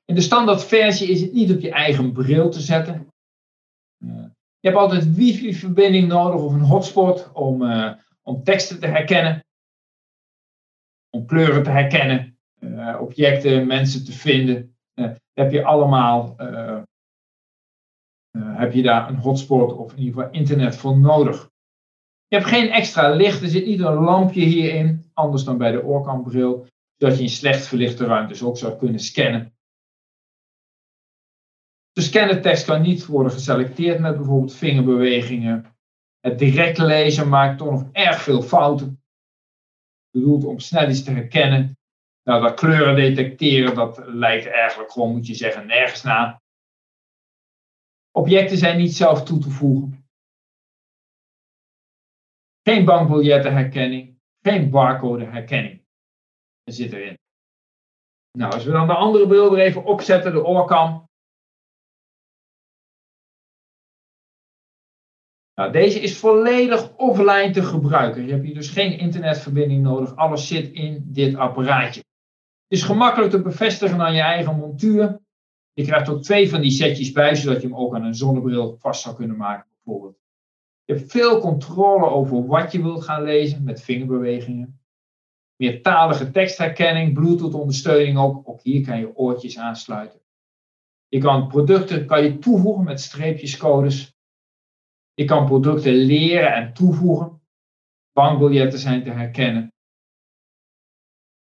In 0.05 0.15
de 0.15 0.21
standaard 0.21 0.65
versie 0.65 1.09
is 1.09 1.21
het 1.21 1.33
niet 1.33 1.51
op 1.51 1.61
je 1.61 1.71
eigen 1.71 2.13
bril 2.13 2.51
te 2.51 2.61
zetten. 2.61 3.13
Uh, 3.99 4.25
je 4.63 4.69
hebt 4.69 4.81
altijd 4.81 5.15
wifi-verbinding 5.15 6.09
nodig 6.09 6.41
of 6.41 6.53
een 6.53 6.61
hotspot 6.61 7.33
om, 7.33 7.63
uh, 7.63 7.93
om 8.23 8.43
teksten 8.43 8.81
te 8.81 8.87
herkennen. 8.87 9.45
Om 11.11 11.27
kleuren 11.27 11.63
te 11.63 11.71
herkennen. 11.71 12.39
objecten, 13.01 13.67
mensen 13.67 14.05
te 14.05 14.13
vinden. 14.13 14.77
heb 15.33 15.51
je 15.51 15.65
allemaal 15.65 16.37
heb 18.39 18.73
je 18.73 18.83
daar 18.83 19.09
een 19.09 19.17
hotspot 19.17 19.73
of 19.73 19.93
in 19.93 19.99
ieder 19.99 20.15
geval 20.15 20.33
internet 20.33 20.77
voor 20.77 20.99
nodig. 20.99 21.51
Je 22.27 22.37
hebt 22.37 22.49
geen 22.49 22.71
extra 22.71 23.09
licht, 23.09 23.43
er 23.43 23.49
zit 23.49 23.67
niet 23.67 23.81
een 23.81 23.95
lampje 23.95 24.45
hierin, 24.45 25.11
anders 25.15 25.45
dan 25.45 25.59
bij 25.59 25.71
de 25.71 25.85
oorkambril, 25.85 26.67
zodat 26.97 27.17
je 27.17 27.23
in 27.23 27.29
slecht 27.29 27.67
verlichte 27.67 28.05
ruimtes 28.05 28.43
ook 28.43 28.59
zou 28.59 28.77
kunnen 28.77 29.01
scannen. 29.01 29.55
De 31.93 32.01
scannertekst 32.01 32.65
kan 32.65 32.83
niet 32.83 33.07
worden 33.07 33.33
geselecteerd 33.33 33.99
met 34.01 34.17
bijvoorbeeld 34.17 34.55
vingerbewegingen. 34.55 35.77
Het 36.21 36.39
direct 36.39 36.79
lezen 36.79 37.29
maakt 37.29 37.59
toch 37.59 37.71
nog 37.71 37.89
erg 37.93 38.23
veel 38.23 38.43
fouten. 38.43 39.03
Bedoeld 40.11 40.45
om 40.45 40.59
snel 40.59 40.89
iets 40.89 41.05
te 41.05 41.11
herkennen. 41.11 41.77
Nou, 42.23 42.43
dat 42.43 42.55
kleuren 42.55 42.95
detecteren, 42.95 43.75
dat 43.75 44.03
lijkt 44.07 44.47
eigenlijk 44.47 44.93
gewoon, 44.93 45.13
moet 45.13 45.27
je 45.27 45.35
zeggen, 45.35 45.67
nergens 45.67 46.03
na. 46.03 46.41
Objecten 48.11 48.59
zijn 48.59 48.79
niet 48.79 48.97
zelf 48.97 49.25
toe 49.25 49.39
te 49.39 49.51
voegen. 49.51 50.07
Geen 52.63 52.85
bankbiljettenherkenning, 52.85 54.19
geen 54.43 54.71
barcodeherkenning. 54.71 55.85
Er 56.63 56.73
zit 56.73 56.93
erin. 56.93 57.19
Nou, 58.39 58.53
als 58.53 58.65
we 58.65 58.71
dan 58.71 58.87
de 58.87 58.95
andere 58.95 59.27
bril 59.27 59.57
er 59.57 59.65
even 59.65 59.85
opzetten, 59.85 60.33
de 60.33 60.45
oorkam. 60.45 61.11
Nou, 65.63 65.75
deze 65.75 66.01
is 66.01 66.17
volledig 66.19 66.97
offline 66.97 67.51
te 67.51 67.63
gebruiken. 67.63 68.27
Je 68.27 68.33
hebt 68.33 68.45
hier 68.45 68.55
dus 68.55 68.69
geen 68.69 68.99
internetverbinding 68.99 69.83
nodig. 69.83 70.17
Alles 70.17 70.47
zit 70.47 70.73
in 70.73 71.05
dit 71.07 71.37
apparaatje. 71.37 72.01
Het 72.69 72.79
is 72.79 72.83
gemakkelijk 72.83 73.31
te 73.31 73.43
bevestigen 73.43 74.01
aan 74.01 74.15
je 74.15 74.21
eigen 74.21 74.57
montuur. 74.57 75.21
Je 75.73 75.85
krijgt 75.85 76.09
ook 76.09 76.23
twee 76.23 76.51
van 76.51 76.61
die 76.61 76.71
setjes 76.71 77.13
bij, 77.13 77.35
zodat 77.35 77.63
je 77.63 77.69
hem 77.69 77.77
ook 77.77 77.95
aan 77.95 78.05
een 78.05 78.15
zonnebril 78.15 78.77
vast 78.79 79.03
zou 79.03 79.17
kunnen 79.17 79.37
maken, 79.37 79.71
bijvoorbeeld. 79.75 80.17
Je 80.85 80.95
hebt 80.95 81.11
veel 81.11 81.41
controle 81.41 82.07
over 82.07 82.47
wat 82.47 82.73
je 82.73 82.83
wilt 82.83 83.05
gaan 83.05 83.23
lezen 83.23 83.65
met 83.65 83.83
vingerbewegingen. 83.83 84.81
Meertalige 85.57 86.31
tekstherkenning, 86.31 87.15
Bluetooth 87.15 87.55
ondersteuning 87.55 88.19
ook. 88.19 88.49
Ook 88.49 88.63
hier 88.63 88.87
kan 88.87 88.99
je 88.99 89.17
oortjes 89.17 89.59
aansluiten. 89.59 90.21
Je 91.09 91.19
kan 91.19 91.49
producten 91.49 92.07
kan 92.07 92.25
je 92.25 92.39
toevoegen 92.39 92.85
met 92.85 93.01
streepjescodes. 93.01 94.12
Je 95.15 95.25
kan 95.25 95.47
producten 95.47 95.93
leren 95.93 96.55
en 96.55 96.73
toevoegen. 96.73 97.43
Bankbiljetten 98.13 98.79
zijn 98.79 99.03
te 99.03 99.11
herkennen. 99.11 99.73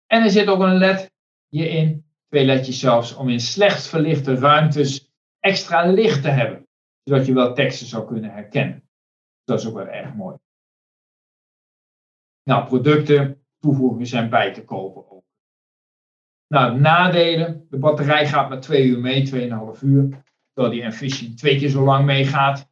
En 0.05 0.23
er 0.23 0.29
zit 0.29 0.47
ook 0.47 0.59
een 0.59 0.77
LED 0.77 1.11
hierin, 1.47 2.05
twee 2.27 2.45
ledjes 2.45 2.79
zelfs, 2.79 3.15
om 3.15 3.29
in 3.29 3.39
slecht 3.39 3.87
verlichte 3.87 4.35
ruimtes 4.35 5.13
extra 5.39 5.91
licht 5.91 6.21
te 6.21 6.29
hebben. 6.29 6.67
Zodat 7.03 7.25
je 7.25 7.33
wel 7.33 7.53
teksten 7.53 7.87
zou 7.87 8.07
kunnen 8.07 8.31
herkennen. 8.31 8.89
Dat 9.43 9.59
is 9.59 9.65
ook 9.65 9.73
wel 9.73 9.87
erg 9.87 10.13
mooi. 10.13 10.37
Nou, 12.43 12.65
producten 12.65 13.45
toevoegen 13.59 14.07
zijn 14.07 14.29
bij 14.29 14.53
te 14.53 14.63
kopen 14.63 15.11
ook. 15.11 15.23
Nou, 16.47 16.79
nadelen. 16.79 17.67
De 17.69 17.77
batterij 17.77 18.27
gaat 18.27 18.49
maar 18.49 18.59
2 18.59 18.85
uur 18.85 18.99
mee, 18.99 19.27
2,5 19.75 19.81
uur. 19.83 20.23
Terwijl 20.53 20.73
die 20.73 20.83
Envision 20.83 21.35
twee 21.35 21.57
keer 21.57 21.69
zo 21.69 21.83
lang 21.83 22.05
meegaat. 22.05 22.71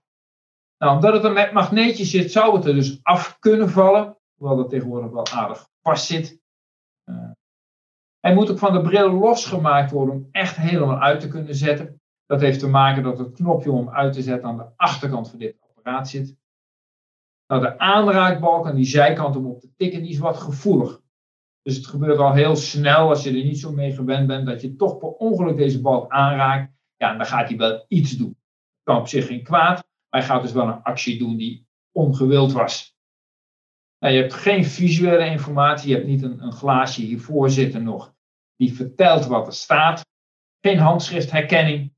Nou, 0.82 0.96
omdat 0.96 1.14
het 1.14 1.24
er 1.24 1.34
met 1.34 1.52
magneetjes 1.52 2.12
zit, 2.12 2.32
zou 2.32 2.56
het 2.56 2.66
er 2.66 2.74
dus 2.74 3.00
af 3.04 3.40
kunnen 3.40 3.70
vallen. 3.70 4.18
Hoewel 4.36 4.58
dat 4.58 4.70
tegenwoordig 4.70 5.12
wel 5.12 5.28
aardig 5.28 5.68
vast 5.82 6.06
zit. 6.06 6.40
Uh, 7.10 7.32
hij 8.20 8.34
moet 8.34 8.52
ook 8.52 8.58
van 8.58 8.74
de 8.74 8.82
bril 8.82 9.12
losgemaakt 9.12 9.92
worden 9.92 10.16
om 10.16 10.28
echt 10.32 10.56
helemaal 10.56 11.00
uit 11.00 11.20
te 11.20 11.28
kunnen 11.28 11.56
zetten. 11.56 12.02
Dat 12.26 12.42
heeft 12.42 12.60
te 12.60 12.68
maken 12.68 13.04
dat 13.04 13.18
het 13.18 13.34
knopje 13.34 13.72
om 13.72 13.90
uit 13.90 14.14
te 14.14 14.22
zetten 14.22 14.50
aan 14.50 14.58
de 14.58 14.66
achterkant 14.76 15.30
van 15.30 15.40
dit 15.40 15.56
apparaat 15.60 16.10
zit. 16.10 16.36
Nou, 17.48 17.62
de 17.62 17.80
aanraakbalk 17.80 18.68
aan 18.68 18.76
die 18.76 18.86
zijkant 18.86 19.36
om 19.36 19.46
op 19.46 19.60
te 19.60 19.74
tikken, 19.76 20.02
die 20.02 20.12
is 20.12 20.20
wat 20.20 20.38
gevoelig. 20.38 21.02
Dus 21.62 21.76
het 21.76 21.88
gebeurt 21.88 22.18
al 22.18 22.34
heel 22.34 22.56
snel, 22.56 23.10
als 23.10 23.24
je 23.24 23.30
er 23.30 23.44
niet 23.44 23.60
zo 23.60 23.72
mee 23.72 23.94
gewend 23.94 24.28
bent, 24.28 24.46
dat 24.46 24.62
je 24.62 24.76
toch 24.76 24.98
per 24.98 25.10
ongeluk 25.10 25.58
deze 25.58 25.82
balk 25.82 26.12
aanraakt. 26.12 26.74
Ja, 26.96 27.18
dan 27.18 27.26
gaat 27.26 27.48
hij 27.48 27.58
wel 27.58 27.86
iets 27.88 28.12
doen. 28.12 28.38
Kan 28.84 28.98
op 28.98 29.08
zich 29.08 29.28
geen 29.28 29.44
kwaad, 29.44 29.90
hij 30.12 30.24
gaat 30.24 30.42
dus 30.42 30.52
wel 30.52 30.68
een 30.68 30.84
actie 30.84 31.20
doen 31.20 31.38
die 31.38 31.68
ongewild 31.92 32.52
was. 32.52 32.96
Nou, 34.00 34.14
je 34.14 34.20
hebt 34.20 34.34
geen 34.34 34.66
visuele 34.66 35.26
informatie, 35.26 35.90
je 35.90 35.96
hebt 35.96 36.08
niet 36.08 36.24
een, 36.24 36.44
een 36.44 36.52
glaasje 36.52 37.02
hiervoor 37.02 37.50
zitten 37.50 37.84
nog, 37.84 38.14
die 38.56 38.74
vertelt 38.74 39.26
wat 39.26 39.48
er 39.48 39.54
staat. 39.54 40.06
Geen 40.66 40.78
handschriftherkenning, 40.78 41.94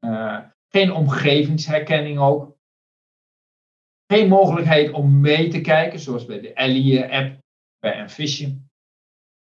uh, 0.00 0.38
geen 0.68 0.92
omgevingsherkenning 0.92 2.18
ook. 2.18 2.56
Geen 4.06 4.28
mogelijkheid 4.28 4.90
om 4.90 5.20
mee 5.20 5.48
te 5.48 5.60
kijken, 5.60 5.98
zoals 5.98 6.24
bij 6.24 6.40
de 6.40 6.52
Ellie-app, 6.52 7.38
bij 7.78 7.92
Envision. 7.92 8.70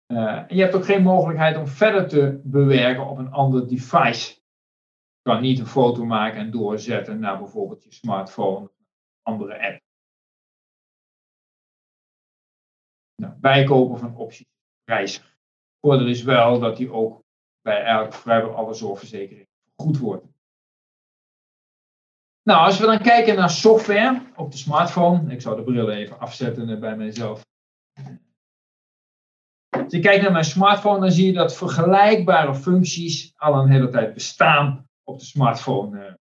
Uh, 0.08 0.38
en 0.38 0.56
je 0.56 0.62
hebt 0.62 0.76
ook 0.76 0.86
geen 0.86 1.04
mogelijkheid 1.04 1.58
om 1.58 1.68
verder 1.68 2.08
te 2.08 2.42
bewerken 2.44 3.08
op 3.08 3.18
een 3.18 3.32
ander 3.32 3.68
device. 3.68 4.42
Kan 5.24 5.42
niet 5.42 5.60
een 5.60 5.66
foto 5.66 6.06
maken 6.06 6.40
en 6.40 6.52
doorzetten 6.52 7.20
naar 7.20 7.38
bijvoorbeeld 7.38 7.84
je 7.84 7.94
smartphone 7.94 8.72
andere 9.22 9.68
app. 9.68 9.82
Nou, 13.16 13.34
bijkopen 13.40 14.00
van 14.00 14.16
opties 14.16 14.46
prijzig. 14.84 15.38
Voordeel 15.80 16.08
is 16.08 16.24
wel 16.24 16.60
dat 16.60 16.78
die 16.78 16.92
ook 16.92 17.24
bij 17.62 17.82
eigenlijk 17.82 18.14
vrijwel 18.14 18.56
alle 18.56 18.74
zorgverzekeringen 18.74 19.48
goed 19.76 19.98
wordt. 19.98 20.26
Nou, 22.44 22.66
als 22.66 22.80
we 22.80 22.86
dan 22.86 23.02
kijken 23.02 23.36
naar 23.36 23.50
software 23.50 24.32
op 24.36 24.52
de 24.52 24.58
smartphone. 24.58 25.32
Ik 25.32 25.42
zou 25.42 25.56
de 25.56 25.64
bril 25.64 25.90
even 25.90 26.20
afzetten 26.20 26.80
bij 26.80 26.96
mijzelf. 26.96 27.46
Als 29.70 29.92
je 29.92 30.00
kijkt 30.00 30.22
naar 30.22 30.32
mijn 30.32 30.44
smartphone, 30.44 31.00
dan 31.00 31.12
zie 31.12 31.26
je 31.26 31.34
dat 31.34 31.58
vergelijkbare 31.58 32.56
functies 32.56 33.34
al 33.36 33.54
een 33.54 33.70
hele 33.70 33.90
tijd 33.90 34.14
bestaan 34.14 34.88
op 35.04 35.20
de 35.20 35.26
smartphone. 35.26 36.20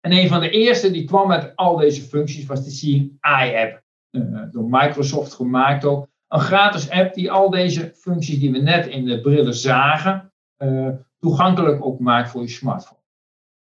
En 0.00 0.12
een 0.12 0.28
van 0.28 0.40
de 0.40 0.50
eerste 0.50 0.90
die 0.90 1.04
kwam 1.04 1.28
met 1.28 1.56
al 1.56 1.76
deze 1.76 2.02
functies 2.02 2.46
was 2.46 2.64
de 2.64 2.70
Seeing 2.70 3.16
Eye 3.20 3.58
app. 3.58 3.82
Eh, 4.10 4.42
door 4.50 4.68
Microsoft 4.68 5.34
gemaakt 5.34 5.84
ook. 5.84 6.08
Een 6.28 6.40
gratis 6.40 6.90
app 6.90 7.14
die 7.14 7.30
al 7.30 7.50
deze 7.50 7.92
functies 7.94 8.38
die 8.38 8.52
we 8.52 8.58
net 8.58 8.86
in 8.86 9.04
de 9.04 9.20
brillen 9.20 9.54
zagen, 9.54 10.32
uh, 10.58 10.88
toegankelijk 11.18 11.84
ook 11.84 11.98
maakt 11.98 12.30
voor 12.30 12.42
je 12.42 12.48
smartphone. 12.48 13.00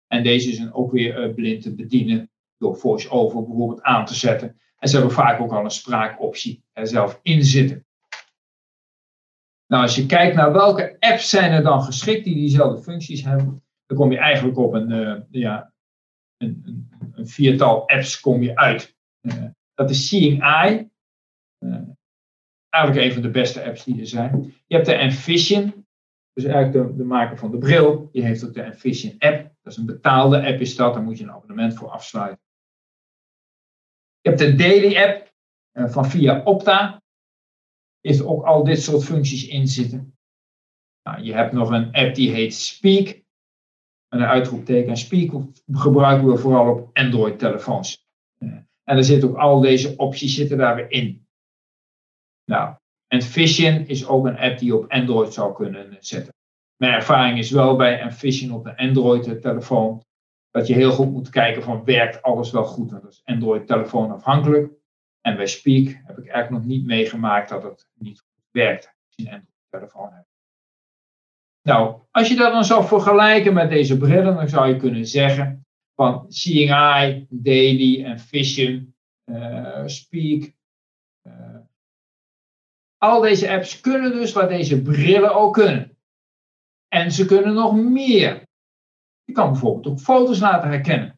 En 0.06 0.22
deze 0.22 0.50
is 0.50 0.72
ook 0.72 0.92
weer 0.92 1.34
blind 1.34 1.62
te 1.62 1.74
bedienen 1.74 2.30
door 2.58 2.76
voice-over 2.76 3.44
bijvoorbeeld 3.44 3.82
aan 3.82 4.04
te 4.04 4.14
zetten. 4.14 4.60
En 4.78 4.88
ze 4.88 4.96
hebben 4.96 5.14
vaak 5.14 5.40
ook 5.40 5.52
al 5.52 5.64
een 5.64 5.70
spraakoptie 5.70 6.64
er 6.72 6.86
zelf 6.86 7.20
in 7.22 7.44
zitten. 7.44 7.85
Nou, 9.66 9.82
als 9.82 9.96
je 9.96 10.06
kijkt 10.06 10.36
naar 10.36 10.52
welke 10.52 10.96
apps 10.98 11.28
zijn 11.28 11.52
er 11.52 11.62
dan 11.62 11.82
geschikt 11.82 12.24
die 12.24 12.34
diezelfde 12.34 12.82
functies 12.82 13.24
hebben, 13.24 13.64
dan 13.86 13.96
kom 13.96 14.12
je 14.12 14.18
eigenlijk 14.18 14.58
op 14.58 14.72
een, 14.72 14.90
uh, 14.90 15.20
ja, 15.30 15.72
een, 16.36 16.62
een, 16.64 17.10
een, 17.12 17.26
viertal 17.26 17.88
apps 17.88 18.20
kom 18.20 18.42
je 18.42 18.56
uit. 18.56 18.96
Uh, 19.20 19.44
dat 19.74 19.90
is 19.90 20.08
Seeing 20.08 20.42
Eye. 20.42 20.90
Uh, 21.58 21.80
eigenlijk 22.68 23.06
een 23.06 23.12
van 23.12 23.22
de 23.22 23.30
beste 23.30 23.64
apps 23.64 23.84
die 23.84 24.00
er 24.00 24.06
zijn. 24.06 24.54
Je 24.66 24.74
hebt 24.74 24.86
de 24.86 24.94
Envision, 24.94 25.86
dus 26.32 26.44
eigenlijk 26.44 26.88
de, 26.88 26.96
de 26.96 27.04
maker 27.04 27.38
van 27.38 27.50
de 27.50 27.58
bril. 27.58 28.08
Die 28.12 28.24
heeft 28.24 28.44
ook 28.44 28.54
de 28.54 28.62
Envision 28.62 29.14
app. 29.18 29.54
Dat 29.62 29.72
is 29.72 29.78
een 29.78 29.86
betaalde 29.86 30.46
app 30.46 30.60
is 30.60 30.76
dat, 30.76 30.94
daar 30.94 31.02
moet 31.02 31.18
je 31.18 31.24
een 31.24 31.30
abonnement 31.30 31.74
voor 31.74 31.88
afsluiten. 31.88 32.44
Je 34.20 34.28
hebt 34.28 34.40
de 34.40 34.54
Daily 34.54 34.96
app 34.96 35.34
van 35.92 36.06
Via 36.06 36.42
Opta 36.42 37.02
heeft 38.06 38.24
ook 38.24 38.44
al 38.44 38.64
dit 38.64 38.82
soort 38.82 39.04
functies 39.04 39.46
in 39.46 39.68
zitten. 39.68 40.16
Nou, 41.02 41.22
je 41.22 41.32
hebt 41.32 41.52
nog 41.52 41.70
een 41.70 41.92
app 41.92 42.14
die 42.14 42.30
heet 42.30 42.54
Speak. 42.54 43.24
En 44.08 44.20
een 44.20 44.28
uitroepteken. 44.28 44.96
Speak 44.96 45.42
gebruiken 45.72 46.28
we 46.28 46.36
vooral 46.36 46.72
op 46.72 46.90
Android-telefoons. 46.92 48.04
En 48.84 48.96
er 48.96 49.04
zitten 49.04 49.28
ook 49.28 49.36
al 49.36 49.60
deze 49.60 49.96
opties 49.96 50.34
zitten 50.34 50.58
daar 50.58 50.76
weer 50.76 50.90
in. 50.90 51.26
Nou, 52.44 52.76
en 53.06 53.22
Vision 53.22 53.86
is 53.86 54.06
ook 54.06 54.26
een 54.26 54.38
app 54.38 54.58
die 54.58 54.68
je 54.68 54.76
op 54.76 54.90
Android 54.90 55.32
zou 55.32 55.54
kunnen 55.54 55.96
zetten. 56.00 56.34
Mijn 56.76 56.92
ervaring 56.92 57.38
is 57.38 57.50
wel 57.50 57.76
bij 57.76 58.00
Envision 58.00 58.50
op 58.50 58.64
de 58.64 58.76
Android-telefoon 58.76 60.04
dat 60.50 60.66
je 60.66 60.74
heel 60.74 60.92
goed 60.92 61.12
moet 61.12 61.28
kijken 61.28 61.62
van 61.62 61.84
werkt 61.84 62.22
alles 62.22 62.50
wel 62.50 62.64
goed. 62.64 62.90
dat 62.90 63.04
is 63.04 63.22
Android-telefoon 63.24 64.10
afhankelijk. 64.10 64.72
En 65.26 65.36
bij 65.36 65.46
Speak 65.46 65.86
heb 66.04 66.18
ik 66.18 66.28
eigenlijk 66.28 66.50
nog 66.50 66.64
niet 66.64 66.86
meegemaakt 66.86 67.48
dat 67.48 67.62
het 67.62 67.88
niet 67.94 68.20
goed 68.20 68.44
werkt 68.50 68.86
als 68.86 69.14
je 69.16 69.22
een 69.22 69.32
Android-telefoon 69.32 70.12
hebt. 70.12 70.28
Nou, 71.62 72.00
als 72.10 72.28
je 72.28 72.36
dat 72.36 72.52
dan 72.52 72.64
zou 72.64 72.86
vergelijken 72.86 73.54
met 73.54 73.70
deze 73.70 73.98
brillen, 73.98 74.34
dan 74.34 74.48
zou 74.48 74.68
je 74.68 74.76
kunnen 74.76 75.06
zeggen 75.06 75.66
van 75.94 76.32
Seeing 76.32 76.70
Eye, 76.70 77.26
Daily 77.28 78.04
en 78.04 78.18
Vision, 78.18 78.94
uh, 79.24 79.86
Speak. 79.86 80.52
Uh, 81.22 81.58
al 82.96 83.20
deze 83.20 83.50
apps 83.50 83.80
kunnen 83.80 84.12
dus 84.12 84.32
wat 84.32 84.48
deze 84.48 84.82
brillen 84.82 85.34
ook 85.34 85.54
kunnen. 85.54 85.98
En 86.88 87.12
ze 87.12 87.26
kunnen 87.26 87.54
nog 87.54 87.74
meer. 87.74 88.48
Je 89.24 89.32
kan 89.32 89.50
bijvoorbeeld 89.50 89.86
ook 89.86 90.00
foto's 90.00 90.40
laten 90.40 90.68
herkennen. 90.68 91.15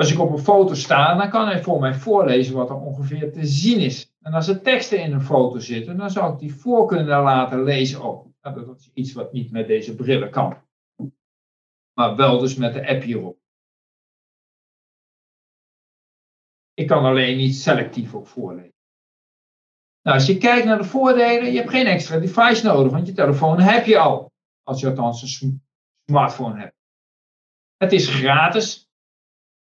Als 0.00 0.12
ik 0.12 0.18
op 0.18 0.30
een 0.30 0.38
foto 0.38 0.74
sta, 0.74 1.14
dan 1.14 1.30
kan 1.30 1.46
hij 1.46 1.62
voor 1.62 1.80
mij 1.80 1.94
voorlezen 1.94 2.54
wat 2.54 2.70
er 2.70 2.76
ongeveer 2.76 3.32
te 3.32 3.46
zien 3.46 3.78
is. 3.78 4.12
En 4.20 4.32
als 4.32 4.48
er 4.48 4.62
teksten 4.62 5.02
in 5.02 5.12
een 5.12 5.20
foto 5.20 5.58
zitten, 5.58 5.96
dan 5.96 6.10
zou 6.10 6.32
ik 6.32 6.38
die 6.38 6.54
voor 6.54 6.86
kunnen 6.86 7.06
laten 7.06 7.62
lezen 7.62 8.02
ook. 8.02 8.26
Nou, 8.42 8.66
dat 8.66 8.78
is 8.78 8.90
iets 8.94 9.12
wat 9.12 9.32
niet 9.32 9.50
met 9.50 9.66
deze 9.66 9.94
brillen 9.94 10.30
kan. 10.30 10.62
Maar 11.92 12.16
wel 12.16 12.38
dus 12.38 12.56
met 12.56 12.72
de 12.72 12.88
app 12.88 13.02
hierop. 13.02 13.38
Ik 16.74 16.86
kan 16.86 17.04
alleen 17.04 17.36
niet 17.36 17.54
selectief 17.54 18.14
op 18.14 18.26
voorlezen. 18.26 18.78
Nou, 20.02 20.16
als 20.16 20.26
je 20.26 20.38
kijkt 20.38 20.66
naar 20.66 20.78
de 20.78 20.84
voordelen, 20.84 21.52
je 21.52 21.58
hebt 21.58 21.70
geen 21.70 21.86
extra 21.86 22.18
device 22.18 22.66
nodig, 22.66 22.92
want 22.92 23.06
je 23.06 23.12
telefoon 23.12 23.60
heb 23.60 23.86
je 23.86 23.98
al. 23.98 24.32
Als 24.62 24.80
je 24.80 24.86
althans 24.86 25.40
een 25.40 25.62
smartphone 26.06 26.60
hebt. 26.60 26.76
Het 27.76 27.92
is 27.92 28.08
gratis, 28.08 28.89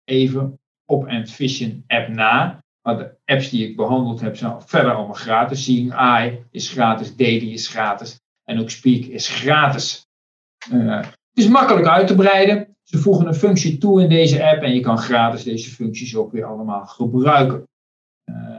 even 0.04 0.58
op 0.84 1.06
Envision 1.06 1.84
app 1.86 2.08
na. 2.08 2.62
Maar 2.82 2.98
de 2.98 3.16
apps 3.24 3.50
die 3.50 3.68
ik 3.68 3.76
behandeld 3.76 4.20
heb 4.20 4.36
zijn 4.36 4.62
verder 4.62 4.94
allemaal 4.94 5.14
gratis. 5.14 5.64
Seeing 5.64 5.94
Eye 5.94 6.44
is 6.50 6.70
gratis, 6.70 7.16
Daily 7.16 7.52
is 7.52 7.68
gratis 7.68 8.20
en 8.44 8.60
ook 8.60 8.70
Speak 8.70 9.04
is 9.04 9.28
gratis. 9.28 10.06
Uh, 10.72 10.96
het 11.00 11.44
is 11.44 11.48
makkelijk 11.48 11.86
uit 11.86 12.06
te 12.06 12.14
breiden. 12.14 12.76
Ze 12.82 12.98
voegen 12.98 13.26
een 13.26 13.34
functie 13.34 13.78
toe 13.78 14.02
in 14.02 14.08
deze 14.08 14.44
app 14.50 14.62
en 14.62 14.74
je 14.74 14.80
kan 14.80 14.98
gratis 14.98 15.42
deze 15.42 15.70
functies 15.70 16.16
ook 16.16 16.32
weer 16.32 16.44
allemaal 16.44 16.86
gebruiken. 16.86 17.68
Uh, 18.24 18.56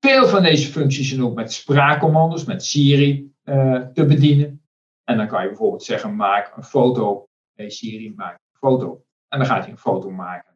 veel 0.00 0.26
van 0.28 0.42
deze 0.42 0.70
functies 0.70 1.08
zijn 1.08 1.22
ook 1.22 1.34
met 1.34 1.52
spraakcommando's, 1.52 2.44
met 2.44 2.64
Siri 2.64 3.32
uh, 3.44 3.80
te 3.80 4.06
bedienen. 4.06 4.62
En 5.04 5.16
dan 5.16 5.26
kan 5.26 5.42
je 5.42 5.48
bijvoorbeeld 5.48 5.82
zeggen: 5.82 6.16
maak 6.16 6.56
een 6.56 6.64
foto. 6.64 7.28
Hey 7.54 7.70
Siri, 7.70 8.12
maak 8.16 8.32
een 8.32 8.58
foto. 8.58 9.04
En 9.34 9.40
dan 9.40 9.48
gaat 9.48 9.62
hij 9.62 9.70
een 9.70 9.78
foto 9.78 10.10
maken. 10.10 10.52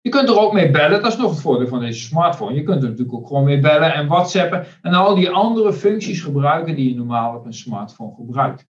Je 0.00 0.10
kunt 0.10 0.28
er 0.28 0.38
ook 0.38 0.52
mee 0.52 0.70
bellen, 0.70 1.02
dat 1.02 1.12
is 1.12 1.18
nog 1.18 1.30
het 1.30 1.40
voordeel 1.40 1.68
van 1.68 1.80
deze 1.80 2.00
smartphone. 2.00 2.54
Je 2.54 2.62
kunt 2.62 2.82
er 2.82 2.88
natuurlijk 2.88 3.16
ook 3.16 3.26
gewoon 3.26 3.44
mee 3.44 3.60
bellen 3.60 3.94
en 3.94 4.06
whatsappen 4.06 4.66
en 4.82 4.94
al 4.94 5.14
die 5.14 5.30
andere 5.30 5.72
functies 5.72 6.20
gebruiken 6.20 6.76
die 6.76 6.88
je 6.88 6.96
normaal 6.96 7.36
op 7.36 7.44
een 7.44 7.52
smartphone 7.52 8.14
gebruikt. 8.14 8.60
Het 8.60 8.68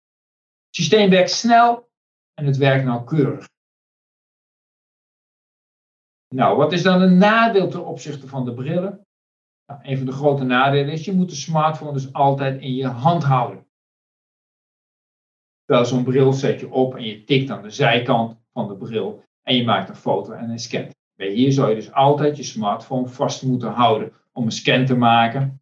systeem 0.76 1.10
werkt 1.10 1.32
snel 1.32 1.90
en 2.34 2.46
het 2.46 2.58
werkt 2.58 2.86
nauwkeurig. 2.86 3.50
Nou, 6.36 6.58
wat 6.58 6.72
is 6.72 6.84
dan 6.84 7.02
een 7.02 7.18
nadeel 7.18 7.70
ten 7.70 7.86
opzichte 7.86 8.28
van 8.28 8.46
de 8.46 8.54
brillen? 8.54 9.06
Nou, 9.66 9.80
een 9.84 9.98
van 9.98 10.06
de 10.06 10.12
grote 10.12 10.44
nadelen 10.44 10.94
is, 10.94 11.06
je 11.06 11.14
moet 11.14 11.30
de 11.30 11.36
smartphone 11.36 11.94
dus 11.94 12.14
altijd 12.14 12.62
in 12.62 12.74
je 12.74 12.88
hand 12.88 13.24
houden. 13.24 13.63
Terwijl 15.74 15.94
zo'n 15.94 16.04
bril 16.04 16.34
zet 16.34 16.60
je 16.60 16.72
op 16.72 16.96
en 16.96 17.04
je 17.04 17.24
tikt 17.24 17.50
aan 17.50 17.62
de 17.62 17.70
zijkant 17.70 18.38
van 18.52 18.68
de 18.68 18.76
bril 18.76 19.24
en 19.44 19.56
je 19.56 19.64
maakt 19.64 19.90
een 19.90 19.96
foto 19.96 20.32
en 20.32 20.50
een 20.50 20.60
scan. 20.60 20.90
Bij 21.16 21.28
hier 21.28 21.52
zou 21.52 21.70
je 21.70 21.76
dus 21.76 21.92
altijd 21.92 22.38
je 22.38 22.44
smartphone 22.44 23.08
vast 23.08 23.44
moeten 23.44 23.72
houden 23.72 24.14
om 24.32 24.46
een 24.46 24.52
scan 24.52 24.86
te 24.86 24.96
maken. 24.96 25.62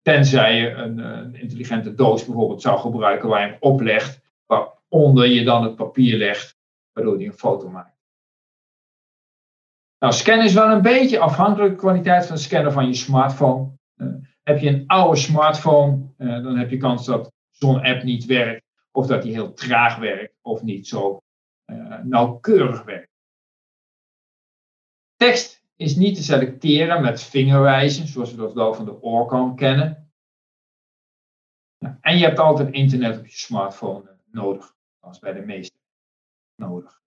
Tenzij 0.00 0.56
je 0.56 0.70
een, 0.70 0.98
een 0.98 1.34
intelligente 1.34 1.94
doos 1.94 2.24
bijvoorbeeld 2.24 2.62
zou 2.62 2.78
gebruiken 2.78 3.28
waar 3.28 3.40
je 3.40 3.46
hem 3.46 3.56
oplegt, 3.60 4.20
waaronder 4.46 5.26
je 5.26 5.44
dan 5.44 5.62
het 5.62 5.76
papier 5.76 6.16
legt, 6.18 6.56
waardoor 6.92 7.16
hij 7.16 7.26
een 7.26 7.32
foto 7.32 7.68
maakt. 7.68 7.96
Nou, 9.98 10.12
scannen 10.12 10.46
is 10.46 10.54
wel 10.54 10.70
een 10.70 10.82
beetje 10.82 11.18
afhankelijk 11.18 11.60
van 11.68 11.74
de 11.74 11.76
kwaliteit 11.76 12.26
van 12.26 12.34
het 12.34 12.44
scannen 12.44 12.72
van 12.72 12.86
je 12.86 12.94
smartphone. 12.94 13.70
Uh, 13.96 14.14
heb 14.42 14.58
je 14.58 14.68
een 14.68 14.86
oude 14.86 15.16
smartphone, 15.16 16.14
uh, 16.18 16.42
dan 16.42 16.56
heb 16.56 16.70
je 16.70 16.76
kans 16.76 17.06
dat 17.06 17.32
zo'n 17.50 17.82
app 17.82 18.02
niet 18.02 18.24
werkt, 18.24 18.70
of 18.92 19.06
dat 19.06 19.22
die 19.22 19.32
heel 19.32 19.52
traag 19.52 19.96
werkt, 19.96 20.34
of 20.40 20.62
niet 20.62 20.88
zo 20.88 21.22
uh, 21.66 21.98
nauwkeurig 22.02 22.82
werkt. 22.82 23.10
Tekst 25.16 25.64
is 25.76 25.96
niet 25.96 26.16
te 26.16 26.22
selecteren 26.22 27.02
met 27.02 27.22
vingerwijzen, 27.22 28.06
zoals 28.06 28.30
we 28.30 28.36
dat 28.36 28.52
wel 28.52 28.74
van 28.74 28.84
de 28.84 29.00
Orcam 29.00 29.56
kennen. 29.56 30.12
Nou, 31.78 31.96
en 32.00 32.18
je 32.18 32.24
hebt 32.24 32.38
altijd 32.38 32.74
internet 32.74 33.18
op 33.18 33.26
je 33.26 33.32
smartphone 33.32 34.16
nodig, 34.30 34.74
zoals 35.00 35.18
bij 35.18 35.32
de 35.32 35.40
meeste 35.40 35.76
nodig. 36.54 37.02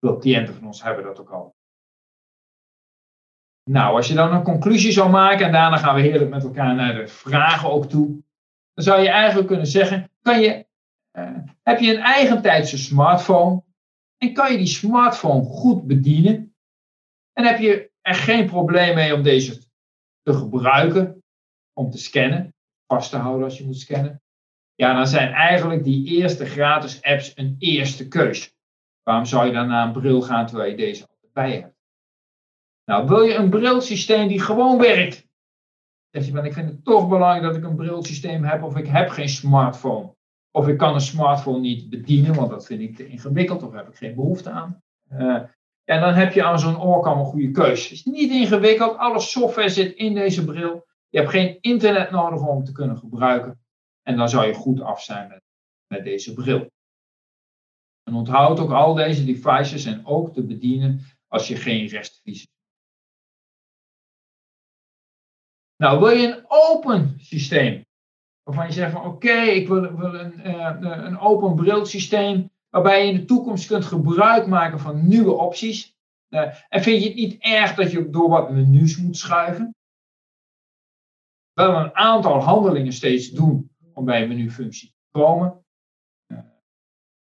Veel 0.00 0.18
cliënten 0.18 0.54
van 0.54 0.66
ons 0.66 0.82
hebben 0.82 1.04
dat 1.04 1.20
ook 1.20 1.30
al. 1.30 1.54
Nou, 3.70 3.96
als 3.96 4.08
je 4.08 4.14
dan 4.14 4.32
een 4.32 4.42
conclusie 4.42 4.92
zou 4.92 5.10
maken, 5.10 5.46
en 5.46 5.52
daarna 5.52 5.76
gaan 5.76 5.94
we 5.94 6.00
heerlijk 6.00 6.30
met 6.30 6.44
elkaar 6.44 6.74
naar 6.74 6.94
de 6.94 7.08
vragen 7.08 7.70
ook 7.70 7.84
toe, 7.84 8.06
dan 8.74 8.84
zou 8.84 9.02
je 9.02 9.08
eigenlijk 9.08 9.48
kunnen 9.48 9.66
zeggen: 9.66 10.10
kan 10.22 10.40
je, 10.40 10.66
heb 11.62 11.78
je 11.80 11.94
een 11.94 12.02
eigentijdse 12.02 12.78
smartphone 12.78 13.62
en 14.18 14.32
kan 14.32 14.52
je 14.52 14.58
die 14.58 14.66
smartphone 14.66 15.44
goed 15.44 15.86
bedienen? 15.86 16.54
En 17.32 17.44
heb 17.44 17.58
je 17.58 17.90
er 18.00 18.14
geen 18.14 18.46
probleem 18.46 18.94
mee 18.94 19.14
om 19.14 19.22
deze 19.22 19.58
te 20.22 20.32
gebruiken, 20.32 21.22
om 21.72 21.90
te 21.90 21.98
scannen, 21.98 22.54
vast 22.86 23.10
te 23.10 23.16
houden 23.16 23.44
als 23.44 23.58
je 23.58 23.64
moet 23.64 23.78
scannen? 23.78 24.22
Ja, 24.74 24.94
dan 24.94 25.06
zijn 25.06 25.32
eigenlijk 25.32 25.84
die 25.84 26.06
eerste 26.06 26.46
gratis 26.46 27.02
apps 27.02 27.32
een 27.34 27.56
eerste 27.58 28.08
keus. 28.08 28.54
Waarom 29.02 29.24
zou 29.24 29.46
je 29.46 29.52
dan 29.52 29.68
naar 29.68 29.86
een 29.86 29.92
bril 29.92 30.22
gaan 30.22 30.46
terwijl 30.46 30.70
je 30.70 30.76
deze 30.76 31.08
altijd 31.08 31.32
bij 31.32 31.52
hebt? 31.52 31.74
Nou, 32.84 33.08
wil 33.08 33.22
je 33.22 33.34
een 33.34 33.50
brilsysteem 33.50 34.28
die 34.28 34.40
gewoon 34.40 34.78
werkt? 34.78 35.26
Zeg 36.10 36.26
je 36.26 36.32
van, 36.32 36.44
ik 36.44 36.52
vind 36.52 36.68
het 36.68 36.84
toch 36.84 37.08
belangrijk 37.08 37.42
dat 37.42 37.56
ik 37.56 37.64
een 37.64 37.76
brilsysteem 37.76 38.44
heb 38.44 38.62
of 38.62 38.76
ik 38.76 38.86
heb 38.86 39.08
geen 39.08 39.28
smartphone. 39.28 40.14
Of 40.56 40.68
ik 40.68 40.78
kan 40.78 40.94
een 40.94 41.00
smartphone 41.00 41.58
niet 41.58 41.90
bedienen, 41.90 42.34
want 42.34 42.50
dat 42.50 42.66
vind 42.66 42.80
ik 42.80 42.96
te 42.96 43.06
ingewikkeld 43.06 43.62
of 43.62 43.72
heb 43.72 43.88
ik 43.88 43.96
geen 43.96 44.14
behoefte 44.14 44.50
aan. 44.50 44.82
Uh, 45.12 45.42
en 45.84 46.00
dan 46.00 46.14
heb 46.14 46.32
je 46.32 46.44
aan 46.44 46.58
zo'n 46.58 46.82
oorkam 46.82 47.18
een 47.18 47.24
goede 47.24 47.50
keuze. 47.50 47.82
Het 47.82 47.92
is 47.92 48.04
niet 48.04 48.30
ingewikkeld, 48.30 48.96
alle 48.96 49.20
software 49.20 49.68
zit 49.68 49.94
in 49.94 50.14
deze 50.14 50.44
bril. 50.44 50.86
Je 51.08 51.18
hebt 51.18 51.30
geen 51.30 51.58
internet 51.60 52.10
nodig 52.10 52.40
om 52.40 52.64
te 52.64 52.72
kunnen 52.72 52.98
gebruiken. 52.98 53.60
En 54.02 54.16
dan 54.16 54.28
zou 54.28 54.46
je 54.46 54.54
goed 54.54 54.80
af 54.80 55.02
zijn 55.02 55.28
met, 55.28 55.42
met 55.86 56.04
deze 56.04 56.34
bril. 56.34 56.70
En 58.02 58.14
onthoud 58.14 58.60
ook 58.60 58.72
al 58.72 58.94
deze 58.94 59.24
devices 59.24 59.84
en 59.84 60.06
ook 60.06 60.32
te 60.32 60.42
bedienen 60.42 61.00
als 61.28 61.48
je 61.48 61.56
geen 61.56 61.86
restvisie 61.86 62.52
Nou, 65.76 65.98
wil 65.98 66.10
je 66.10 66.26
een 66.26 66.44
open 66.48 67.14
systeem? 67.20 67.84
Waarvan 68.44 68.66
je 68.66 68.72
zegt 68.72 68.92
van 68.92 69.04
oké, 69.04 69.32
ik 69.32 69.68
wil, 69.68 69.96
wil 69.96 70.14
een, 70.14 70.46
uh, 70.46 70.76
een 70.80 71.18
open 71.18 71.56
waarbij 72.70 73.06
je 73.06 73.12
in 73.12 73.18
de 73.18 73.24
toekomst 73.24 73.66
kunt 73.66 73.84
gebruik 73.84 74.46
maken 74.46 74.80
van 74.80 75.08
nieuwe 75.08 75.32
opties. 75.32 75.96
Uh, 76.28 76.40
en 76.68 76.82
vind 76.82 77.02
je 77.02 77.08
het 77.08 77.16
niet 77.16 77.36
erg 77.38 77.74
dat 77.74 77.90
je 77.90 78.10
door 78.10 78.28
wat 78.28 78.50
menus 78.50 78.96
moet 78.96 79.16
schuiven? 79.16 79.74
Wel 81.52 81.76
een 81.76 81.94
aantal 81.94 82.40
handelingen 82.40 82.92
steeds 82.92 83.30
doen 83.30 83.70
om 83.92 84.04
bij 84.04 84.22
een 84.22 84.28
menufunctie 84.28 84.88
te 84.88 85.18
komen. 85.18 85.64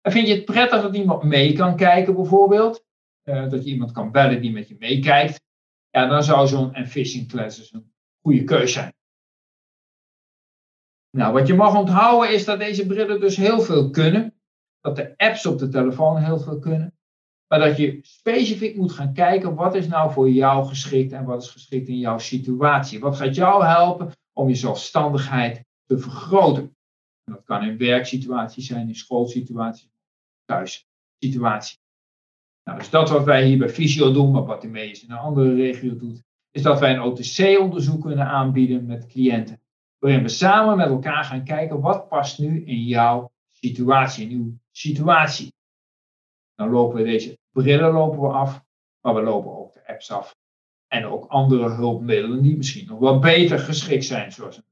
En 0.01 0.11
vind 0.11 0.27
je 0.27 0.33
het 0.33 0.45
prettig 0.45 0.81
dat 0.81 0.95
iemand 0.95 1.23
mee 1.23 1.53
kan 1.53 1.75
kijken 1.75 2.15
bijvoorbeeld? 2.15 2.87
dat 3.23 3.63
je 3.63 3.71
iemand 3.71 3.91
kan 3.91 4.11
bellen 4.11 4.41
die 4.41 4.51
met 4.51 4.67
je 4.67 4.75
meekijkt? 4.79 5.41
Ja, 5.89 6.07
dan 6.07 6.23
zou 6.23 6.47
zo'n 6.47 6.73
Envision 6.73 7.27
Classes 7.27 7.73
een 7.73 7.93
goede 8.21 8.43
keus 8.43 8.73
zijn. 8.73 8.93
Nou, 11.11 11.33
wat 11.33 11.47
je 11.47 11.53
mag 11.53 11.75
onthouden 11.75 12.33
is 12.33 12.45
dat 12.45 12.59
deze 12.59 12.85
brillen 12.85 13.19
dus 13.19 13.35
heel 13.35 13.61
veel 13.61 13.89
kunnen. 13.89 14.33
Dat 14.81 14.95
de 14.95 15.13
apps 15.17 15.45
op 15.45 15.59
de 15.59 15.69
telefoon 15.69 16.17
heel 16.17 16.39
veel 16.39 16.59
kunnen. 16.59 16.93
Maar 17.47 17.59
dat 17.59 17.77
je 17.77 17.99
specifiek 18.01 18.75
moet 18.75 18.91
gaan 18.91 19.13
kijken 19.13 19.55
wat 19.55 19.75
is 19.75 19.87
nou 19.87 20.11
voor 20.11 20.29
jou 20.29 20.65
geschikt 20.65 21.11
en 21.11 21.25
wat 21.25 21.41
is 21.41 21.49
geschikt 21.49 21.87
in 21.87 21.97
jouw 21.97 22.17
situatie. 22.17 22.99
Wat 22.99 23.15
gaat 23.15 23.35
jou 23.35 23.65
helpen 23.65 24.11
om 24.33 24.47
je 24.47 24.55
zelfstandigheid 24.55 25.65
te 25.85 25.97
vergroten. 25.97 26.63
En 27.23 27.33
dat 27.33 27.43
kan 27.43 27.63
in 27.63 27.77
werksituaties 27.77 28.67
zijn, 28.67 28.87
in 28.87 28.95
schoolsituaties, 28.95 29.89
thuissituaties. 30.45 31.79
Nou, 32.63 32.77
dus 32.77 32.89
dat 32.89 33.09
wat 33.09 33.23
wij 33.23 33.45
hier 33.45 33.57
bij 33.57 33.69
Visio 33.69 34.11
doen, 34.11 34.31
maar 34.31 34.45
wat 34.45 34.63
is 34.63 35.03
in 35.03 35.11
een 35.11 35.17
andere 35.17 35.55
regio 35.55 35.95
doet, 35.95 36.23
is 36.51 36.61
dat 36.61 36.79
wij 36.79 36.93
een 36.93 37.01
OTC-onderzoek 37.01 38.01
kunnen 38.01 38.25
aanbieden 38.25 38.85
met 38.85 39.07
cliënten. 39.07 39.61
Waarin 39.99 40.21
we 40.21 40.29
samen 40.29 40.77
met 40.77 40.87
elkaar 40.87 41.23
gaan 41.23 41.43
kijken 41.43 41.81
wat 41.81 42.07
past 42.07 42.39
nu 42.39 42.65
in 42.65 42.83
jouw 42.83 43.31
situatie, 43.49 44.29
in 44.29 44.37
uw 44.37 44.57
situatie. 44.71 45.53
Dan 46.55 46.69
lopen 46.69 46.97
we 46.97 47.03
deze 47.03 47.37
brillen 47.51 47.91
lopen 47.91 48.21
we 48.21 48.27
af, 48.27 48.63
maar 49.01 49.15
we 49.15 49.21
lopen 49.21 49.57
ook 49.57 49.73
de 49.73 49.87
apps 49.87 50.11
af. 50.11 50.35
En 50.87 51.05
ook 51.05 51.25
andere 51.25 51.69
hulpmiddelen 51.69 52.41
die 52.41 52.57
misschien 52.57 52.87
nog 52.87 52.99
wel 52.99 53.19
beter 53.19 53.59
geschikt 53.59 54.05
zijn, 54.05 54.31
zoals 54.31 54.57
een 54.57 54.63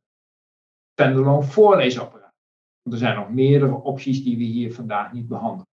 standalone 0.91 1.43
voorleesapparaat. 1.43 2.35
Want 2.81 2.95
er 2.95 3.07
zijn 3.07 3.15
nog 3.15 3.29
meerdere 3.29 3.81
opties 3.81 4.23
die 4.23 4.37
we 4.37 4.43
hier 4.43 4.73
vandaag 4.73 5.13
niet 5.13 5.27
behandelen. 5.27 5.67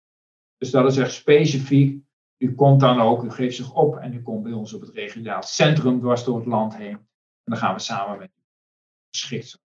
Dus 0.58 0.72
dat 0.72 0.92
is 0.92 0.98
echt 0.98 1.14
specifiek 1.14 2.04
u 2.44 2.56
komt 2.56 2.80
dan 2.80 3.00
ook, 3.00 3.24
u 3.24 3.32
geeft 3.32 3.56
zich 3.56 3.74
op 3.74 3.96
en 3.96 4.14
u 4.14 4.22
komt 4.22 4.44
bij 4.44 4.52
ons 4.52 4.74
op 4.74 4.82
het 4.82 4.90
regionaal 4.90 5.44
centrum 5.44 6.00
dwars 6.00 6.24
door 6.24 6.38
het 6.38 6.46
land 6.46 6.76
heen. 6.76 6.92
En 6.94 7.08
dan 7.44 7.58
gaan 7.58 7.74
we 7.74 7.80
samen 7.80 8.18
met 8.18 8.32
u 8.36 8.43
geschikt. 9.18 9.62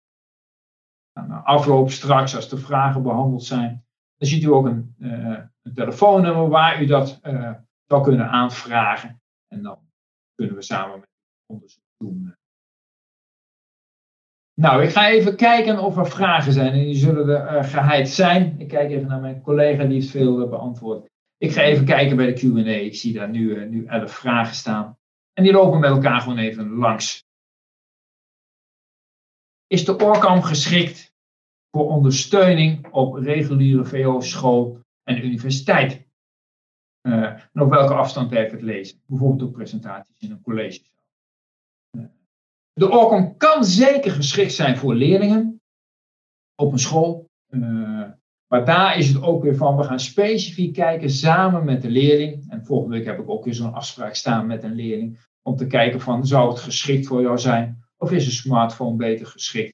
Nou, 1.13 1.27
na 1.27 1.43
afloop 1.43 1.91
straks, 1.91 2.35
als 2.35 2.49
de 2.49 2.57
vragen 2.57 3.03
behandeld 3.03 3.43
zijn, 3.43 3.85
dan 4.17 4.27
ziet 4.27 4.43
u 4.43 4.47
ook 4.47 4.65
een, 4.65 4.95
uh, 4.99 5.39
een 5.61 5.73
telefoonnummer 5.73 6.49
waar 6.49 6.81
u 6.81 6.85
dat 6.85 7.19
uh, 7.23 7.53
zou 7.85 8.03
kunnen 8.03 8.29
aanvragen. 8.29 9.21
En 9.47 9.61
dan 9.61 9.79
kunnen 10.35 10.55
we 10.55 10.61
samen 10.61 10.99
met 10.99 11.09
onderzoek 11.45 11.83
doen. 11.97 12.35
Nou, 14.53 14.83
ik 14.83 14.89
ga 14.89 15.09
even 15.09 15.35
kijken 15.35 15.79
of 15.79 15.97
er 15.97 16.07
vragen 16.07 16.53
zijn 16.53 16.73
en 16.73 16.79
die 16.79 16.95
zullen 16.95 17.29
er 17.29 17.57
uh, 17.57 17.63
geheid 17.63 18.09
zijn. 18.09 18.59
Ik 18.59 18.67
kijk 18.67 18.91
even 18.91 19.07
naar 19.07 19.19
mijn 19.19 19.41
collega, 19.41 19.83
die 19.83 19.93
heeft 19.93 20.09
veel 20.09 20.49
beantwoord. 20.49 21.09
Ik 21.37 21.51
ga 21.51 21.61
even 21.61 21.85
kijken 21.85 22.15
bij 22.17 22.25
de 22.25 22.33
Q&A. 22.33 22.69
Ik 22.69 22.95
zie 22.95 23.13
daar 23.13 23.29
nu, 23.29 23.65
nu 23.69 23.85
elf 23.85 24.11
vragen 24.11 24.55
staan. 24.55 24.97
En 25.33 25.43
die 25.43 25.51
lopen 25.51 25.79
met 25.79 25.89
elkaar 25.89 26.21
gewoon 26.21 26.37
even 26.37 26.69
langs. 26.69 27.26
Is 29.67 29.85
de 29.85 29.97
ORCAM 29.99 30.41
geschikt 30.41 31.13
voor 31.71 31.87
ondersteuning 31.87 32.87
op 32.91 33.13
reguliere 33.13 33.85
VO, 33.85 34.19
school 34.19 34.79
en 35.03 35.25
universiteit? 35.25 36.05
Uh, 37.07 37.23
en 37.53 37.61
op 37.61 37.69
welke 37.69 37.93
afstand 37.93 38.29
werkt 38.29 38.51
het 38.51 38.61
lezen? 38.61 39.01
Bijvoorbeeld 39.05 39.49
ook 39.49 39.55
presentaties 39.55 40.19
in 40.19 40.31
een 40.31 40.41
college. 40.41 40.81
Uh, 41.97 42.05
de 42.73 42.89
ORCAM 42.89 43.37
kan 43.37 43.63
zeker 43.63 44.11
geschikt 44.11 44.53
zijn 44.53 44.77
voor 44.77 44.95
leerlingen 44.95 45.61
op 46.55 46.71
een 46.71 46.79
school. 46.79 47.29
Uh, 47.49 48.09
maar 48.47 48.65
daar 48.65 48.97
is 48.97 49.07
het 49.07 49.21
ook 49.21 49.43
weer 49.43 49.55
van, 49.55 49.77
we 49.77 49.83
gaan 49.83 49.99
specifiek 49.99 50.73
kijken 50.73 51.09
samen 51.09 51.65
met 51.65 51.81
de 51.81 51.89
leerling. 51.89 52.49
En 52.49 52.65
volgende 52.65 52.97
week 52.97 53.05
heb 53.05 53.19
ik 53.19 53.29
ook 53.29 53.45
weer 53.45 53.53
zo'n 53.53 53.73
afspraak 53.73 54.15
staan 54.15 54.47
met 54.47 54.63
een 54.63 54.75
leerling. 54.75 55.19
Om 55.41 55.55
te 55.55 55.67
kijken 55.67 56.01
van, 56.01 56.25
zou 56.25 56.49
het 56.49 56.59
geschikt 56.59 57.07
voor 57.07 57.21
jou 57.21 57.37
zijn? 57.37 57.86
Of 57.97 58.11
is 58.11 58.25
een 58.25 58.31
smartphone 58.31 58.95
beter 58.95 59.25
geschikt? 59.25 59.73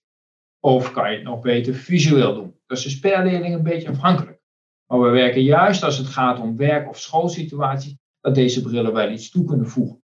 Of 0.59 0.91
kan 0.91 1.09
je 1.09 1.15
het 1.15 1.25
nog 1.25 1.41
beter 1.41 1.73
visueel 1.73 2.33
doen? 2.33 2.55
Dat 2.65 2.77
is 2.77 2.83
dus 2.83 2.99
per 2.99 3.23
leerling 3.23 3.55
een 3.55 3.63
beetje 3.63 3.89
afhankelijk. 3.89 4.41
Maar 4.87 5.01
we 5.01 5.09
werken 5.09 5.41
juist 5.41 5.83
als 5.83 5.97
het 5.97 6.07
gaat 6.07 6.39
om 6.39 6.57
werk- 6.57 6.89
of 6.89 6.99
schoolsituaties, 6.99 7.95
dat 8.19 8.35
deze 8.35 8.61
brillen 8.61 8.93
wel 8.93 9.11
iets 9.11 9.29
toe 9.29 9.45
kunnen 9.45 9.67
voegen. 9.67 10.03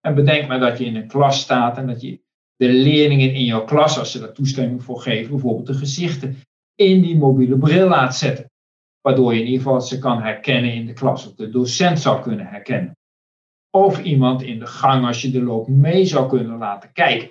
En 0.00 0.14
bedenk 0.14 0.48
maar 0.48 0.60
dat 0.60 0.78
je 0.78 0.84
in 0.84 0.96
een 0.96 1.08
klas 1.08 1.40
staat 1.40 1.76
en 1.76 1.86
dat 1.86 2.00
je 2.00 2.22
de 2.56 2.68
leerlingen 2.68 3.34
in 3.34 3.44
jouw 3.44 3.64
klas, 3.64 3.98
als 3.98 4.12
ze 4.12 4.20
daar 4.20 4.32
toestemming 4.32 4.82
voor 4.82 5.00
geven, 5.00 5.30
bijvoorbeeld 5.30 5.66
de 5.66 5.74
gezichten 5.74 6.36
in 6.74 7.02
die 7.02 7.16
mobiele 7.16 7.58
bril 7.58 7.88
laat 7.88 8.16
zetten. 8.16 8.50
Waardoor 9.00 9.34
je 9.34 9.40
in 9.40 9.46
ieder 9.46 9.62
geval 9.62 9.80
ze 9.80 9.98
kan 9.98 10.22
herkennen 10.22 10.72
in 10.72 10.86
de 10.86 10.92
klas, 10.92 11.26
of 11.26 11.34
de 11.34 11.50
docent 11.50 12.00
zou 12.00 12.22
kunnen 12.22 12.46
herkennen. 12.46 12.96
Of 13.70 14.02
iemand 14.02 14.42
in 14.42 14.58
de 14.58 14.66
gang, 14.66 15.06
als 15.06 15.22
je 15.22 15.30
de 15.30 15.42
loop 15.42 15.68
mee 15.68 16.04
zou 16.04 16.28
kunnen 16.28 16.58
laten 16.58 16.92
kijken. 16.92 17.30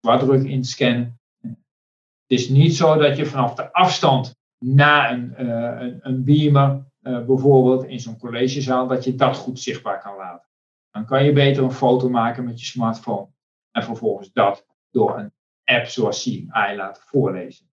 Zwartdruk 0.00 0.44
inscannen. 0.44 1.20
Het 1.40 2.38
is 2.38 2.48
niet 2.48 2.76
zo 2.76 2.96
dat 2.96 3.16
je 3.16 3.26
vanaf 3.26 3.54
de 3.54 3.72
afstand 3.72 4.36
na 4.58 5.10
een, 5.10 5.34
uh, 5.38 5.80
een, 5.80 5.98
een 6.02 6.24
beamer, 6.24 6.84
uh, 7.02 7.24
bijvoorbeeld 7.24 7.84
in 7.84 8.00
zo'n 8.00 8.18
collegezaal, 8.18 8.86
dat 8.86 9.04
je 9.04 9.14
dat 9.14 9.36
goed 9.36 9.60
zichtbaar 9.60 10.00
kan 10.00 10.16
laten. 10.16 10.48
Dan 10.90 11.06
kan 11.06 11.24
je 11.24 11.32
beter 11.32 11.62
een 11.62 11.72
foto 11.72 12.08
maken 12.08 12.44
met 12.44 12.60
je 12.60 12.66
smartphone 12.66 13.28
en 13.70 13.82
vervolgens 13.82 14.32
dat 14.32 14.66
door 14.90 15.18
een 15.18 15.32
app 15.64 15.86
zoals 15.86 16.26
Eye 16.26 16.76
laten 16.76 17.02
voorlezen. 17.02 17.70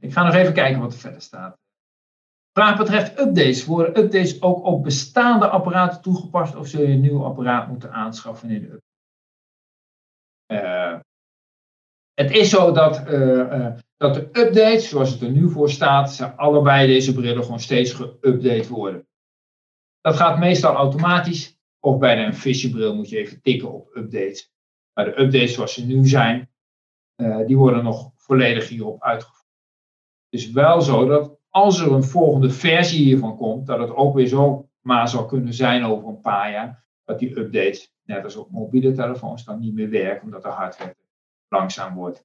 Ik 0.00 0.12
ga 0.12 0.24
nog 0.24 0.34
even 0.34 0.52
kijken 0.52 0.80
wat 0.80 0.92
er 0.92 0.98
verder 0.98 1.20
staat. 1.20 1.61
Vraag 2.52 2.78
betreft 2.78 3.18
updates. 3.18 3.64
Worden 3.64 3.98
updates 3.98 4.42
ook 4.42 4.64
op 4.64 4.82
bestaande 4.82 5.48
apparaten 5.48 6.02
toegepast 6.02 6.56
of 6.56 6.66
zul 6.66 6.80
je 6.80 6.92
een 6.92 7.00
nieuw 7.00 7.24
apparaat 7.24 7.68
moeten 7.68 7.92
aanschaffen 7.92 8.50
in 8.50 8.60
de 8.60 8.66
update? 8.66 8.90
Uh, 10.46 11.00
het 12.14 12.30
is 12.30 12.50
zo 12.50 12.72
dat, 12.72 13.08
uh, 13.08 13.36
uh, 13.36 13.72
dat 13.96 14.14
de 14.14 14.20
updates, 14.20 14.88
zoals 14.88 15.10
het 15.10 15.20
er 15.20 15.30
nu 15.30 15.50
voor 15.50 15.70
staat, 15.70 16.12
ze 16.12 16.36
allebei 16.36 16.86
deze 16.86 17.14
brillen 17.14 17.42
gewoon 17.42 17.60
steeds 17.60 17.94
geüpdate 18.02 18.68
worden. 18.68 19.06
Dat 20.00 20.16
gaat 20.16 20.38
meestal 20.38 20.74
automatisch. 20.74 21.60
Of 21.80 21.98
bij 21.98 22.14
de 22.14 22.32
Vision 22.32 22.72
bril 22.72 22.94
moet 22.94 23.08
je 23.08 23.16
even 23.18 23.42
tikken 23.42 23.72
op 23.72 23.96
updates. 23.96 24.52
Maar 24.92 25.04
de 25.04 25.20
updates 25.20 25.54
zoals 25.54 25.74
ze 25.74 25.86
nu 25.86 26.06
zijn, 26.06 26.50
die 27.46 27.56
worden 27.56 27.84
nog 27.84 28.10
volledig 28.16 28.68
hierop 28.68 29.02
uitgevoerd. 29.02 29.46
Het 30.28 30.40
is 30.40 30.50
wel 30.50 30.80
zo 30.80 31.06
dat 31.06 31.38
als 31.52 31.80
er 31.80 31.92
een 31.92 32.04
volgende 32.04 32.50
versie 32.50 33.04
hiervan 33.04 33.36
komt, 33.36 33.66
dat 33.66 33.78
het 33.78 33.90
ook 33.90 34.14
weer 34.14 34.26
zo 34.26 34.68
maar 34.80 35.08
zou 35.08 35.28
kunnen 35.28 35.54
zijn 35.54 35.84
over 35.84 36.08
een 36.08 36.20
paar 36.20 36.50
jaar, 36.50 36.84
dat 37.04 37.18
die 37.18 37.38
updates, 37.38 37.92
net 38.04 38.24
als 38.24 38.36
op 38.36 38.50
mobiele 38.50 38.92
telefoons, 38.92 39.44
dan 39.44 39.58
niet 39.58 39.74
meer 39.74 39.90
werken, 39.90 40.24
omdat 40.24 40.42
de 40.42 40.48
hardware 40.48 40.96
langzaam 41.48 41.94
wordt. 41.94 42.24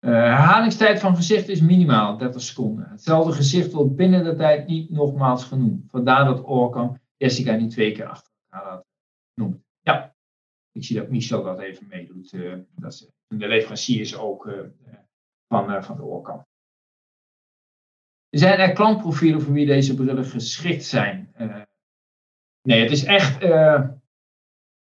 Uh, 0.00 0.10
herhalingstijd 0.10 1.00
van 1.00 1.16
gezicht 1.16 1.48
is 1.48 1.60
minimaal 1.60 2.18
30 2.18 2.40
seconden. 2.42 2.88
Hetzelfde 2.90 3.32
gezicht 3.32 3.72
wordt 3.72 3.96
binnen 3.96 4.24
de 4.24 4.34
tijd 4.34 4.66
niet 4.66 4.90
nogmaals 4.90 5.44
genoemd. 5.44 5.90
Vandaar 5.90 6.24
dat 6.24 6.44
Orkan 6.44 6.98
Jessica 7.16 7.54
niet 7.54 7.70
twee 7.70 7.92
keer 7.92 8.06
achter 8.06 8.32
elkaar 8.50 8.70
had 8.70 8.84
genoemd. 9.34 9.62
Ja, 9.80 10.13
ik 10.74 10.84
zie 10.84 10.96
dat 10.96 11.08
Michel 11.08 11.42
dat 11.42 11.60
even 11.60 11.86
meedoet. 11.86 12.32
Uh, 12.32 12.58
dat 12.76 12.92
is 12.92 13.08
de 13.26 13.48
leveranciers 13.48 14.16
ook 14.16 14.46
uh, 14.46 14.60
van, 15.48 15.84
van 15.84 15.96
de 15.96 16.02
Orkan. 16.02 16.46
Zijn 18.30 18.58
er 18.58 18.72
klantprofielen 18.72 19.40
voor 19.40 19.52
wie 19.52 19.66
deze 19.66 19.94
brillen 19.94 20.24
geschikt 20.24 20.84
zijn? 20.84 21.34
Nee, 22.62 22.82
het 22.82 22.90
is 22.90 23.04
echt, 23.04 23.42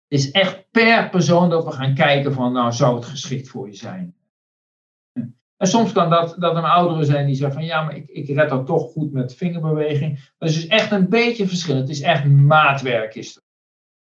is 0.07 0.31
echt 0.31 0.71
per 0.71 1.09
persoon 1.09 1.49
dat 1.49 1.65
we 1.65 1.71
gaan 1.71 1.93
kijken 1.93 2.33
van, 2.33 2.53
nou, 2.53 2.71
zou 2.71 2.95
het 2.95 3.05
geschikt 3.05 3.49
voor 3.49 3.67
je 3.67 3.75
zijn? 3.75 4.15
En 5.57 5.67
soms 5.67 5.91
kan 5.91 6.09
dat, 6.09 6.35
dat 6.39 6.55
een 6.55 6.63
oudere 6.63 7.03
zijn 7.03 7.25
die 7.25 7.35
zegt 7.35 7.53
van, 7.53 7.65
ja, 7.65 7.81
maar 7.83 7.95
ik, 7.95 8.07
ik 8.07 8.27
red 8.27 8.49
dat 8.49 8.65
toch 8.65 8.91
goed 8.91 9.11
met 9.11 9.35
vingerbeweging. 9.35 10.31
Dat 10.37 10.49
is 10.49 10.55
dus 10.55 10.67
echt 10.67 10.91
een 10.91 11.09
beetje 11.09 11.47
verschillend. 11.47 11.87
Het 11.87 11.97
is 11.97 12.03
echt 12.03 12.25
maatwerk 12.25 13.15
is. 13.15 13.41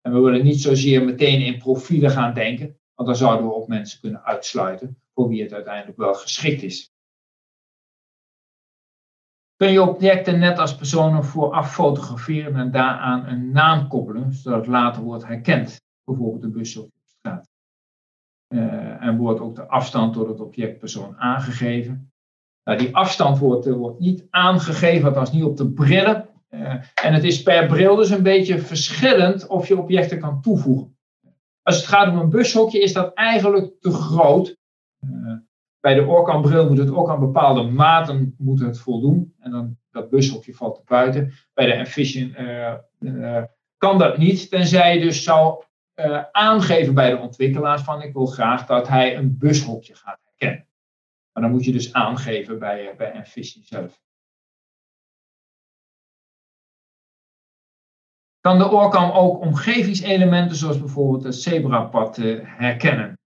En 0.03 0.13
we 0.13 0.19
willen 0.19 0.43
niet 0.43 0.61
zozeer 0.61 1.05
meteen 1.05 1.41
in 1.41 1.57
profielen 1.57 2.11
gaan 2.11 2.33
denken, 2.33 2.77
want 2.95 3.07
dan 3.07 3.17
zouden 3.17 3.47
we 3.47 3.53
ook 3.53 3.67
mensen 3.67 3.99
kunnen 3.99 4.23
uitsluiten 4.23 4.97
voor 5.13 5.27
wie 5.27 5.41
het 5.41 5.53
uiteindelijk 5.53 5.97
wel 5.97 6.13
geschikt 6.13 6.63
is. 6.63 6.91
Kun 9.55 9.71
je 9.71 9.81
objecten 9.81 10.39
net 10.39 10.59
als 10.59 10.75
personen 10.75 11.23
vooraf 11.23 11.73
fotograferen 11.73 12.55
en 12.55 12.71
daaraan 12.71 13.25
een 13.25 13.51
naam 13.51 13.87
koppelen, 13.87 14.33
zodat 14.33 14.59
het 14.59 14.67
later 14.67 15.03
wordt 15.03 15.25
herkend, 15.25 15.81
bijvoorbeeld 16.03 16.41
de 16.41 16.49
bus 16.49 16.77
op 16.77 16.91
straat. 17.05 17.49
Uh, 18.53 19.03
en 19.03 19.17
wordt 19.17 19.39
ook 19.39 19.55
de 19.55 19.67
afstand 19.67 20.13
door 20.13 20.27
het 20.27 20.39
object 20.39 20.79
persoon 20.79 21.17
aangegeven. 21.17 22.11
Nou, 22.63 22.77
die 22.77 22.95
afstand 22.95 23.37
wordt, 23.37 23.67
uh, 23.67 23.73
wordt 23.73 23.99
niet 23.99 24.27
aangegeven, 24.29 25.07
althans 25.07 25.31
niet 25.31 25.43
op 25.43 25.57
de 25.57 25.71
brillen. 25.71 26.29
Uh, 26.53 26.73
en 27.03 27.13
het 27.13 27.23
is 27.23 27.43
per 27.43 27.67
bril 27.67 27.95
dus 27.95 28.09
een 28.09 28.23
beetje 28.23 28.59
verschillend 28.59 29.47
of 29.47 29.67
je 29.67 29.77
objecten 29.77 30.19
kan 30.19 30.41
toevoegen. 30.41 30.97
Als 31.61 31.75
het 31.75 31.85
gaat 31.85 32.11
om 32.11 32.19
een 32.19 32.29
bushokje 32.29 32.81
is 32.81 32.93
dat 32.93 33.13
eigenlijk 33.13 33.71
te 33.79 33.91
groot. 33.91 34.57
Bij 35.79 35.93
de 35.93 36.05
Orkan-bril 36.05 36.69
moet 36.69 36.77
het 36.77 36.91
ook 36.91 37.09
aan 37.09 37.19
bepaalde 37.19 37.63
maten 37.63 38.35
moet 38.37 38.59
het 38.59 38.79
voldoen. 38.79 39.33
En 39.39 39.51
dan 39.51 39.77
dat 39.91 40.09
bushokje 40.09 40.53
valt 40.53 40.77
er 40.77 40.83
buiten. 40.85 41.33
Bij 41.53 41.65
de 41.65 41.73
Envision 41.73 42.35
uh, 42.39 42.73
uh, 42.99 43.43
kan 43.77 43.97
dat 43.97 44.17
niet, 44.17 44.49
tenzij 44.49 44.95
je 44.95 45.01
dus 45.01 45.23
zou 45.23 45.63
uh, 45.95 46.23
aangeven 46.31 46.93
bij 46.93 47.09
de 47.09 47.17
ontwikkelaars 47.17 47.81
van 47.81 48.01
ik 48.01 48.13
wil 48.13 48.25
graag 48.25 48.65
dat 48.65 48.87
hij 48.87 49.17
een 49.17 49.37
bushokje 49.37 49.95
gaat 49.95 50.19
herkennen. 50.23 50.67
Maar 51.31 51.43
dan 51.43 51.51
moet 51.51 51.65
je 51.65 51.71
dus 51.71 51.93
aangeven 51.93 52.59
bij, 52.59 52.93
bij 52.97 53.11
Envision 53.11 53.63
zelf. 53.63 54.02
Kan 58.43 58.57
de 58.57 58.69
Orcam 58.69 59.11
ook 59.11 59.41
omgevingselementen 59.41 60.55
zoals 60.55 60.79
bijvoorbeeld 60.79 61.23
het 61.23 61.35
zebrapad 61.35 62.15
herkennen? 62.43 63.17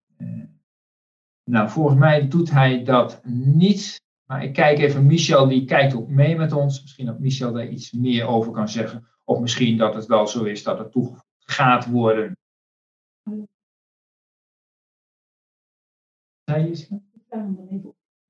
Nou, 1.43 1.69
volgens 1.69 1.97
mij 1.99 2.27
doet 2.27 2.51
hij 2.51 2.83
dat 2.83 3.21
niet. 3.25 4.01
Maar 4.25 4.43
ik 4.43 4.53
kijk 4.53 4.79
even, 4.79 5.05
Michel 5.05 5.47
die 5.47 5.65
kijkt 5.65 5.95
ook 5.95 6.07
mee 6.07 6.35
met 6.35 6.51
ons. 6.51 6.81
Misschien 6.81 7.05
dat 7.05 7.19
Michel 7.19 7.51
daar 7.51 7.67
iets 7.67 7.91
meer 7.91 8.25
over 8.25 8.51
kan 8.51 8.69
zeggen. 8.69 9.07
Of 9.23 9.39
misschien 9.39 9.77
dat 9.77 9.93
het 9.93 10.05
wel 10.05 10.27
zo 10.27 10.43
is 10.43 10.63
dat 10.63 10.77
het 10.77 10.91
toegevoegd 10.91 11.25
gaat 11.37 11.89
worden. 11.89 12.37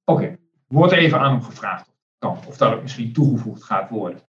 Oké, 0.04 0.38
wordt 0.68 0.94
even 0.94 1.20
aan 1.20 1.32
hem 1.32 1.42
gevraagd 1.42 1.92
of 2.20 2.58
dat 2.58 2.72
het 2.72 2.82
misschien 2.82 3.14
toegevoegd 3.14 3.64
gaat 3.64 3.90
worden. 3.90 4.27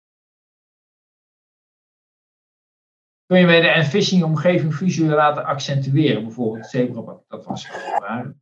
Kun 3.29 3.41
je 3.41 3.47
bij 3.47 3.61
de 3.61 3.69
envisioning 3.69 4.31
omgeving 4.31 4.75
visueel 4.75 5.17
laten 5.17 5.45
accentueren, 5.45 6.23
bijvoorbeeld 6.23 6.67
zebra, 6.67 7.17
dat 7.29 7.45
was 7.45 7.69
waar 7.99 8.35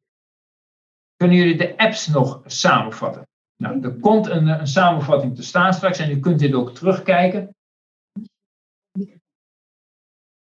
kunnen 1.17 1.37
jullie 1.37 1.57
de 1.57 1.77
apps 1.77 2.07
nog 2.07 2.43
samenvatten. 2.47 3.29
Nou, 3.57 3.83
er 3.83 3.99
komt 4.01 4.27
een, 4.27 4.47
een 4.47 4.67
samenvatting 4.67 5.37
te 5.37 5.43
staan 5.43 5.75
straks 5.75 5.99
en 5.99 6.11
u 6.11 6.21
kunt 6.21 6.39
dit 6.39 6.55
ook 6.55 6.75
terugkijken. 6.75 7.55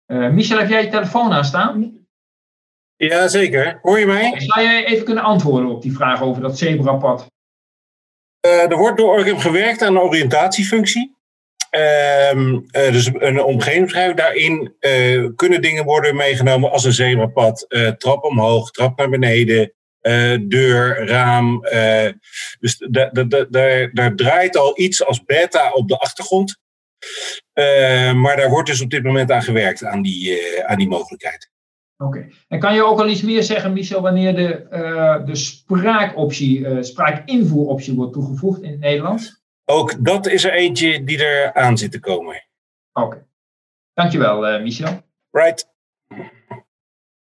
Uh, 0.08 0.30
Michel, 0.30 0.58
heb 0.58 0.70
jij 0.70 0.84
je 0.84 0.90
telefoon 0.90 1.32
aanstaan? 1.32 2.06
Ja, 2.96 3.28
zeker. 3.28 3.80
Hoor 3.82 4.00
je 4.00 4.06
mij? 4.06 4.40
Zou 4.40 4.62
jij 4.62 4.86
even 4.86 5.06
kunnen 5.06 5.24
antwoorden 5.24 5.70
op 5.70 5.82
die 5.82 5.94
vraag 5.94 6.22
over 6.22 6.42
dat 6.42 6.58
zebrapad? 6.58 7.28
Uh, 8.46 8.72
er 8.72 8.78
wordt 8.78 8.98
door 8.98 9.20
gewerkt 9.20 9.82
aan 9.82 9.96
een 9.96 10.02
oriëntatiefunctie. 10.02 11.16
Uh, 11.78 12.58
dus 12.72 13.10
een 13.14 13.44
omgevingsbeschrijving. 13.44 14.18
Daarin 14.18 14.76
kunnen 15.36 15.62
dingen 15.62 15.86
worden 15.86 16.16
meegenomen 16.16 16.72
als 16.72 16.84
een 16.84 16.94
zebrapad. 16.94 17.66
trap 17.98 18.24
omhoog, 18.24 18.72
trap 18.72 18.98
naar 18.98 19.10
beneden, 19.10 19.74
deur, 20.48 21.08
raam. 21.08 21.62
Dus 22.60 22.88
daar 23.92 24.16
draait 24.16 24.58
al 24.58 24.80
iets 24.80 25.06
als 25.06 25.24
beta 25.24 25.72
op 25.72 25.88
de 25.88 25.98
achtergrond. 25.98 26.60
Uh, 27.54 28.14
maar 28.14 28.36
daar 28.38 28.50
wordt 28.50 28.70
dus 28.70 28.82
op 28.82 28.90
dit 28.90 29.04
moment 29.04 29.32
aan 29.32 29.42
gewerkt, 29.42 29.84
aan 29.84 30.02
die, 30.02 30.42
aan 30.66 30.78
die 30.78 30.88
mogelijkheid. 30.88 31.50
Oké. 31.98 32.28
En 32.48 32.60
kan 32.60 32.74
je 32.74 32.86
ook 32.86 33.00
al 33.00 33.08
iets 33.08 33.22
meer 33.22 33.44
zeggen, 33.44 33.74
Michel, 33.74 34.02
wanneer 34.02 34.36
de, 34.36 34.66
de 35.26 35.36
spraakoptie, 35.36 36.84
spraakinvoeroptie 36.84 37.94
wordt 37.94 38.14
toegevoegd 38.14 38.62
in 38.62 38.72
het 38.72 38.80
Nederlands? 38.80 39.41
Ook 39.72 40.06
dat 40.06 40.28
is 40.28 40.44
er 40.44 40.54
eentje 40.54 41.04
die 41.04 41.24
er 41.24 41.54
aan 41.54 41.78
zit 41.78 41.92
te 41.92 42.00
komen. 42.00 42.44
Oké. 42.94 43.06
Okay. 43.06 43.26
Dankjewel, 43.94 44.62
Michel. 44.62 45.02
Right. 45.32 45.70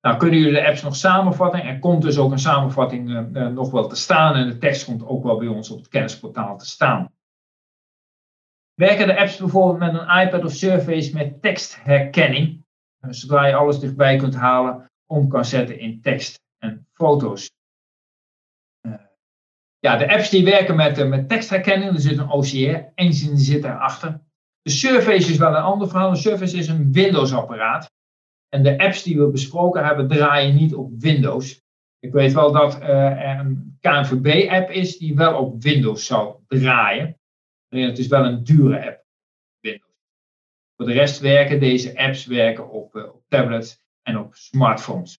Nou, 0.01 0.17
kunnen 0.17 0.39
jullie 0.39 0.55
de 0.55 0.67
apps 0.67 0.83
nog 0.83 0.97
samenvatten? 0.97 1.63
Er 1.63 1.79
komt 1.79 2.03
dus 2.03 2.19
ook 2.19 2.33
een 2.33 2.39
samenvatting 2.39 3.09
uh, 3.09 3.47
nog 3.47 3.71
wel 3.71 3.89
te 3.89 3.97
staan 3.97 4.35
en 4.35 4.49
de 4.49 4.59
tekst 4.59 4.85
komt 4.85 5.07
ook 5.07 5.25
wel 5.25 5.39
bij 5.39 5.49
ons 5.49 5.71
op 5.71 5.79
het 5.79 5.89
kennisportaal 5.89 6.59
te 6.59 6.67
staan. 6.67 7.13
Werken 8.75 9.07
de 9.07 9.19
apps 9.19 9.37
bijvoorbeeld 9.37 9.79
met 9.79 10.01
een 10.01 10.21
iPad 10.27 10.45
of 10.45 10.53
Surface 10.53 11.15
met 11.15 11.43
tekstherkenning, 11.43 12.65
uh, 13.01 13.11
zodra 13.11 13.47
je 13.47 13.55
alles 13.55 13.79
dichtbij 13.79 14.17
kunt 14.17 14.35
halen, 14.35 14.91
om 15.07 15.29
kan 15.29 15.45
zetten 15.45 15.79
in 15.79 16.01
tekst 16.01 16.41
en 16.59 16.87
foto's? 16.93 17.51
Ja, 19.81 19.97
de 19.97 20.13
apps 20.13 20.31
die 20.31 20.45
werken 20.45 20.77
met, 20.77 20.99
uh, 20.99 21.09
met 21.09 21.29
tekstherkenning. 21.29 21.95
Er 21.95 22.01
zit 22.01 22.19
een 22.19 22.31
OCR-engine 22.31 23.39
zit 23.39 23.63
daarachter. 23.63 24.21
De 24.63 24.71
Surface 24.71 25.31
is 25.31 25.37
wel 25.37 25.49
een 25.49 25.63
ander 25.63 25.89
verhaal. 25.89 26.11
De 26.11 26.17
Surface 26.17 26.57
is 26.57 26.69
een 26.69 26.93
Windows-apparaat. 26.93 27.93
En 28.49 28.63
de 28.63 28.79
apps 28.79 29.03
die 29.03 29.19
we 29.19 29.31
besproken 29.31 29.85
hebben 29.85 30.09
draaien 30.09 30.55
niet 30.55 30.75
op 30.75 30.91
Windows. 30.99 31.63
Ik 31.99 32.13
weet 32.13 32.33
wel 32.33 32.53
dat 32.53 32.81
er 32.81 33.39
een 33.39 33.79
KNVB-app 33.81 34.71
is 34.71 34.99
die 34.99 35.15
wel 35.15 35.39
op 35.39 35.63
Windows 35.63 36.07
zou 36.07 36.37
draaien. 36.47 37.19
Alleen 37.69 37.87
het 37.89 37.99
is 37.99 38.07
wel 38.07 38.25
een 38.25 38.45
dure 38.45 38.87
app. 38.87 39.05
Windows. 39.61 39.93
Voor 40.77 40.87
de 40.87 40.93
rest 40.93 41.21
werken 41.21 41.61
deze 41.61 41.99
apps 41.99 42.27
werken 42.27 42.71
op, 42.71 42.95
op 42.95 43.23
tablets 43.29 43.83
en 44.03 44.19
op 44.19 44.35
smartphones. 44.35 45.19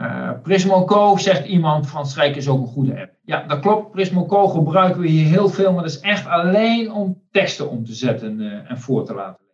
Uh, 0.00 1.16
zegt 1.16 1.46
iemand, 1.46 1.86
Frans 1.86 2.10
Strijk 2.10 2.36
is 2.36 2.48
ook 2.48 2.60
een 2.60 2.66
goede 2.66 3.00
app. 3.00 3.14
Ja, 3.24 3.42
dat 3.46 3.60
klopt. 3.60 3.90
Prismo 3.90 4.26
Co 4.26 4.48
gebruiken 4.48 5.00
we 5.00 5.08
hier 5.08 5.26
heel 5.26 5.48
veel, 5.48 5.72
maar 5.72 5.82
dat 5.82 5.90
is 5.90 6.00
echt 6.00 6.26
alleen 6.26 6.92
om 6.92 7.22
teksten 7.30 7.70
om 7.70 7.84
te 7.84 7.94
zetten 7.94 8.40
uh, 8.40 8.70
en 8.70 8.78
voor 8.78 9.04
te 9.04 9.14
laten. 9.14 9.44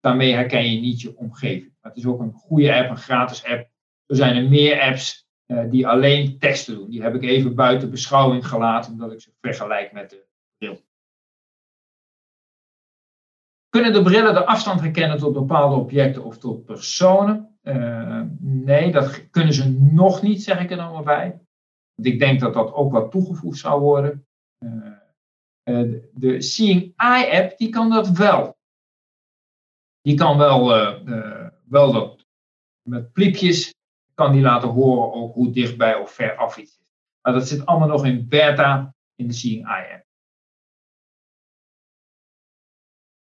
Daarmee 0.00 0.32
herken 0.32 0.72
je 0.72 0.80
niet 0.80 1.00
je 1.00 1.16
omgeving. 1.16 1.72
Het 1.80 1.96
is 1.96 2.06
ook 2.06 2.20
een 2.20 2.32
goede 2.32 2.74
app, 2.74 2.90
een 2.90 2.96
gratis 2.96 3.44
app. 3.44 3.70
Er 4.06 4.16
zijn 4.16 4.36
er 4.36 4.48
meer 4.48 4.80
apps 4.80 5.28
uh, 5.46 5.70
die 5.70 5.86
alleen 5.86 6.38
teksten 6.38 6.74
doen. 6.74 6.90
Die 6.90 7.02
heb 7.02 7.14
ik 7.14 7.22
even 7.22 7.54
buiten 7.54 7.90
beschouwing 7.90 8.46
gelaten, 8.46 8.92
omdat 8.92 9.12
ik 9.12 9.20
ze 9.20 9.30
vergelijk 9.40 9.92
met 9.92 10.10
de 10.10 10.26
bril. 10.58 10.80
Kunnen 13.68 13.92
de 13.92 14.02
brillen 14.02 14.34
de 14.34 14.46
afstand 14.46 14.80
herkennen 14.80 15.18
tot 15.18 15.32
bepaalde 15.32 15.76
objecten 15.76 16.24
of 16.24 16.38
tot 16.38 16.64
personen? 16.64 17.58
Uh, 17.62 18.22
nee, 18.38 18.92
dat 18.92 19.30
kunnen 19.30 19.54
ze 19.54 19.70
nog 19.70 20.22
niet, 20.22 20.42
zeg 20.42 20.60
ik 20.60 20.70
er 20.70 20.76
dan 20.76 20.92
maar 20.92 21.02
bij. 21.02 21.40
Want 21.94 22.08
ik 22.08 22.18
denk 22.18 22.40
dat 22.40 22.54
dat 22.54 22.72
ook 22.72 22.92
wat 22.92 23.10
toegevoegd 23.10 23.58
zou 23.58 23.80
worden. 23.80 24.26
Uh, 24.64 24.92
uh, 25.64 26.00
de 26.12 26.42
Seeing 26.42 26.92
Eye 26.96 27.42
app, 27.42 27.58
die 27.58 27.68
kan 27.68 27.90
dat 27.90 28.08
wel. 28.08 28.56
Die 30.00 30.16
kan 30.16 30.38
wel, 30.38 30.68
wel 31.64 31.92
dat 31.92 32.26
met 32.88 33.12
pliepjes, 33.12 33.74
kan 34.14 34.32
die 34.32 34.42
laten 34.42 34.68
horen 34.68 35.12
ook 35.12 35.34
hoe 35.34 35.50
dichtbij 35.50 35.94
of 35.94 36.10
ver 36.10 36.36
af 36.36 36.56
iets 36.56 36.78
is. 36.78 36.86
Maar 37.20 37.32
dat 37.32 37.48
zit 37.48 37.66
allemaal 37.66 37.88
nog 37.88 38.06
in 38.06 38.28
beta 38.28 38.94
in 39.14 39.26
de 39.26 39.32
Seeing 39.32 39.66
Eye 39.66 39.94
app. 39.94 40.07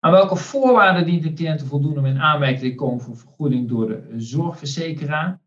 Aan 0.06 0.12
welke 0.12 0.36
voorwaarden 0.36 1.04
dient 1.04 1.22
de 1.22 1.32
cliënt 1.32 1.58
te 1.58 1.66
voldoen 1.66 1.98
om 1.98 2.06
in 2.06 2.20
aanmerking 2.20 2.60
te 2.60 2.74
komen 2.74 3.00
voor 3.00 3.16
vergoeding 3.16 3.68
door 3.68 3.86
de 3.86 4.14
zorgverzekeraar? 4.16 5.40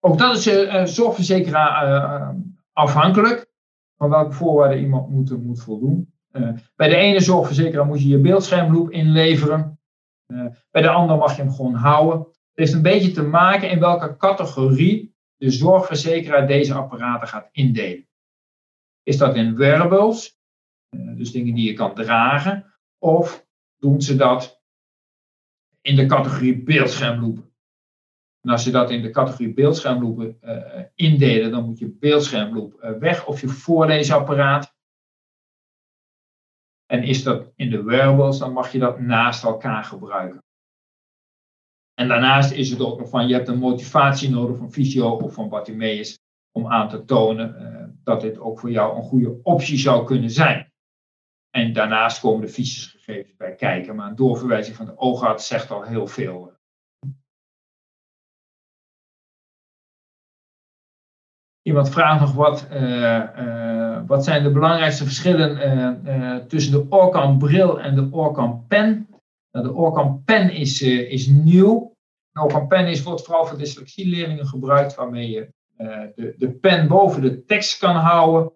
Ook 0.00 0.18
dat 0.18 0.36
is 0.36 0.46
uh, 0.46 0.84
zorgverzekeraar 0.84 1.88
uh, 1.88 2.28
afhankelijk 2.72 3.50
van 3.96 4.10
welke 4.10 4.32
voorwaarden 4.32 4.78
iemand 4.78 5.10
moet, 5.10 5.42
moet 5.42 5.62
voldoen. 5.62 6.12
Bij 6.76 6.88
de 6.88 6.96
ene 6.96 7.20
zorgverzekeraar 7.20 7.86
moet 7.86 8.02
je 8.02 8.08
je 8.08 8.20
beeldschermloop 8.20 8.90
inleveren. 8.90 9.80
bij 10.70 10.82
de 10.82 10.90
andere 10.90 11.18
mag 11.18 11.36
je 11.36 11.42
hem 11.42 11.52
gewoon 11.52 11.74
houden. 11.74 12.18
Het 12.18 12.36
heeft 12.54 12.72
een 12.72 12.82
beetje 12.82 13.10
te 13.10 13.22
maken 13.22 13.70
in 13.70 13.80
welke 13.80 14.16
categorie 14.16 15.14
de 15.36 15.50
zorgverzekeraar 15.50 16.46
deze 16.46 16.74
apparaten 16.74 17.28
gaat 17.28 17.48
indelen. 17.52 18.08
Is 19.02 19.18
dat 19.18 19.36
in 19.36 19.56
wearables? 19.56 20.37
Dus 20.90 21.32
dingen 21.32 21.54
die 21.54 21.66
je 21.66 21.72
kan 21.72 21.94
dragen. 21.94 22.74
Of 22.98 23.46
doen 23.78 24.02
ze 24.02 24.16
dat 24.16 24.62
in 25.80 25.96
de 25.96 26.06
categorie 26.06 26.62
beeldschermloepen. 26.62 27.52
En 28.40 28.50
als 28.50 28.64
je 28.64 28.70
dat 28.70 28.90
in 28.90 29.02
de 29.02 29.10
categorie 29.10 29.54
beeldschermloepen 29.54 30.38
uh, 30.42 30.82
indelen, 30.94 31.50
dan 31.50 31.64
moet 31.64 31.78
je 31.78 31.88
beeldschermloop 31.88 32.82
uh, 32.82 32.90
weg 32.90 33.26
of 33.26 33.40
je 33.40 33.48
voorleesapparaat. 33.48 34.76
En 36.86 37.02
is 37.02 37.22
dat 37.22 37.52
in 37.56 37.70
de 37.70 37.82
wearables, 37.82 38.38
dan 38.38 38.52
mag 38.52 38.72
je 38.72 38.78
dat 38.78 39.00
naast 39.00 39.44
elkaar 39.44 39.84
gebruiken. 39.84 40.42
En 41.94 42.08
daarnaast 42.08 42.52
is 42.52 42.70
het 42.70 42.80
ook 42.80 42.98
nog 42.98 43.08
van, 43.08 43.28
je 43.28 43.34
hebt 43.34 43.48
een 43.48 43.58
motivatie 43.58 44.30
nodig 44.30 44.56
van 44.56 44.72
Visio 44.72 45.10
of 45.10 45.34
van 45.34 45.48
Bartimeus 45.48 46.18
om 46.52 46.66
aan 46.66 46.88
te 46.88 47.04
tonen 47.04 47.98
dat 48.04 48.20
dit 48.20 48.38
ook 48.38 48.60
voor 48.60 48.70
jou 48.70 48.96
een 48.96 49.02
goede 49.02 49.40
optie 49.42 49.78
zou 49.78 50.06
kunnen 50.06 50.30
zijn. 50.30 50.67
En 51.50 51.72
daarnaast 51.72 52.20
komen 52.20 52.46
de 52.46 52.52
gegevens 52.52 53.36
bij 53.36 53.54
kijken, 53.54 53.96
maar 53.96 54.08
een 54.08 54.16
doorverwijzing 54.16 54.76
van 54.76 54.86
de 54.86 54.98
oogarts 54.98 55.46
zegt 55.46 55.70
al 55.70 55.82
heel 55.82 56.06
veel. 56.06 56.56
Iemand 61.62 61.90
vraagt 61.90 62.20
nog 62.20 62.32
wat, 62.32 62.68
uh, 62.72 63.28
uh, 63.36 64.02
wat 64.06 64.24
zijn 64.24 64.42
de 64.42 64.52
belangrijkste 64.52 65.04
verschillen 65.04 65.50
uh, 66.06 66.36
tussen 66.36 66.72
de 66.72 66.86
Orcam 66.88 67.38
bril 67.38 67.80
en 67.80 67.94
de 67.94 68.08
Orcam 68.10 68.66
pen. 68.66 69.08
Nou, 69.50 69.66
de 69.66 69.72
Orcam 69.72 70.24
pen 70.24 70.50
is, 70.50 70.82
is 70.82 71.26
nieuw. 71.26 71.96
De 72.30 72.40
Orcam 72.40 72.68
pen 72.68 72.86
is, 72.86 73.02
wordt 73.02 73.24
vooral 73.24 73.46
voor 73.46 73.58
dyslexieleerlingen 73.58 74.46
gebruikt, 74.46 74.94
waarmee 74.94 75.30
je 75.30 75.52
de, 76.14 76.34
de 76.36 76.50
pen 76.50 76.88
boven 76.88 77.22
de 77.22 77.44
tekst 77.44 77.78
kan 77.78 77.96
houden, 77.96 78.52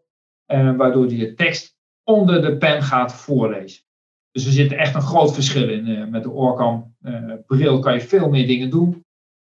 waardoor 0.46 1.10
je 1.10 1.16
de 1.16 1.34
tekst 1.34 1.71
onder 2.04 2.42
de 2.42 2.56
pen 2.56 2.82
gaat 2.82 3.14
voorlezen. 3.14 3.82
Dus 4.30 4.46
er 4.46 4.52
zit 4.52 4.72
echt 4.72 4.94
een 4.94 5.02
groot 5.02 5.34
verschil 5.34 5.68
in. 5.68 5.86
Uh, 5.86 6.06
met 6.06 6.22
de 6.22 6.30
Orcam 6.30 6.94
uh, 7.02 7.34
bril 7.46 7.78
kan 7.78 7.92
je 7.92 8.00
veel 8.00 8.28
meer 8.28 8.46
dingen 8.46 8.70
doen. 8.70 9.04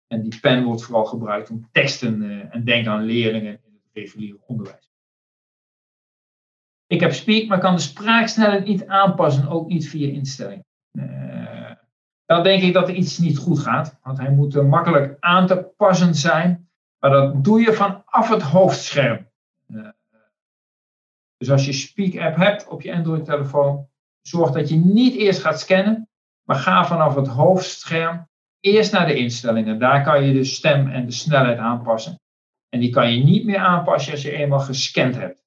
En 0.07 0.21
die 0.21 0.39
pen 0.39 0.63
wordt 0.63 0.83
vooral 0.83 1.05
gebruikt 1.05 1.49
om 1.49 1.69
teksten 1.71 2.21
uh, 2.21 2.55
en 2.55 2.63
denk 2.63 2.87
aan 2.87 3.03
leerlingen 3.03 3.51
in 3.51 3.73
het 3.73 3.93
reguliere 3.93 4.39
onderwijs. 4.47 4.91
Ik 6.87 6.99
heb 6.99 7.13
Speak, 7.13 7.47
maar 7.47 7.59
kan 7.59 7.75
de 7.75 7.81
spraaksnelheid 7.81 8.65
niet 8.65 8.87
aanpassen, 8.87 9.47
ook 9.47 9.67
niet 9.67 9.89
via 9.89 10.07
instellingen. 10.07 10.65
dan 12.25 12.43
denk 12.43 12.63
ik 12.63 12.73
dat 12.73 12.87
er 12.87 12.95
iets 12.95 13.17
niet 13.17 13.37
goed 13.37 13.59
gaat, 13.59 13.99
want 14.03 14.17
hij 14.17 14.31
moet 14.31 14.63
makkelijk 14.63 15.17
aan 15.19 15.47
te 15.47 15.67
passen 15.77 16.15
zijn. 16.15 16.69
Maar 16.99 17.11
dat 17.11 17.43
doe 17.43 17.61
je 17.61 17.73
vanaf 17.73 18.29
het 18.29 18.41
hoofdscherm. 18.41 19.27
Dus 21.37 21.51
als 21.51 21.65
je 21.65 21.73
Speak 21.73 22.17
app 22.17 22.35
hebt 22.35 22.67
op 22.67 22.81
je 22.81 22.93
Android 22.93 23.25
telefoon, 23.25 23.87
zorg 24.21 24.51
dat 24.51 24.69
je 24.69 24.75
niet 24.75 25.15
eerst 25.15 25.41
gaat 25.41 25.59
scannen, 25.59 26.09
maar 26.43 26.57
ga 26.57 26.85
vanaf 26.85 27.15
het 27.15 27.27
hoofdscherm 27.27 28.27
eerst 28.59 28.91
naar 28.91 29.07
de 29.07 29.15
instellingen. 29.15 29.79
Daar 29.79 30.03
kan 30.03 30.23
je 30.23 30.33
de 30.33 30.43
stem 30.43 30.87
en 30.87 31.05
de 31.05 31.11
snelheid 31.11 31.57
aanpassen. 31.57 32.19
En 32.69 32.79
die 32.79 32.89
kan 32.89 33.13
je 33.13 33.23
niet 33.23 33.45
meer 33.45 33.59
aanpassen 33.59 34.11
als 34.11 34.21
je 34.21 34.31
eenmaal 34.31 34.59
gescand 34.59 35.15
hebt. 35.15 35.45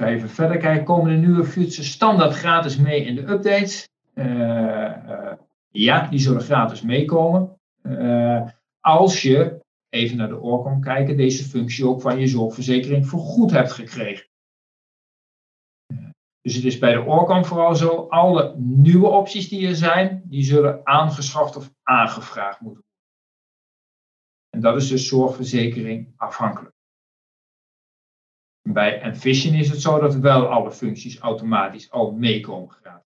ga 0.00 0.06
even 0.06 0.28
verder 0.28 0.56
kijken. 0.56 0.84
Komen 0.84 1.10
de 1.10 1.26
nieuwe 1.26 1.44
features 1.44 1.90
standaard 1.90 2.34
gratis 2.34 2.76
mee 2.76 3.04
in 3.04 3.14
de 3.14 3.28
updates? 3.28 3.88
Uh, 4.14 4.26
uh, 4.26 5.32
ja, 5.70 6.06
die 6.08 6.18
zullen 6.18 6.42
gratis 6.42 6.82
meekomen. 6.82 7.58
Uh, 7.82 8.42
als 8.80 9.22
je 9.22 9.59
even 9.90 10.16
naar 10.16 10.28
de 10.28 10.38
Orcom 10.38 10.80
kijken, 10.80 11.16
deze 11.16 11.44
functie 11.44 11.86
ook 11.86 12.00
van 12.00 12.18
je 12.18 12.26
zorgverzekering 12.26 13.08
vergoed 13.08 13.50
hebt 13.50 13.72
gekregen. 13.72 14.28
Dus 16.40 16.54
het 16.54 16.64
is 16.64 16.78
bij 16.78 16.92
de 16.92 17.00
Orcom 17.00 17.44
vooral 17.44 17.74
zo, 17.74 18.06
alle 18.08 18.54
nieuwe 18.58 19.08
opties 19.08 19.48
die 19.48 19.68
er 19.68 19.76
zijn, 19.76 20.22
die 20.24 20.42
zullen 20.42 20.86
aangeschaft 20.86 21.56
of 21.56 21.74
aangevraagd 21.82 22.60
moeten 22.60 22.82
worden. 22.82 22.98
En 24.50 24.60
dat 24.60 24.82
is 24.82 24.88
dus 24.88 25.08
zorgverzekering 25.08 26.12
afhankelijk. 26.16 26.74
Bij 28.62 29.00
Envision 29.00 29.54
is 29.54 29.68
het 29.68 29.80
zo 29.80 30.00
dat 30.00 30.14
wel 30.14 30.46
alle 30.46 30.72
functies 30.72 31.18
automatisch 31.18 31.90
al 31.90 32.12
meekomen 32.12 32.70
gratis. 32.70 33.09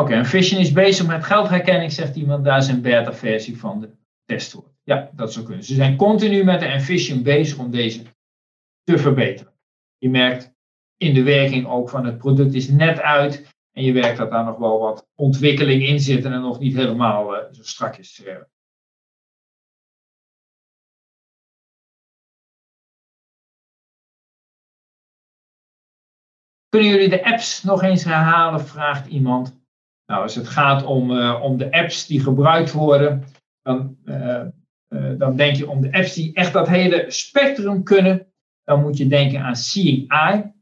Okay, 0.00 0.18
en 0.18 0.26
Vision 0.26 0.60
is 0.60 0.72
bezig 0.72 1.06
met 1.06 1.24
geldherkenning, 1.24 1.92
zegt 1.92 2.16
iemand. 2.16 2.44
Daar 2.44 2.58
is 2.58 2.68
een 2.68 2.82
beta-versie 2.82 3.58
van 3.58 3.80
de 3.80 3.90
testwoord. 4.24 4.70
Ja, 4.82 5.10
dat 5.12 5.32
zou 5.32 5.44
kunnen. 5.44 5.64
Ze 5.64 5.74
zijn 5.74 5.96
continu 5.96 6.44
met 6.44 6.60
de 6.60 6.66
Envision 6.66 7.22
bezig 7.22 7.58
om 7.58 7.70
deze 7.70 8.02
te 8.82 8.98
verbeteren. 8.98 9.52
Je 9.98 10.10
merkt 10.10 10.52
in 10.96 11.14
de 11.14 11.22
werking 11.22 11.66
ook 11.66 11.88
van 11.88 12.04
het 12.04 12.18
product 12.18 12.54
is 12.54 12.68
net 12.68 13.00
uit. 13.00 13.48
En 13.72 13.84
je 13.84 13.92
merkt 13.92 14.18
dat 14.18 14.30
daar 14.30 14.44
nog 14.44 14.58
wel 14.58 14.78
wat 14.78 15.08
ontwikkeling 15.14 15.82
in 15.82 16.00
zit 16.00 16.24
en 16.24 16.40
nog 16.40 16.58
niet 16.58 16.74
helemaal 16.74 17.36
uh, 17.36 17.52
zo 17.52 17.62
strak 17.62 17.96
is. 17.96 18.24
Uh. 18.26 18.36
Kunnen 26.68 26.90
jullie 26.90 27.08
de 27.08 27.24
apps 27.24 27.62
nog 27.62 27.82
eens 27.82 28.04
herhalen? 28.04 28.66
Vraagt 28.66 29.06
iemand. 29.06 29.59
Nou, 30.10 30.22
als 30.22 30.34
het 30.34 30.48
gaat 30.48 30.84
om, 30.84 31.10
uh, 31.10 31.40
om 31.42 31.56
de 31.56 31.72
apps 31.72 32.06
die 32.06 32.20
gebruikt 32.20 32.72
worden, 32.72 33.24
dan, 33.62 33.98
uh, 34.04 34.46
uh, 34.88 35.18
dan 35.18 35.36
denk 35.36 35.56
je 35.56 35.68
om 35.68 35.80
de 35.80 35.92
apps 35.92 36.14
die 36.14 36.34
echt 36.34 36.52
dat 36.52 36.68
hele 36.68 37.04
spectrum 37.08 37.82
kunnen, 37.82 38.32
dan 38.64 38.80
moet 38.82 38.96
je 38.96 39.06
denken 39.06 39.40
aan 39.40 39.56
Seeing 39.56 40.08
Eye. 40.08 40.52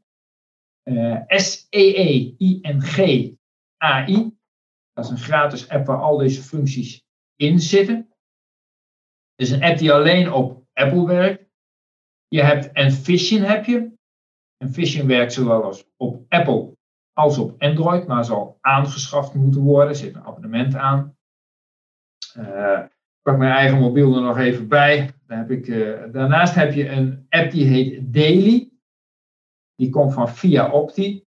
uh, 0.83 1.21
S-E-E-I-N-G 1.27 2.97
AI. 3.77 4.37
Dat 4.93 5.05
is 5.05 5.11
een 5.11 5.17
gratis 5.17 5.69
app 5.69 5.85
waar 5.85 6.01
al 6.01 6.17
deze 6.17 6.41
functies 6.41 7.03
in 7.35 7.59
zitten. 7.59 7.95
Het 9.35 9.47
is 9.47 9.51
een 9.51 9.63
app 9.63 9.77
die 9.77 9.93
alleen 9.93 10.31
op 10.31 10.65
Apple 10.73 11.05
werkt. 11.05 11.49
Je 12.27 12.43
hebt 12.43 12.71
Envision 12.71 13.41
heb 13.41 13.65
je. 13.65 13.91
Envision 14.57 15.07
werkt 15.07 15.33
zowel 15.33 15.63
als 15.63 15.85
op 15.97 16.25
Apple 16.27 16.77
als 17.19 17.37
op 17.37 17.61
Android, 17.61 18.07
maar 18.07 18.25
zal 18.25 18.57
aangeschaft 18.61 19.33
moeten 19.33 19.61
worden. 19.61 19.89
Er 19.89 19.95
zit 19.95 20.15
een 20.15 20.23
abonnement 20.23 20.75
aan. 20.75 21.17
Uh, 22.37 22.79
ik 22.83 23.21
pak 23.21 23.37
mijn 23.37 23.51
eigen 23.51 23.79
mobiel 23.79 24.15
er 24.15 24.21
nog 24.21 24.37
even 24.37 24.67
bij. 24.67 25.13
Heb 25.27 25.51
ik, 25.51 25.67
uh, 25.67 26.11
daarnaast 26.11 26.55
heb 26.55 26.73
je 26.73 26.89
een 26.89 27.25
app 27.29 27.51
die 27.51 27.65
heet 27.65 28.13
Daily. 28.13 28.71
Die 29.75 29.89
komt 29.89 30.13
van 30.13 30.29
Via 30.29 30.71
Opti. 30.71 31.23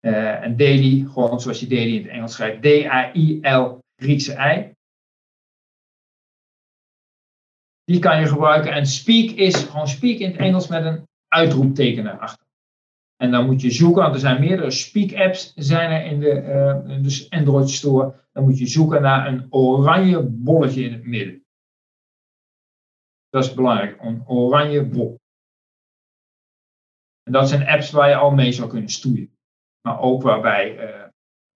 Uh, 0.00 0.42
en 0.42 0.56
Daily, 0.56 1.06
gewoon 1.08 1.40
zoals 1.40 1.60
je 1.60 1.66
Daily 1.66 1.96
in 1.96 2.02
het 2.02 2.10
Engels 2.10 2.32
schrijft, 2.32 2.62
D-A-I-L, 2.62 3.78
Griekse 3.96 4.32
I. 4.32 4.74
Die 7.84 7.98
kan 7.98 8.20
je 8.20 8.26
gebruiken. 8.26 8.72
En 8.72 8.86
Speak 8.86 9.30
is 9.30 9.56
gewoon 9.56 9.88
Speak 9.88 10.18
in 10.18 10.30
het 10.30 10.40
Engels 10.40 10.68
met 10.68 10.84
een 10.84 11.08
uitroepteken 11.28 12.06
erachter. 12.06 12.41
En 13.22 13.30
dan 13.30 13.46
moet 13.46 13.60
je 13.60 13.70
zoeken, 13.70 14.02
want 14.02 14.14
er 14.14 14.20
zijn 14.20 14.40
meerdere 14.40 14.70
Speak-apps 14.70 15.52
zijn 15.54 15.90
er 15.90 16.04
in 16.04 16.20
de, 16.20 16.34
de 17.02 17.26
Android 17.28 17.70
Store. 17.70 18.26
Dan 18.32 18.44
moet 18.44 18.58
je 18.58 18.66
zoeken 18.66 19.02
naar 19.02 19.26
een 19.26 19.46
oranje 19.52 20.22
bolletje 20.22 20.82
in 20.82 20.92
het 20.92 21.04
midden. 21.04 21.44
Dat 23.28 23.44
is 23.44 23.54
belangrijk, 23.54 24.00
een 24.00 24.28
oranje 24.28 24.86
bol. 24.86 25.20
En 27.22 27.32
dat 27.32 27.48
zijn 27.48 27.66
apps 27.66 27.90
waar 27.90 28.08
je 28.08 28.14
al 28.14 28.30
mee 28.30 28.52
zou 28.52 28.68
kunnen 28.68 28.90
stoeien. 28.90 29.38
Maar 29.80 30.00
ook 30.00 30.22
waarbij, 30.22 30.76
uh, 30.76 31.08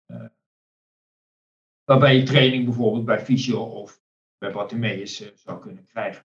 uh, 0.06 0.28
waarbij 1.84 2.16
je 2.16 2.22
training 2.22 2.64
bijvoorbeeld 2.64 3.04
bij 3.04 3.20
Fysio 3.20 3.62
of 3.62 4.02
bij 4.38 4.52
Bartimeus 4.52 5.20
uh, 5.20 5.28
zou 5.34 5.60
kunnen 5.60 5.84
krijgen. 5.84 6.24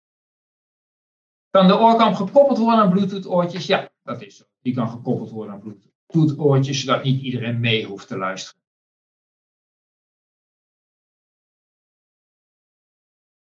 Kan 1.49 1.67
de 1.67 1.77
oorkam 1.77 2.15
gekoppeld 2.15 2.57
worden 2.57 2.79
aan 2.79 2.89
Bluetooth 2.89 3.27
oortjes? 3.27 3.65
Ja, 3.65 3.89
dat 4.03 4.21
is 4.21 4.37
zo. 4.37 4.43
Die 4.61 4.73
kan 4.73 4.89
gekoppeld 4.89 5.29
worden 5.29 5.53
aan 5.53 5.59
Bluetooth 5.59 6.39
oortjes, 6.39 6.79
zodat 6.79 7.03
niet 7.03 7.21
iedereen 7.21 7.59
mee 7.59 7.85
hoeft 7.85 8.07
te 8.07 8.17
luisteren. 8.17 8.61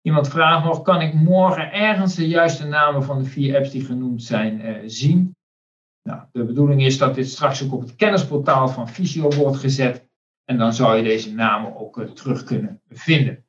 Iemand 0.03 0.29
vraagt 0.29 0.65
nog, 0.65 0.83
kan 0.83 1.01
ik 1.01 1.15
morgen 1.15 1.73
ergens 1.73 2.15
de 2.15 2.29
juiste 2.29 2.67
namen 2.67 3.03
van 3.03 3.19
de 3.19 3.25
vier 3.25 3.57
apps 3.57 3.71
die 3.71 3.85
genoemd 3.85 4.23
zijn 4.23 4.61
uh, 4.61 4.83
zien? 4.87 5.37
Nou, 6.03 6.23
de 6.33 6.45
bedoeling 6.45 6.85
is 6.85 6.99
dat 6.99 7.15
dit 7.15 7.29
straks 7.29 7.65
ook 7.65 7.73
op 7.73 7.81
het 7.81 7.97
kennisportaal 7.97 8.69
van 8.69 8.89
Visio 8.89 9.31
wordt 9.31 9.57
gezet. 9.57 10.09
En 10.45 10.59
dan 10.59 10.73
zou 10.73 10.97
je 10.97 11.03
deze 11.03 11.35
namen 11.35 11.77
ook 11.77 11.99
uh, 11.99 12.11
terug 12.11 12.45
kunnen 12.45 12.83
vinden. 12.89 13.45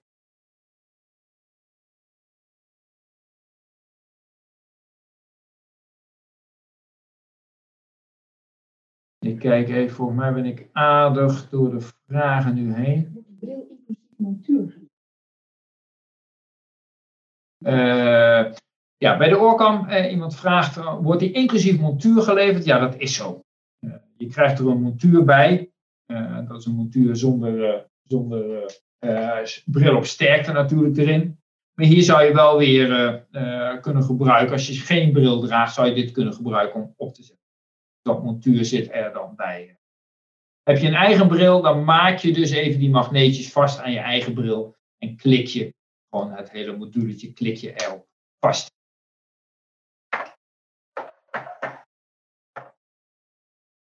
Ik 9.26 9.40
kijk 9.40 9.70
even, 9.70 9.96
volgens 9.96 10.20
mij 10.20 10.34
ben 10.34 10.46
ik 10.46 10.70
aardig 10.72 11.50
door 11.50 11.72
de 11.72 11.82
vragen 12.08 12.54
nu 12.54 12.74
heen. 12.74 13.26
Bril 13.40 13.68
inclusief 13.70 14.18
montuur. 14.18 14.80
Uh, 17.60 18.54
ja, 18.98 19.18
bij 19.18 19.30
de 19.30 19.40
oorkam, 19.40 19.90
uh, 19.90 20.12
iemand 20.12 20.36
vraagt, 20.36 20.76
wordt 21.02 21.20
die 21.20 21.32
inclusief 21.32 21.80
montuur 21.80 22.22
geleverd? 22.22 22.66
Ja, 22.66 22.80
dat 22.80 22.96
is 22.96 23.16
zo. 23.16 23.42
je 24.18 24.28
krijgt 24.28 24.60
er 24.60 24.68
een 24.68 24.82
montuur 24.82 25.24
bij. 25.24 25.72
dat 26.48 26.60
is 26.60 26.66
een 26.66 26.76
montuur 26.76 27.16
zonder, 27.16 27.86
zonder 28.04 28.66
bril 29.66 29.96
op 29.96 30.06
sterkte 30.06 30.52
natuurlijk 30.52 30.98
erin. 30.98 31.40
Maar 31.74 31.86
hier 31.86 32.04
zou 32.04 32.24
je 32.24 32.34
wel 32.34 32.58
weer 32.58 33.26
kunnen 33.82 34.04
gebruiken. 34.04 34.54
Als 34.54 34.68
je 34.68 34.74
geen 34.74 35.12
bril 35.12 35.42
draagt, 35.42 35.74
zou 35.74 35.88
je 35.88 35.94
dit 35.94 36.12
kunnen 36.12 36.34
gebruiken 36.34 36.82
om 36.82 36.94
op 36.98 37.14
te 37.14 37.24
zetten. 37.24 37.41
Dat 38.02 38.24
montuur 38.24 38.66
zit 38.66 38.91
er 38.91 39.14
dan 39.14 39.36
bij. 39.36 39.78
Heb 40.64 40.78
je 40.78 40.88
een 40.88 40.93
eigen 40.93 41.28
bril, 41.28 41.62
dan 41.62 41.84
maak 41.84 42.18
je 42.18 42.34
dus 42.34 42.52
even 42.52 42.80
die 42.80 42.89
magneetjes 42.89 43.52
vast 43.52 43.80
aan 43.80 43.91
je 43.91 43.99
eigen 43.99 44.34
bril. 44.34 44.76
En 44.97 45.16
klik 45.16 45.47
je 45.47 45.74
gewoon 46.10 46.32
het 46.32 46.52
hele 46.52 46.78
moduletje, 46.78 47.34
klik 47.34 47.56
je 47.56 47.74
erop 47.74 48.08
vast. 48.39 48.70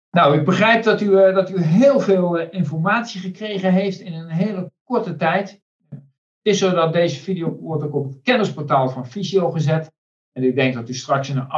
Nou, 0.09 0.38
ik 0.38 0.45
begrijp 0.45 0.84
dat 0.84 1.01
u, 1.01 1.05
uh, 1.05 1.36
dat 1.36 1.49
u 1.49 1.61
heel 1.61 1.99
veel 1.99 2.39
uh, 2.39 2.47
informatie 2.51 3.22
gekregen 3.22 3.74
heeft 3.74 3.99
in 3.99 4.13
een 4.13 4.30
hele 4.30 4.72
korte 4.84 5.15
tijd. 5.15 5.61
Het 5.89 6.55
is 6.55 6.57
zo 6.57 6.72
dat 6.72 6.93
deze 6.93 7.20
video 7.20 7.55
wordt 7.55 7.84
ook 7.84 7.95
op 7.95 8.03
het 8.03 8.22
kennisportaal 8.22 8.89
van 8.89 9.07
Visio 9.07 9.51
gezet. 9.51 9.91
En 10.32 10.43
ik 10.43 10.55
denk 10.55 10.74
dat 10.74 10.89
u 10.89 10.93
straks 10.93 11.30
in 11.30 11.38
een 11.38 11.49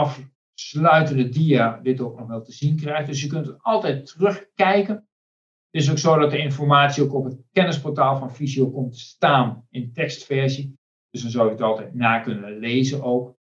afsluitende 0.60 1.30
dia 1.30 1.80
dit 1.84 2.02
ook 2.02 2.20
nog 2.20 2.28
wel 2.28 2.42
te 2.42 2.52
zien 2.52 2.76
krijgt. 2.76 3.08
Dus 3.08 3.24
u 3.24 3.28
kunt 3.28 3.46
het 3.46 3.64
altijd 3.64 4.06
terugkijken. 4.06 4.96
Het 5.72 5.82
is 5.82 5.92
ook 5.92 5.98
zo 5.98 6.18
dat 6.18 6.32
de 6.32 6.38
informatie 6.38 7.04
ook 7.04 7.14
op 7.14 7.24
het 7.24 7.38
kennisportaal 7.52 8.18
van 8.18 8.36
Visio 8.36 8.72
komt 8.72 8.98
staan 8.98 9.66
in 9.70 9.94
tekstversie. 9.94 10.78
Dus 11.10 11.22
dan 11.22 11.32
zou 11.32 11.48
u 11.48 11.52
het 11.52 11.62
altijd 11.62 11.94
na 11.94 12.20
kunnen 12.20 12.60
lezen 12.60 13.04
ook. 13.04 13.38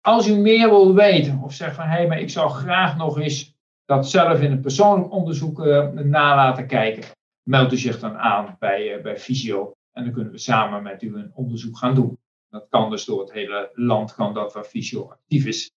Als 0.00 0.28
u 0.28 0.36
meer 0.36 0.68
wil 0.68 0.94
weten 0.94 1.42
of 1.42 1.52
zegt 1.52 1.74
van 1.74 1.84
hé, 1.84 1.90
hey, 1.90 2.06
maar 2.06 2.20
ik 2.20 2.30
zou 2.30 2.50
graag 2.50 2.96
nog 2.96 3.18
eens 3.18 3.56
dat 3.84 4.10
zelf 4.10 4.40
in 4.40 4.52
een 4.52 4.60
persoonlijk 4.60 5.12
onderzoek 5.12 5.58
uh, 5.58 5.88
nalaten 5.90 6.66
kijken, 6.66 7.04
meld 7.42 7.72
u 7.72 7.76
zich 7.76 7.98
dan 7.98 8.16
aan 8.16 8.56
bij, 8.58 8.96
uh, 8.96 9.02
bij 9.02 9.18
Visio 9.18 9.72
en 9.92 10.04
dan 10.04 10.12
kunnen 10.12 10.32
we 10.32 10.38
samen 10.38 10.82
met 10.82 11.02
u 11.02 11.16
een 11.16 11.30
onderzoek 11.34 11.78
gaan 11.78 11.94
doen. 11.94 12.18
Dat 12.54 12.68
kan 12.68 12.90
dus 12.90 13.04
door 13.04 13.20
het 13.20 13.32
hele 13.32 13.70
land, 13.72 14.14
kan 14.14 14.34
dat 14.34 14.52
waar 14.52 14.66
Visio 14.66 15.08
actief 15.08 15.46
is. 15.46 15.72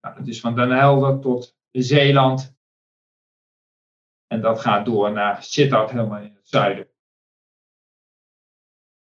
Nou, 0.00 0.16
dat 0.16 0.26
is 0.26 0.40
van 0.40 0.54
Den 0.54 0.70
Helder 0.70 1.20
tot 1.20 1.56
Zeeland. 1.70 2.54
En 4.26 4.40
dat 4.40 4.60
gaat 4.60 4.84
door 4.84 5.12
naar 5.12 5.42
Sittard, 5.42 5.90
helemaal 5.90 6.20
in 6.20 6.34
het 6.34 6.48
zuiden. 6.48 6.88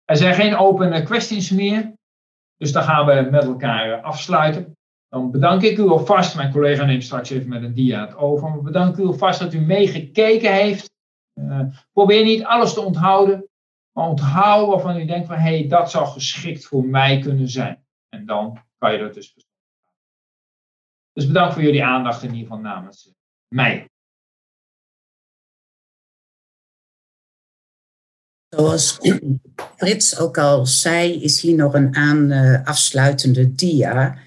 Er 0.05 0.17
zijn 0.17 0.33
geen 0.33 0.55
open 0.55 1.03
questions 1.03 1.49
meer. 1.49 1.93
Dus 2.57 2.71
dan 2.71 2.83
gaan 2.83 3.05
we 3.05 3.29
met 3.31 3.43
elkaar 3.43 4.01
afsluiten. 4.01 4.77
Dan 5.07 5.31
bedank 5.31 5.61
ik 5.61 5.77
u 5.77 5.87
alvast. 5.87 6.35
Mijn 6.35 6.51
collega 6.51 6.85
neemt 6.85 7.03
straks 7.03 7.29
even 7.29 7.49
met 7.49 7.63
een 7.63 7.73
dia 7.73 8.05
het 8.05 8.15
over. 8.15 8.49
Maar 8.49 8.61
bedank 8.61 8.97
u 8.97 9.05
alvast 9.05 9.39
dat 9.39 9.53
u 9.53 9.59
meegekeken 9.59 10.53
heeft. 10.53 10.91
Uh, 11.33 11.65
probeer 11.91 12.23
niet 12.23 12.43
alles 12.43 12.73
te 12.73 12.81
onthouden. 12.81 13.49
Maar 13.91 14.07
onthoud 14.07 14.67
waarvan 14.67 14.97
u 14.97 15.05
denkt 15.05 15.27
van 15.27 15.35
hé, 15.35 15.59
hey, 15.59 15.67
dat 15.67 15.91
zou 15.91 16.07
geschikt 16.07 16.65
voor 16.65 16.85
mij 16.85 17.19
kunnen 17.19 17.49
zijn. 17.49 17.85
En 18.09 18.25
dan 18.25 18.63
kan 18.77 18.93
je 18.93 18.99
dat 18.99 19.13
dus 19.13 19.35
Dus 21.13 21.27
bedankt 21.27 21.53
voor 21.53 21.63
jullie 21.63 21.83
aandacht 21.83 22.23
in 22.23 22.33
ieder 22.33 22.47
geval 22.47 22.59
namens 22.59 23.11
mij. 23.47 23.89
Zoals 28.55 28.99
Frits 29.75 30.19
ook 30.19 30.37
al 30.37 30.65
zei, 30.65 31.23
is 31.23 31.41
hier 31.41 31.55
nog 31.55 31.73
een 31.73 31.95
aan 31.95 32.31
uh, 32.31 32.65
afsluitende 32.65 33.53
dia. 33.53 34.17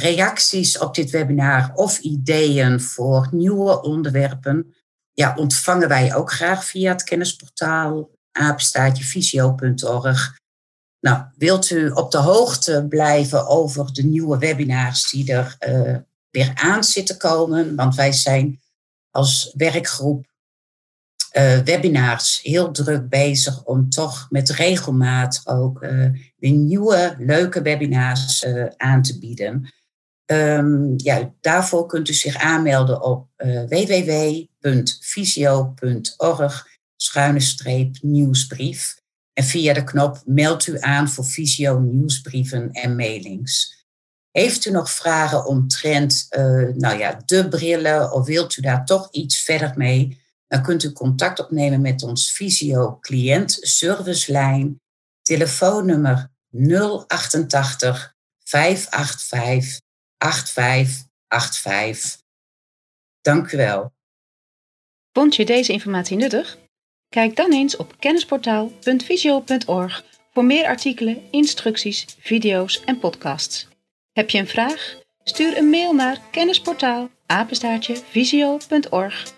reacties 0.00 0.78
op 0.78 0.94
dit 0.94 1.10
webinar 1.10 1.70
of 1.74 1.98
ideeën 1.98 2.80
voor 2.80 3.28
nieuwe 3.30 3.82
onderwerpen 3.82 4.74
ja, 5.12 5.34
ontvangen 5.36 5.88
wij 5.88 6.14
ook 6.14 6.32
graag 6.32 6.64
via 6.64 6.92
het 6.92 7.04
kennisportaal 7.04 8.10
apenstaatjevisio.org. 8.32 10.38
Nou, 11.00 11.24
wilt 11.36 11.70
u 11.70 11.90
op 11.90 12.10
de 12.10 12.18
hoogte 12.18 12.86
blijven 12.88 13.46
over 13.46 13.92
de 13.92 14.02
nieuwe 14.02 14.38
webinars 14.38 15.10
die 15.10 15.32
er 15.32 15.56
weer 16.30 16.52
aan 16.54 16.84
zitten 16.84 17.16
komen? 17.16 17.76
Want 17.76 17.94
wij 17.94 18.12
zijn 18.12 18.60
als 19.10 19.52
werkgroep 19.56 20.26
uh, 21.32 21.58
webinars 21.58 22.40
heel 22.42 22.70
druk 22.70 23.08
bezig 23.08 23.64
om 23.64 23.88
toch 23.90 24.26
met 24.30 24.50
regelmaat 24.50 25.42
ook 25.44 25.82
uh, 25.82 26.08
weer 26.36 26.52
nieuwe 26.52 27.14
leuke 27.18 27.62
webinars 27.62 28.46
aan 28.76 29.02
te 29.02 29.18
bieden. 29.18 29.72
Um, 30.26 30.94
ja, 30.96 31.34
daarvoor 31.40 31.86
kunt 31.86 32.08
u 32.08 32.12
zich 32.12 32.36
aanmelden 32.36 33.02
op 33.02 33.28
www.visio.org 33.68 34.46
schuine 36.96 37.40
streep 37.40 37.96
nieuwsbrief. 38.00 38.96
En 39.32 39.44
via 39.44 39.74
de 39.74 39.84
knop 39.84 40.22
meld 40.24 40.66
u 40.66 40.80
aan 40.80 41.08
voor 41.08 41.24
visio 41.24 41.78
nieuwsbrieven 41.78 42.72
en 42.72 42.96
mailings. 42.96 43.86
Heeft 44.30 44.64
u 44.64 44.70
nog 44.70 44.90
vragen 44.90 45.46
omtrent 45.46 46.26
nou 46.74 46.98
ja, 46.98 47.22
de 47.26 47.48
brillen 47.48 48.12
of 48.12 48.26
wilt 48.26 48.56
u 48.56 48.62
daar 48.62 48.84
toch 48.84 49.08
iets 49.10 49.42
verder 49.42 49.72
mee? 49.76 50.26
Dan 50.48 50.62
kunt 50.62 50.82
u 50.82 50.92
contact 50.92 51.38
opnemen 51.38 51.80
met 51.80 52.02
ons 52.02 52.32
Visio 52.32 52.98
cliënt 53.00 53.58
servicelijn. 53.60 54.80
Telefoonnummer 55.22 56.30
088 56.50 58.14
585 58.44 59.80
8585. 60.18 62.22
Dank 63.20 63.52
u 63.52 63.56
wel. 63.56 63.92
Vond 65.12 65.36
je 65.36 65.44
deze 65.44 65.72
informatie 65.72 66.16
nuttig? 66.16 66.58
Kijk 67.08 67.36
dan 67.36 67.52
eens 67.52 67.76
op 67.76 67.94
kennisportaal.visio.org 67.98 70.04
voor 70.32 70.44
meer 70.44 70.66
artikelen, 70.66 71.22
instructies, 71.30 72.06
video's 72.18 72.84
en 72.84 72.98
podcasts. 72.98 73.68
Heb 74.12 74.30
je 74.30 74.38
een 74.38 74.48
vraag? 74.48 74.96
Stuur 75.24 75.56
een 75.56 75.70
mail 75.70 75.92
naar 75.92 76.20
kennisportaal 76.30 77.10
visio.org 78.10 79.37